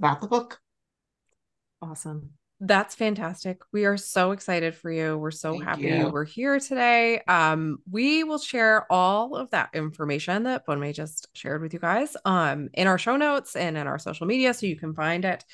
about 0.00 0.20
the 0.20 0.26
book. 0.26 0.58
Awesome. 1.80 2.30
That's 2.60 2.94
fantastic. 2.94 3.60
We 3.70 3.84
are 3.84 3.98
so 3.98 4.30
excited 4.30 4.74
for 4.74 4.90
you. 4.90 5.18
We're 5.18 5.30
so 5.30 5.52
Thank 5.52 5.64
happy 5.64 5.82
you. 5.82 6.08
we're 6.08 6.24
here 6.24 6.58
today. 6.58 7.20
Um, 7.28 7.78
we 7.90 8.24
will 8.24 8.38
share 8.38 8.90
all 8.90 9.36
of 9.36 9.50
that 9.50 9.70
information 9.74 10.44
that 10.44 10.66
Bunmi 10.66 10.94
just 10.94 11.28
shared 11.34 11.60
with 11.60 11.74
you 11.74 11.80
guys 11.80 12.16
um 12.24 12.70
in 12.72 12.86
our 12.86 12.96
show 12.96 13.16
notes 13.16 13.56
and 13.56 13.76
in 13.76 13.86
our 13.86 13.98
social 13.98 14.26
media 14.26 14.54
so 14.54 14.64
you 14.64 14.76
can 14.76 14.94
find 14.94 15.26
it. 15.26 15.44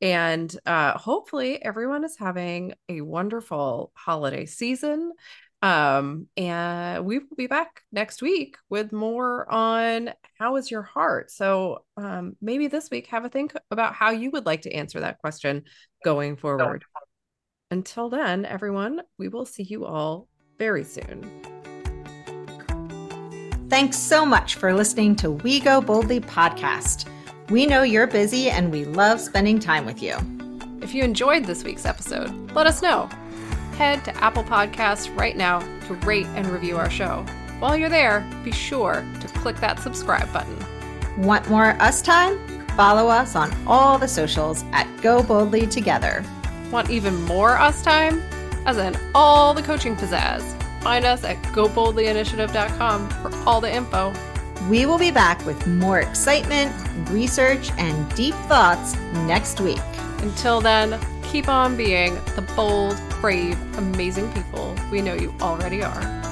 And 0.00 0.54
uh 0.66 0.98
hopefully 0.98 1.64
everyone 1.64 2.04
is 2.04 2.16
having 2.18 2.74
a 2.88 3.02
wonderful 3.02 3.92
holiday 3.94 4.46
season. 4.46 5.12
Um, 5.60 6.28
and 6.36 7.04
we 7.04 7.18
will 7.18 7.36
be 7.36 7.48
back 7.48 7.82
next 7.90 8.22
week 8.22 8.56
with 8.68 8.92
more 8.92 9.50
on 9.52 10.10
how 10.38 10.56
is 10.56 10.70
your 10.70 10.82
heart. 10.82 11.30
So 11.30 11.84
um, 11.96 12.36
maybe 12.40 12.68
this 12.68 12.90
week 12.90 13.08
have 13.08 13.24
a 13.24 13.28
think 13.28 13.52
about 13.70 13.94
how 13.94 14.10
you 14.10 14.30
would 14.30 14.46
like 14.46 14.62
to 14.62 14.72
answer 14.72 15.00
that 15.00 15.18
question 15.18 15.64
going 16.04 16.36
forward. 16.36 16.84
Until 17.70 18.08
then, 18.08 18.44
everyone, 18.44 19.02
we 19.18 19.28
will 19.28 19.44
see 19.44 19.64
you 19.64 19.84
all 19.84 20.28
very 20.58 20.84
soon. 20.84 21.28
Thanks 23.68 23.98
so 23.98 24.24
much 24.24 24.54
for 24.54 24.72
listening 24.72 25.14
to 25.16 25.30
We 25.30 25.60
Go 25.60 25.80
Boldly 25.80 26.20
podcast. 26.20 27.06
We 27.50 27.66
know 27.66 27.82
you're 27.82 28.06
busy 28.06 28.48
and 28.48 28.72
we 28.72 28.84
love 28.84 29.20
spending 29.20 29.58
time 29.58 29.84
with 29.84 30.02
you. 30.02 30.16
If 30.80 30.94
you 30.94 31.02
enjoyed 31.02 31.44
this 31.44 31.64
week's 31.64 31.84
episode, 31.84 32.52
let 32.52 32.66
us 32.66 32.80
know 32.80 33.10
head 33.78 34.04
to 34.04 34.16
Apple 34.22 34.44
Podcasts 34.44 35.16
right 35.18 35.36
now 35.36 35.60
to 35.86 35.94
rate 35.94 36.26
and 36.34 36.46
review 36.48 36.76
our 36.76 36.90
show. 36.90 37.24
While 37.58 37.76
you're 37.76 37.88
there, 37.88 38.26
be 38.44 38.52
sure 38.52 39.06
to 39.20 39.28
click 39.28 39.56
that 39.56 39.80
subscribe 39.80 40.30
button. 40.32 40.56
Want 41.16 41.48
more 41.48 41.80
us 41.80 42.02
time? 42.02 42.38
follow 42.78 43.08
us 43.08 43.34
on 43.34 43.52
all 43.66 43.98
the 43.98 44.06
socials 44.06 44.64
at 44.70 44.86
Go 45.02 45.20
Boldly 45.20 45.66
Together. 45.66 46.24
Want 46.70 46.90
even 46.90 47.20
more 47.24 47.58
us 47.58 47.82
time? 47.82 48.22
As 48.66 48.78
in 48.78 48.96
all 49.16 49.52
the 49.52 49.64
coaching 49.64 49.96
pizzazz. 49.96 50.44
Find 50.80 51.04
us 51.04 51.24
at 51.24 51.42
goboldlyinitiative.com 51.42 53.10
for 53.10 53.34
all 53.48 53.60
the 53.60 53.74
info. 53.74 54.14
We 54.70 54.86
will 54.86 54.96
be 54.96 55.10
back 55.10 55.44
with 55.44 55.66
more 55.66 55.98
excitement, 55.98 56.72
research, 57.10 57.72
and 57.78 58.14
deep 58.14 58.34
thoughts 58.46 58.94
next 59.26 59.60
week. 59.60 59.80
Until 60.18 60.60
then, 60.60 61.00
keep 61.30 61.48
on 61.48 61.76
being 61.76 62.14
the 62.36 62.42
bold, 62.56 62.96
brave, 63.20 63.58
amazing 63.76 64.32
people 64.32 64.74
we 64.90 65.02
know 65.02 65.14
you 65.14 65.32
already 65.40 65.82
are. 65.82 66.27